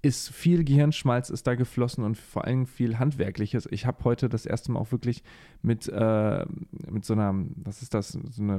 [0.00, 3.66] ist viel Gehirnschmalz ist da geflossen und vor allem viel Handwerkliches.
[3.70, 5.24] Ich habe heute das erste Mal auch wirklich
[5.60, 6.46] mit, äh,
[6.88, 8.58] mit so einer, was ist das, so eine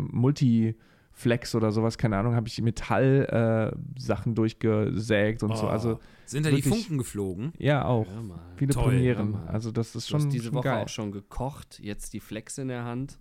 [1.20, 5.66] Flex oder sowas, keine Ahnung, habe ich Metallsachen äh, Sachen durchgesägt und so.
[5.66, 7.52] Oh, Also sind da die wirklich- Funken geflogen?
[7.58, 8.08] ja, auch.
[8.22, 8.40] Mal.
[8.56, 9.32] Viele Toll, Premieren.
[9.32, 9.48] mal.
[9.48, 10.84] Also das ist Du hast schon, diese schon Woche geil.
[10.84, 13.20] auch schon gekocht, jetzt die Flex in der Hand.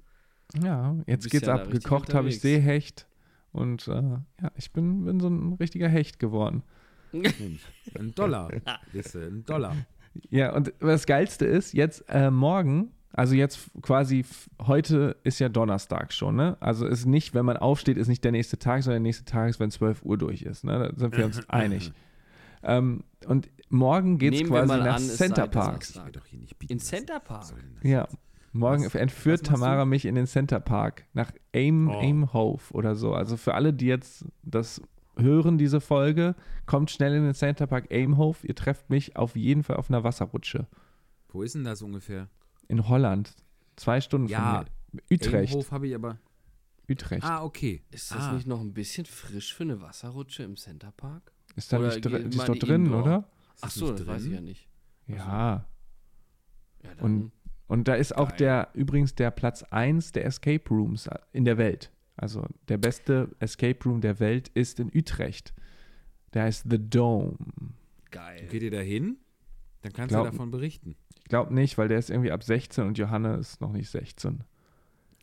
[0.63, 1.71] Ja, jetzt geht's ja ab.
[1.71, 2.41] Gekocht habe ich.
[2.41, 3.07] Seehecht.
[3.53, 6.63] Und äh, ja, ich bin, bin so ein richtiger Hecht geworden.
[7.13, 8.51] Ein Dollar.
[9.15, 9.75] Ein Dollar.
[10.31, 14.25] Ja, und das Geilste ist, jetzt äh, morgen, also jetzt quasi,
[14.61, 16.57] heute ist ja Donnerstag schon, ne?
[16.61, 19.49] Also ist nicht, wenn man aufsteht, ist nicht der nächste Tag, sondern der nächste Tag
[19.51, 20.79] ist, wenn 12 Uhr durch ist, ne?
[20.79, 21.93] Da sind wir uns einig.
[22.63, 25.47] Ähm, und morgen geht's Nehmen wir quasi nach an, es Center
[26.59, 26.79] bieten In.
[26.81, 27.55] Center Park.
[27.83, 28.09] Ja.
[28.53, 29.87] Morgen Was- entführt was Tamara du?
[29.87, 31.99] mich in den Center Park nach Aim, Oh.
[32.01, 33.15] Aimhof oder so.
[33.15, 34.81] Also für alle, die jetzt das
[35.17, 36.35] hören, diese Folge,
[36.67, 38.45] kommt schnell in den Center Park Aimhof.
[38.45, 40.67] Ihr trefft mich auf jeden Fall auf einer Wasserrutsche
[41.29, 42.29] Wo ist denn das ungefähr?
[42.69, 43.35] In Holland.
[43.77, 45.03] Zwei Stunden Ja, von mir.
[45.17, 45.55] Utrecht.
[45.55, 46.19] Hof habe ich aber.
[46.89, 47.25] Utrecht.
[47.25, 47.83] Ah, okay.
[47.91, 51.33] Ist das ah, nicht noch ein bisschen frisch für eine Wasserrutsche im Center Park?
[51.57, 52.29] Ist da Oder nicht drin?
[52.31, 53.03] ist doch drin, indoor?
[53.03, 53.19] oder?
[53.19, 53.25] Ist
[53.57, 54.35] Ach das so, nicht das weiß ich drin?
[54.35, 54.69] ja nicht.
[55.07, 55.67] Ja.
[56.83, 57.33] Ja, dann, Und,
[57.67, 58.39] und da ist auch Geil.
[58.39, 61.91] der, übrigens der Platz 1 der Escape Rooms in der Welt.
[62.17, 65.53] Also der beste Escape Room der Welt ist in Utrecht.
[66.35, 67.37] Der heißt The Dome.
[68.11, 68.47] geil.
[68.51, 69.19] Geht ihr da hin?
[69.83, 70.97] Dann kannst Glaub- du davon berichten.
[71.29, 74.45] Ich glaube nicht, weil der ist irgendwie ab 16 und Johanne ist noch nicht 16.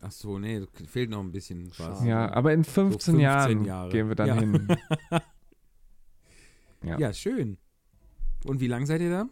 [0.02, 2.04] Ach so, nee, fehlt noch ein bisschen was.
[2.04, 3.88] Ja, aber in 15, 15 Jahren Jahre.
[3.90, 4.34] gehen wir dann Ja.
[4.36, 4.76] hin.
[6.84, 6.96] Ja.
[7.00, 7.58] Ja, schön.
[8.44, 9.28] Und wie lange seid ihr da?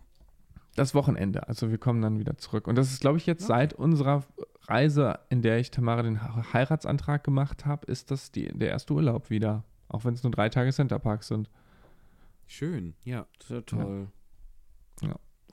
[0.75, 1.47] Das Wochenende.
[1.47, 2.67] Also wir kommen dann wieder zurück.
[2.67, 4.25] Und das ist, glaube ich, jetzt seit unserer
[4.63, 8.95] Reise, in der ich Tamara den He- Heiratsantrag gemacht habe, ist das die, der erste
[8.95, 9.63] Urlaub wieder.
[9.87, 11.49] Auch wenn es nur drei Tage Centerpark sind.
[12.49, 13.27] Schön, ja.
[13.39, 14.09] Das ist ja toll.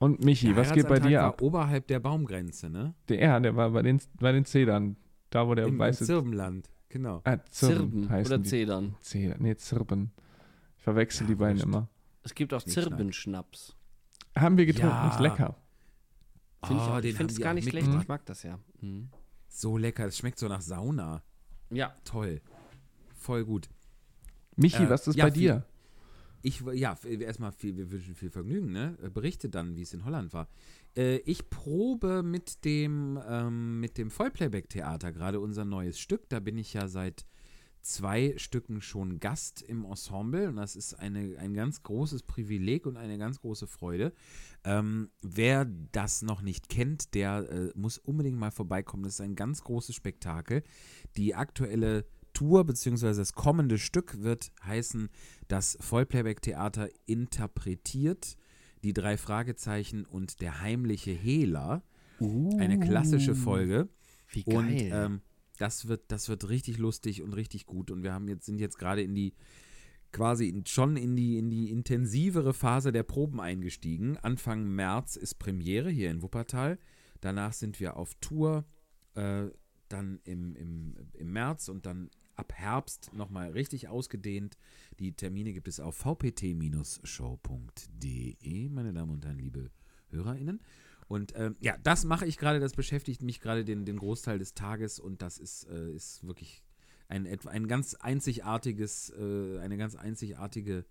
[0.01, 1.41] Und Michi, Der was geht bei dir war ab?
[1.43, 2.95] oberhalb der Baumgrenze, ne?
[3.07, 4.97] Der, ja, der war bei den, bei den Zedern.
[5.29, 6.05] Da, wo der Im, Im weiße.
[6.05, 7.21] Zirbenland, genau.
[7.23, 8.49] Ah, Zirben Zirben oder die.
[8.49, 8.95] Zedern.
[9.01, 9.37] Zedern.
[9.41, 10.11] Nee, Zirben.
[10.77, 11.87] Ich verwechsel Ja, die beiden immer.
[12.23, 12.63] Es gibt auch.
[12.63, 13.75] Zirbenschnaps.
[14.35, 14.89] Haben wir getrunken.
[14.95, 15.09] Ja.
[15.13, 15.55] Ist lecker.
[16.65, 17.87] Finde ich, Oh, ich finde es gar nicht schlecht.
[17.87, 18.57] Ich mag das ja.
[18.81, 19.09] Mhm.
[19.49, 21.21] So lecker, es schmeckt so nach Sauna.
[21.69, 21.93] Ja.
[22.05, 22.41] Toll.
[23.13, 23.69] Voll gut.
[24.55, 25.65] Michi, Äh, was ist ja, bei viel- dir?
[26.41, 28.97] Ich, ja, f- erstmal viel, wir wünschen viel Vergnügen, ne?
[29.01, 30.47] Äh, Berichte dann, wie es in Holland war.
[30.95, 36.29] Äh, ich probe mit dem, ähm, mit dem Vollplayback-Theater gerade unser neues Stück.
[36.29, 37.25] Da bin ich ja seit
[37.83, 42.95] zwei Stücken schon Gast im Ensemble und das ist eine, ein ganz großes Privileg und
[42.95, 44.13] eine ganz große Freude.
[44.63, 49.01] Ähm, wer das noch nicht kennt, der äh, muss unbedingt mal vorbeikommen.
[49.01, 50.61] Das ist ein ganz großes Spektakel.
[51.17, 52.05] Die aktuelle
[52.41, 53.13] Tour bzw.
[53.13, 55.09] das kommende Stück wird heißen
[55.47, 58.35] das Vollplayback-Theater interpretiert,
[58.83, 61.83] die drei Fragezeichen und der heimliche Hehler.
[62.57, 63.89] Eine klassische Folge.
[64.27, 64.89] Wie Und geil.
[64.91, 65.21] ähm,
[65.59, 67.91] das wird, das wird richtig lustig und richtig gut.
[67.91, 69.35] Und wir haben jetzt, sind jetzt gerade in die,
[70.11, 74.17] quasi in, schon in die, in die intensivere Phase der Proben eingestiegen.
[74.17, 76.79] Anfang März ist Premiere hier in Wuppertal.
[77.19, 78.65] Danach sind wir auf Tour,
[79.13, 79.43] äh,
[79.89, 82.09] dann im, im, im März und dann
[82.41, 84.57] ab Herbst nochmal richtig ausgedehnt.
[84.99, 86.49] Die Termine gibt es auf vpt-show.de,
[88.69, 89.69] meine Damen und Herren, liebe
[90.09, 90.59] HörerInnen.
[91.07, 94.55] Und ähm, ja, das mache ich gerade, das beschäftigt mich gerade den, den Großteil des
[94.55, 96.63] Tages und das ist, äh, ist wirklich
[97.09, 100.85] ein, ein ganz einzigartiges, äh, eine ganz einzigartige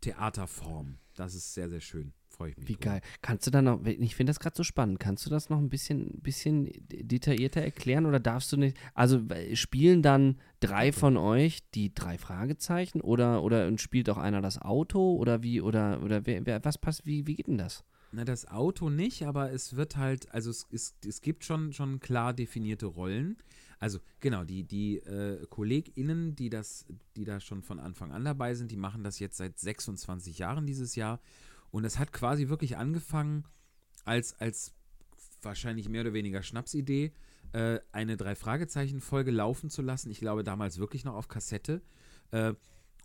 [0.00, 0.98] Theaterform.
[1.14, 2.12] Das ist sehr, sehr schön.
[2.34, 2.68] Freue ich mich.
[2.68, 2.90] Wie drüber.
[2.90, 3.00] geil.
[3.22, 5.68] Kannst du da noch, ich finde das gerade so spannend, kannst du das noch ein
[5.68, 9.20] bisschen, bisschen detaillierter erklären oder darfst du nicht, also
[9.54, 15.14] spielen dann drei von euch die drei Fragezeichen oder, oder spielt auch einer das Auto
[15.14, 17.84] oder wie, oder, oder wer, wer, was passt, wie, wie geht denn das?
[18.10, 21.98] Na, das Auto nicht, aber es wird halt, also es, es, es gibt schon, schon
[22.00, 23.36] klar definierte Rollen.
[23.80, 28.54] Also genau, die, die äh, KollegInnen, die das, die da schon von Anfang an dabei
[28.54, 31.20] sind, die machen das jetzt seit 26 Jahren dieses Jahr.
[31.74, 33.42] Und es hat quasi wirklich angefangen
[34.04, 34.72] als, als
[35.42, 37.10] wahrscheinlich mehr oder weniger Schnapsidee,
[37.50, 40.08] äh, eine Drei-Fragezeichen-Folge laufen zu lassen.
[40.12, 41.82] Ich glaube damals wirklich noch auf Kassette.
[42.30, 42.54] Äh,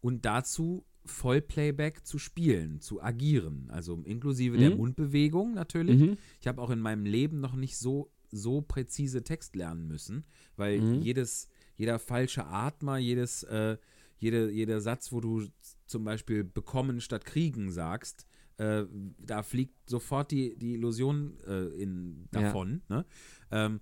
[0.01, 3.71] und dazu Vollplayback zu spielen, zu agieren.
[3.71, 4.77] Also inklusive der Mhm.
[4.77, 5.99] Mundbewegung natürlich.
[5.99, 6.17] Mhm.
[6.39, 10.25] Ich habe auch in meinem Leben noch nicht so, so präzise Text lernen müssen,
[10.57, 11.01] weil Mhm.
[11.01, 13.77] jedes, jeder falsche Atmer, jedes, äh,
[14.19, 15.47] jede, jeder Satz, wo du
[15.87, 18.27] zum Beispiel bekommen statt kriegen sagst,
[18.59, 18.85] äh,
[19.17, 22.41] da fliegt sofort die, die Illusion äh, in, Ja.
[22.41, 22.81] davon.
[22.89, 23.05] Ne?
[23.51, 23.79] Ähm,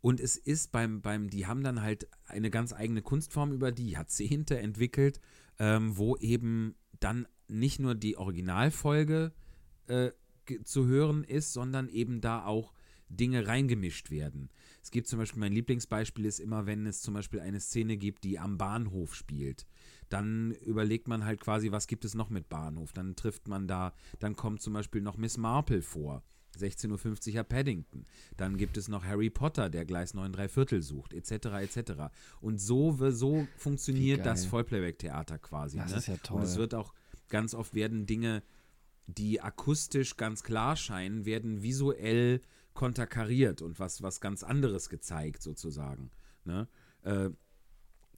[0.00, 3.88] und es ist beim, beim, die haben dann halt eine ganz eigene Kunstform über die
[3.88, 5.18] Jahrzehnte entwickelt,
[5.58, 9.32] ähm, wo eben dann nicht nur die Originalfolge
[9.86, 10.10] äh,
[10.64, 12.74] zu hören ist, sondern eben da auch
[13.08, 14.50] Dinge reingemischt werden.
[14.82, 18.24] Es gibt zum Beispiel, mein Lieblingsbeispiel ist immer, wenn es zum Beispiel eine Szene gibt,
[18.24, 19.66] die am Bahnhof spielt.
[20.08, 22.92] Dann überlegt man halt quasi, was gibt es noch mit Bahnhof?
[22.92, 26.22] Dann trifft man da, dann kommt zum Beispiel noch Miss Marple vor.
[26.58, 28.04] 16.50 Uhr Paddington.
[28.36, 31.46] Dann gibt es noch Harry Potter, der Gleis 9 3 Viertel sucht, etc.
[31.60, 31.92] etc.
[32.40, 35.78] Und so, so funktioniert das Vollplayback-Theater quasi.
[35.78, 35.98] Das ne?
[35.98, 36.38] ist ja toll.
[36.38, 36.94] Und es wird auch
[37.28, 38.42] ganz oft werden Dinge,
[39.06, 42.40] die akustisch ganz klar scheinen, werden visuell
[42.72, 46.10] konterkariert und was, was ganz anderes gezeigt, sozusagen.
[46.44, 46.68] Ne?
[47.02, 47.30] Äh,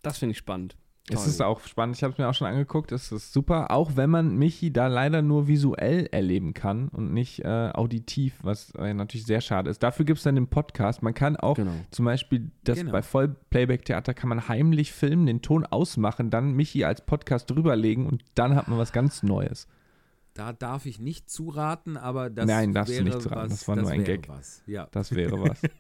[0.03, 0.77] Das finde ich spannend.
[1.09, 1.29] Es Toll.
[1.29, 1.95] ist auch spannend.
[1.97, 2.91] Ich habe es mir auch schon angeguckt.
[2.91, 7.45] Es ist super, auch wenn man Michi da leider nur visuell erleben kann und nicht
[7.45, 9.85] äh, auditiv, was äh, natürlich sehr schade ist.
[9.85, 11.05] Dafür gibt es dann den Podcast.
[11.05, 11.71] Man kann auch Genau.
[11.93, 12.91] zum Beispiel das Genau.
[12.91, 18.25] bei Vollplayback-Theater kann man heimlich filmen, den Ton ausmachen, dann Michi als Podcast drüberlegen und
[18.35, 19.69] dann hat man was ganz Neues.
[20.35, 23.45] da darf ich nicht zuraten, aber das Nein, darfst du wäre nicht zuraten.
[23.53, 24.29] was, Das war nur ein Gag.
[24.29, 24.63] Was.
[24.67, 24.89] Ja.
[24.91, 25.63] Das wäre was.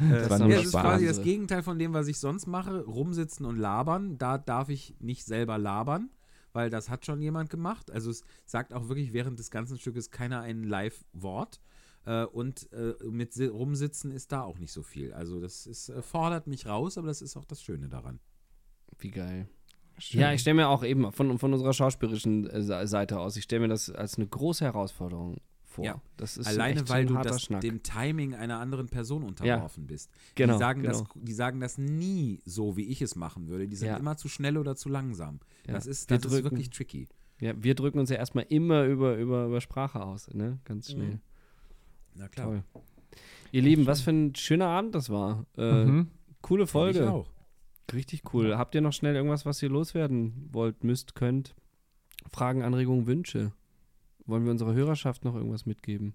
[0.00, 2.84] Äh, war ja, nur es ist quasi das Gegenteil von dem, was ich sonst mache.
[2.84, 4.18] Rumsitzen und labern.
[4.18, 6.10] Da darf ich nicht selber labern,
[6.52, 7.90] weil das hat schon jemand gemacht.
[7.90, 11.60] Also es sagt auch wirklich während des ganzen Stückes keiner ein Live-Wort.
[12.04, 15.12] Äh, und äh, mit si- Rumsitzen ist da auch nicht so viel.
[15.12, 18.20] Also das ist, fordert mich raus, aber das ist auch das Schöne daran.
[18.98, 19.48] Wie geil.
[20.10, 23.62] Ja, ich stelle mir auch eben von, von unserer schauspielerischen Se- Seite aus, ich stelle
[23.62, 25.38] mir das als eine große Herausforderung
[25.76, 25.84] vor.
[25.84, 26.00] Ja.
[26.16, 27.60] Das ist Alleine weil ein du harter das, Schnack.
[27.60, 30.10] dem Timing einer anderen Person unterworfen bist.
[30.34, 30.98] Genau, die, sagen genau.
[31.00, 33.68] das, die sagen das nie so, wie ich es machen würde.
[33.68, 33.96] Die sind Ja.
[33.96, 35.40] immer zu schnell oder zu langsam.
[35.66, 35.74] Ja.
[35.74, 37.08] Das, ist, Wir das ist drücken- wirklich tricky.
[37.40, 40.58] Ja, wir drücken uns ja erstmal immer über, über, über Sprache aus, ne?
[40.64, 41.20] Ganz schnell.
[42.14, 42.46] Na klar.
[42.46, 42.62] Toll.
[43.52, 45.46] Ihr Lieben, was für ein schöner Abend das war.
[45.56, 46.08] Äh, Mhm.
[46.40, 47.12] Coole Fand Ich Folge.
[47.12, 47.30] auch.
[47.92, 48.56] Richtig cool.
[48.56, 51.54] Habt ihr noch schnell irgendwas, was ihr loswerden wollt, müsst, könnt?
[52.32, 53.52] Fragen, Anregungen, Wünsche?
[54.26, 56.14] Wollen wir unserer Hörerschaft noch irgendwas mitgeben?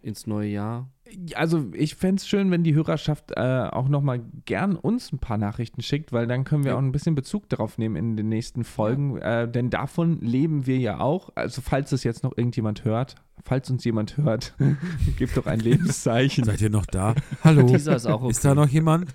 [0.00, 0.88] Ins neue Jahr?
[1.34, 5.38] Also ich fände es schön, wenn die Hörerschaft äh, auch nochmal gern uns ein paar
[5.38, 6.76] Nachrichten schickt, weil dann können wir Ja.
[6.76, 9.16] auch ein bisschen Bezug darauf nehmen in den nächsten Folgen.
[9.18, 11.30] Äh, denn davon leben wir ja auch.
[11.34, 14.54] Also falls es jetzt noch irgendjemand hört, falls uns jemand hört,
[15.16, 16.44] gebt doch ein Lebenszeichen.
[16.44, 17.14] Seid ihr noch da?
[17.42, 17.66] Hallo?
[17.66, 18.30] Dieser ist auch okay.
[18.30, 19.12] Ist da noch jemand?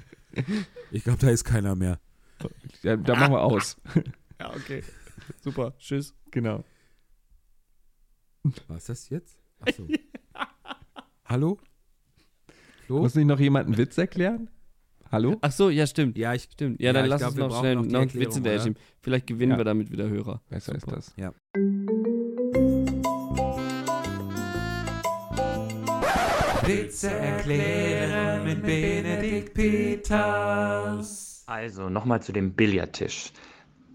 [0.92, 2.00] Ich glaube, da ist keiner mehr.
[2.82, 3.78] Ja, da machen wir aus.
[4.42, 4.84] Ja, okay.
[5.42, 5.74] Super.
[5.78, 6.14] Tschüss.
[6.32, 6.66] Genau.
[8.68, 9.38] Was ist das jetzt?
[9.60, 9.88] Achso.
[11.26, 11.60] Hallo?
[12.86, 13.00] Flo?
[13.00, 14.50] Muss nicht noch jemand einen Witz erklären?
[15.12, 15.38] Hallo?
[15.42, 16.18] Ach so, ja, stimmt.
[16.18, 16.44] Ja, ich.
[16.44, 16.82] Stimmt.
[16.82, 18.74] Ja, Ja, dann lass glaub, uns noch schnell noch einen Witz hinterher.
[19.02, 19.58] Vielleicht gewinnen Ja.
[19.60, 20.42] wir damit wieder Hörer.
[20.50, 20.98] Besser Super.
[20.98, 21.14] ist das.
[21.16, 21.34] Ja.
[26.66, 31.44] Witze erklären mit Benedikt Peters.
[31.46, 33.32] Also nochmal zu dem Billardtisch.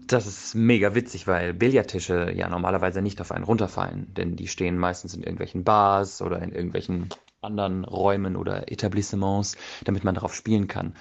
[0.09, 4.75] Das ist mega witzig, weil Billardtische ja normalerweise nicht auf einen runterfallen, denn die stehen
[4.75, 7.09] meistens in irgendwelchen Bars oder in irgendwelchen
[7.41, 10.95] anderen Räumen oder Etablissements, damit man darauf spielen kann.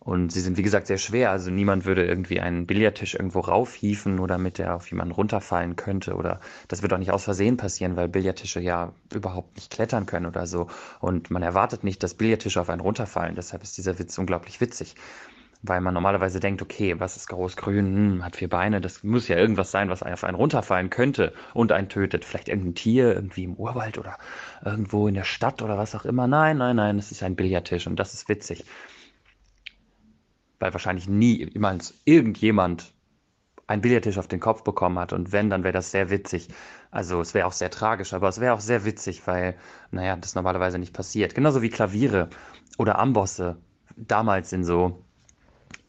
[0.00, 1.30] Und sie sind, wie gesagt, sehr schwer.
[1.30, 6.14] Also niemand würde irgendwie einen Billardtisch irgendwo raufhieven oder mit der auf jemanden runterfallen könnte.
[6.14, 10.26] Oder das wird auch nicht aus Versehen passieren, weil Billardtische ja überhaupt nicht klettern können
[10.26, 10.66] oder so.
[11.00, 13.34] Und man erwartet nicht, dass Billardtische auf einen runterfallen.
[13.34, 14.96] Deshalb ist dieser Witz unglaublich witzig.
[15.62, 19.28] Weil man normalerweise denkt, okay, was ist groß, grün, hm, hat vier Beine, das muss
[19.28, 22.24] ja irgendwas sein, was auf einen runterfallen könnte und einen tötet.
[22.24, 24.18] Vielleicht irgendein Tier, irgendwie im Urwald oder
[24.64, 26.26] irgendwo in der Stadt oder was auch immer.
[26.26, 28.64] Nein, nein, nein, es ist ein Billardtisch und das ist witzig
[30.62, 32.94] weil wahrscheinlich niemals irgendjemand
[33.66, 35.12] einen Billardtisch auf den Kopf bekommen hat.
[35.12, 36.48] Und wenn, dann wäre das sehr witzig.
[36.92, 39.56] Also es wäre auch sehr tragisch, aber es wäre auch sehr witzig, weil,
[39.90, 41.34] naja, das normalerweise nicht passiert.
[41.34, 42.30] Genauso wie Klaviere
[42.78, 43.56] oder Ambosse,
[43.96, 45.04] damals in so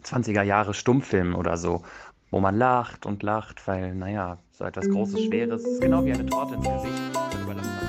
[0.04, 1.84] 20er Jahre Stummfilmen oder so,
[2.32, 6.56] wo man lacht und lacht, weil, naja, so etwas Großes, Schweres genau wie eine Torte
[6.56, 7.83] ins Gesicht.